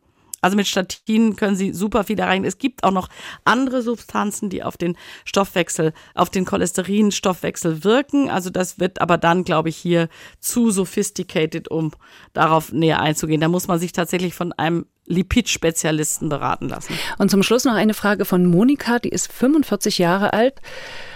Also 0.41 0.57
mit 0.57 0.67
Statinen 0.67 1.35
können 1.35 1.55
Sie 1.55 1.71
super 1.71 2.03
viel 2.03 2.19
erreichen. 2.19 2.45
Es 2.45 2.57
gibt 2.57 2.83
auch 2.83 2.91
noch 2.91 3.09
andere 3.45 3.81
Substanzen, 3.83 4.49
die 4.49 4.63
auf 4.63 4.75
den 4.75 4.97
Stoffwechsel, 5.23 5.93
auf 6.15 6.29
den 6.29 6.45
Cholesterinstoffwechsel 6.45 7.83
wirken. 7.83 8.29
Also 8.29 8.49
das 8.49 8.79
wird 8.79 9.01
aber 9.01 9.17
dann, 9.17 9.43
glaube 9.43 9.69
ich, 9.69 9.77
hier 9.77 10.09
zu 10.39 10.71
sophisticated, 10.71 11.69
um 11.69 11.91
darauf 12.33 12.71
näher 12.71 13.01
einzugehen. 13.01 13.41
Da 13.41 13.47
muss 13.47 13.67
man 13.67 13.79
sich 13.79 13.91
tatsächlich 13.91 14.33
von 14.33 14.51
einem 14.53 14.85
Lipidspezialisten 15.11 16.29
beraten 16.29 16.69
lassen. 16.69 16.97
Und 17.17 17.29
zum 17.29 17.43
Schluss 17.43 17.65
noch 17.65 17.73
eine 17.73 17.93
Frage 17.93 18.25
von 18.25 18.45
Monika, 18.45 18.99
die 18.99 19.09
ist 19.09 19.31
45 19.31 19.97
Jahre 19.97 20.33
alt, 20.33 20.55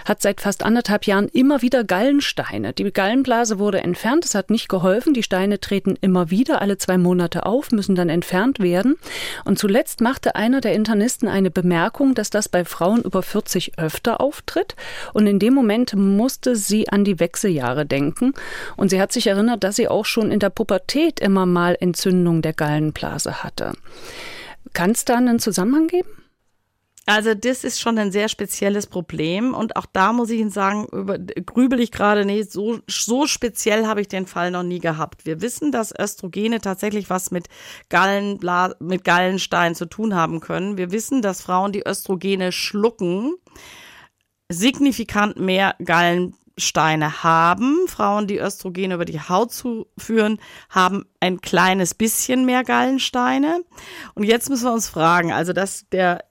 hat 0.04 0.22
seit 0.22 0.40
fast 0.40 0.64
anderthalb 0.64 1.04
Jahren 1.06 1.28
immer 1.28 1.62
wieder 1.62 1.82
Gallensteine. 1.82 2.72
Die 2.72 2.92
Gallenblase 2.92 3.58
wurde 3.58 3.80
entfernt, 3.80 4.24
es 4.24 4.34
hat 4.34 4.50
nicht 4.50 4.68
geholfen. 4.68 5.14
Die 5.14 5.22
Steine 5.22 5.58
treten 5.58 5.96
immer 6.00 6.30
wieder 6.30 6.62
alle 6.62 6.78
zwei 6.78 6.96
Monate 6.96 7.44
auf, 7.44 7.72
müssen 7.72 7.96
dann 7.96 8.08
entfernt 8.08 8.60
werden. 8.60 8.96
Und 9.44 9.58
zuletzt 9.58 10.00
machte 10.00 10.36
einer 10.36 10.60
der 10.60 10.74
Internisten 10.74 11.28
eine 11.28 11.50
Bemerkung, 11.50 12.14
dass 12.14 12.30
das 12.30 12.48
bei 12.48 12.64
Frauen 12.64 13.02
über 13.02 13.22
40 13.22 13.78
öfter 13.78 14.20
auftritt. 14.20 14.76
Und 15.12 15.26
in 15.26 15.38
dem 15.38 15.54
Moment 15.54 15.94
musste 15.94 16.54
sie 16.54 16.88
an 16.88 17.04
die 17.04 17.18
Wechseljahre 17.18 17.84
denken. 17.84 18.32
Und 18.76 18.90
sie 18.90 19.00
hat 19.00 19.12
sich 19.12 19.26
erinnert, 19.26 19.64
dass 19.64 19.76
sie 19.76 19.88
auch 19.88 20.04
schon 20.04 20.30
in 20.30 20.38
der 20.38 20.50
Pubertät 20.50 21.18
immer 21.18 21.46
mal 21.46 21.76
Entzündung 21.80 22.42
der 22.42 22.52
Gallenblase 22.52 23.42
hatte. 23.42 23.72
Kann 24.72 24.90
es 24.90 25.04
da 25.04 25.16
einen 25.16 25.38
Zusammenhang 25.38 25.86
geben? 25.86 26.08
Also 27.08 27.34
das 27.34 27.62
ist 27.62 27.80
schon 27.80 27.98
ein 27.98 28.10
sehr 28.10 28.28
spezielles 28.28 28.88
Problem 28.88 29.54
und 29.54 29.76
auch 29.76 29.86
da 29.86 30.12
muss 30.12 30.28
ich 30.28 30.40
Ihnen 30.40 30.50
sagen, 30.50 30.88
über, 30.90 31.18
grübel 31.18 31.78
ich 31.78 31.92
gerade 31.92 32.24
nicht, 32.24 32.50
so, 32.50 32.80
so 32.88 33.28
speziell 33.28 33.86
habe 33.86 34.00
ich 34.00 34.08
den 34.08 34.26
Fall 34.26 34.50
noch 34.50 34.64
nie 34.64 34.80
gehabt. 34.80 35.24
Wir 35.24 35.40
wissen, 35.40 35.70
dass 35.70 35.96
Östrogene 35.96 36.60
tatsächlich 36.60 37.08
was 37.08 37.30
mit, 37.30 37.46
Gallen, 37.90 38.40
mit 38.80 39.04
Gallenstein 39.04 39.76
zu 39.76 39.86
tun 39.86 40.16
haben 40.16 40.40
können. 40.40 40.78
Wir 40.78 40.90
wissen, 40.90 41.22
dass 41.22 41.42
Frauen, 41.42 41.70
die 41.70 41.86
Östrogene 41.86 42.50
schlucken, 42.50 43.36
signifikant 44.48 45.38
mehr 45.38 45.76
Gallen 45.84 46.34
Steine 46.58 47.22
haben. 47.22 47.86
Frauen, 47.88 48.26
die 48.26 48.38
Östrogen 48.38 48.92
über 48.92 49.04
die 49.04 49.20
Haut 49.20 49.52
zuführen, 49.52 50.38
haben 50.70 51.06
ein 51.20 51.40
kleines 51.40 51.94
bisschen 51.94 52.44
mehr 52.46 52.64
Gallensteine. 52.64 53.60
Und 54.14 54.24
jetzt 54.24 54.48
müssen 54.48 54.64
wir 54.64 54.72
uns 54.72 54.88
fragen, 54.88 55.32
also 55.32 55.52
dass 55.52 55.88
der 55.90 56.24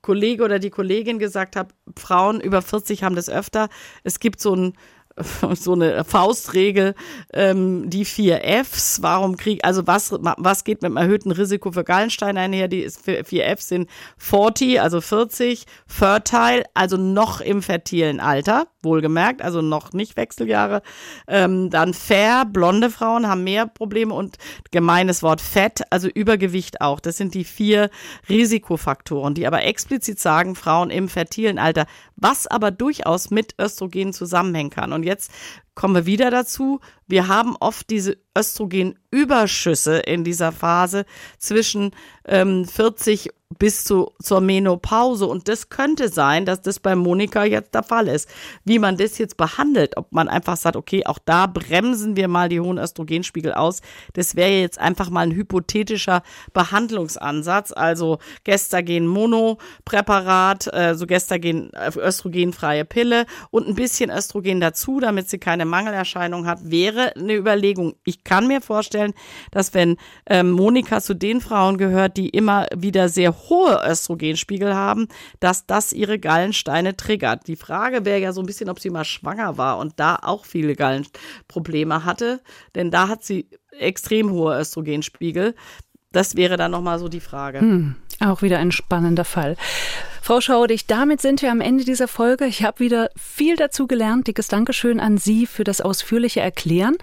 Kollege 0.00 0.44
oder 0.44 0.58
die 0.58 0.70
Kollegin 0.70 1.18
gesagt 1.18 1.56
hat, 1.56 1.74
Frauen 1.96 2.40
über 2.40 2.62
40 2.62 3.02
haben 3.02 3.14
das 3.14 3.28
öfter. 3.28 3.68
Es 4.02 4.18
gibt 4.18 4.40
so 4.40 4.54
ein 4.54 4.72
so 5.54 5.72
eine 5.72 6.04
Faustregel, 6.04 6.94
ähm, 7.32 7.90
die 7.90 8.04
vier 8.04 8.40
Fs. 8.64 9.02
Warum 9.02 9.36
krieg, 9.36 9.64
also 9.64 9.86
was, 9.86 10.12
was 10.12 10.64
geht 10.64 10.82
mit 10.82 10.86
einem 10.86 10.96
erhöhten 10.96 11.32
Risiko 11.32 11.72
für 11.72 11.84
Gallensteine 11.84 12.40
einher? 12.40 12.68
Die 12.68 12.88
vier 12.88 13.56
Fs 13.56 13.68
sind 13.68 13.90
40, 14.18 14.80
also 14.80 15.00
40, 15.00 15.66
fertile, 15.86 16.64
also 16.74 16.96
noch 16.96 17.40
im 17.40 17.62
fertilen 17.62 18.20
Alter. 18.20 18.68
Wohlgemerkt, 18.82 19.42
also 19.42 19.62
noch 19.62 19.92
nicht 19.92 20.16
Wechseljahre. 20.16 20.82
Ähm, 21.26 21.70
dann 21.70 21.94
fair, 21.94 22.44
blonde 22.44 22.90
Frauen 22.90 23.28
haben 23.28 23.44
mehr 23.44 23.66
Probleme 23.66 24.14
und 24.14 24.36
gemeines 24.70 25.22
Wort 25.22 25.40
Fett, 25.40 25.82
also 25.90 26.08
Übergewicht 26.08 26.80
auch. 26.80 27.00
Das 27.00 27.16
sind 27.16 27.34
die 27.34 27.44
vier 27.44 27.90
Risikofaktoren, 28.28 29.34
die 29.34 29.46
aber 29.46 29.64
explizit 29.64 30.20
sagen, 30.20 30.54
Frauen 30.54 30.90
im 30.90 31.08
fertilen 31.08 31.58
Alter, 31.58 31.86
was 32.16 32.46
aber 32.46 32.70
durchaus 32.70 33.30
mit 33.30 33.54
Östrogen 33.60 34.12
zusammenhängen 34.12 34.70
kann. 34.70 34.92
Und 34.92 35.04
jetzt 35.04 35.30
kommen 35.78 35.94
wir 35.94 36.06
wieder 36.06 36.32
dazu. 36.32 36.80
Wir 37.06 37.28
haben 37.28 37.54
oft 37.60 37.88
diese 37.88 38.18
Östrogenüberschüsse 38.36 39.98
in 39.98 40.24
dieser 40.24 40.50
Phase 40.50 41.06
zwischen 41.38 41.92
ähm, 42.26 42.64
40 42.64 43.30
bis 43.58 43.84
zu, 43.84 44.12
zur 44.22 44.40
Menopause. 44.40 45.26
Und 45.26 45.48
das 45.48 45.70
könnte 45.70 46.10
sein, 46.10 46.44
dass 46.44 46.60
das 46.60 46.80
bei 46.80 46.94
Monika 46.94 47.44
jetzt 47.44 47.74
der 47.74 47.82
Fall 47.82 48.08
ist. 48.08 48.28
Wie 48.64 48.78
man 48.78 48.98
das 48.98 49.16
jetzt 49.16 49.38
behandelt, 49.38 49.96
ob 49.96 50.12
man 50.12 50.28
einfach 50.28 50.56
sagt, 50.56 50.76
okay, 50.76 51.06
auch 51.06 51.18
da 51.24 51.46
bremsen 51.46 52.16
wir 52.16 52.28
mal 52.28 52.50
die 52.50 52.60
hohen 52.60 52.78
Östrogenspiegel 52.78 53.54
aus. 53.54 53.80
Das 54.12 54.36
wäre 54.36 54.50
jetzt 54.50 54.78
einfach 54.78 55.08
mal 55.08 55.22
ein 55.22 55.32
hypothetischer 55.32 56.22
Behandlungsansatz. 56.52 57.72
Also 57.72 58.18
Gestagen 58.44 59.06
Monopräparat, 59.06 60.66
äh, 60.66 60.94
Gestagen 61.06 61.72
äh, 61.72 61.90
östrogenfreie 61.96 62.84
Pille 62.84 63.24
und 63.50 63.66
ein 63.66 63.74
bisschen 63.74 64.10
Östrogen 64.10 64.60
dazu, 64.60 65.00
damit 65.00 65.30
sie 65.30 65.38
keine 65.38 65.64
Mangelerscheinung 65.68 66.46
hat, 66.46 66.58
wäre 66.70 67.14
eine 67.14 67.34
Überlegung. 67.34 67.94
Ich 68.04 68.24
kann 68.24 68.48
mir 68.48 68.60
vorstellen, 68.60 69.14
dass 69.50 69.74
wenn 69.74 69.96
ähm, 70.26 70.50
Monika 70.50 71.00
zu 71.00 71.14
den 71.14 71.40
Frauen 71.40 71.78
gehört, 71.78 72.16
die 72.16 72.28
immer 72.28 72.66
wieder 72.74 73.08
sehr 73.08 73.34
hohe 73.48 73.80
Östrogenspiegel 73.86 74.74
haben, 74.74 75.08
dass 75.40 75.66
das 75.66 75.92
ihre 75.92 76.18
Gallensteine 76.18 76.96
triggert. 76.96 77.46
Die 77.46 77.56
Frage 77.56 78.04
wäre 78.04 78.20
ja 78.20 78.32
so 78.32 78.40
ein 78.40 78.46
bisschen, 78.46 78.70
ob 78.70 78.80
sie 78.80 78.90
mal 78.90 79.04
schwanger 79.04 79.58
war 79.58 79.78
und 79.78 79.94
da 80.00 80.18
auch 80.22 80.44
viele 80.44 80.74
Gallenprobleme 80.74 82.04
hatte, 82.04 82.40
denn 82.74 82.90
da 82.90 83.08
hat 83.08 83.24
sie 83.24 83.48
extrem 83.78 84.30
hohe 84.32 84.58
Östrogenspiegel. 84.58 85.54
Das 86.12 86.36
wäre 86.36 86.56
dann 86.56 86.70
nochmal 86.70 86.98
so 86.98 87.08
die 87.08 87.20
Frage. 87.20 87.60
Hm, 87.60 87.96
auch 88.20 88.42
wieder 88.42 88.58
ein 88.58 88.72
spannender 88.72 89.24
Fall. 89.24 89.56
Frau 90.28 90.42
Schaudig, 90.42 90.86
damit 90.86 91.22
sind 91.22 91.40
wir 91.40 91.50
am 91.50 91.62
Ende 91.62 91.86
dieser 91.86 92.06
Folge. 92.06 92.44
Ich 92.44 92.62
habe 92.62 92.80
wieder 92.80 93.10
viel 93.16 93.56
dazu 93.56 93.86
gelernt. 93.86 94.26
Dickes 94.26 94.48
Dankeschön 94.48 95.00
an 95.00 95.16
Sie 95.16 95.46
für 95.46 95.64
das 95.64 95.80
ausführliche 95.80 96.40
Erklären. 96.40 96.96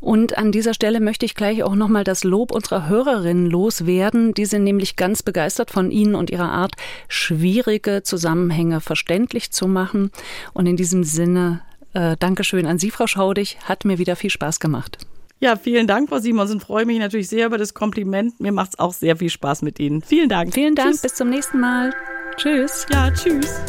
Und 0.00 0.36
an 0.36 0.50
dieser 0.50 0.74
Stelle 0.74 0.98
möchte 0.98 1.24
ich 1.24 1.36
gleich 1.36 1.62
auch 1.62 1.76
nochmal 1.76 2.02
das 2.02 2.24
Lob 2.24 2.50
unserer 2.50 2.88
Hörerinnen 2.88 3.48
loswerden. 3.48 4.34
Die 4.34 4.44
sind 4.44 4.64
nämlich 4.64 4.96
ganz 4.96 5.22
begeistert 5.22 5.70
von 5.70 5.92
Ihnen 5.92 6.16
und 6.16 6.30
Ihrer 6.30 6.50
Art, 6.50 6.72
schwierige 7.06 8.02
Zusammenhänge 8.02 8.80
verständlich 8.80 9.52
zu 9.52 9.68
machen. 9.68 10.10
Und 10.52 10.66
in 10.66 10.76
diesem 10.76 11.04
Sinne, 11.04 11.60
äh, 11.92 12.16
Dankeschön 12.18 12.66
an 12.66 12.80
Sie, 12.80 12.90
Frau 12.90 13.06
Schaudig. 13.06 13.56
Hat 13.66 13.84
mir 13.84 13.98
wieder 13.98 14.16
viel 14.16 14.30
Spaß 14.30 14.58
gemacht. 14.58 14.98
Ja, 15.44 15.56
vielen 15.56 15.86
Dank, 15.86 16.08
Frau 16.08 16.20
Simons, 16.20 16.50
und 16.52 16.60
freue 16.60 16.86
mich 16.86 16.98
natürlich 16.98 17.28
sehr 17.28 17.44
über 17.44 17.58
das 17.58 17.74
Kompliment. 17.74 18.40
Mir 18.40 18.50
macht 18.50 18.70
es 18.70 18.78
auch 18.78 18.94
sehr 18.94 19.14
viel 19.18 19.28
Spaß 19.28 19.60
mit 19.60 19.78
Ihnen. 19.78 20.00
Vielen 20.00 20.30
Dank. 20.30 20.54
Vielen 20.54 20.74
Dank. 20.74 20.92
Tschüss. 20.92 21.02
Bis 21.02 21.14
zum 21.16 21.28
nächsten 21.28 21.60
Mal. 21.60 21.92
Tschüss. 22.38 22.86
Ja, 22.90 23.10
tschüss. 23.10 23.60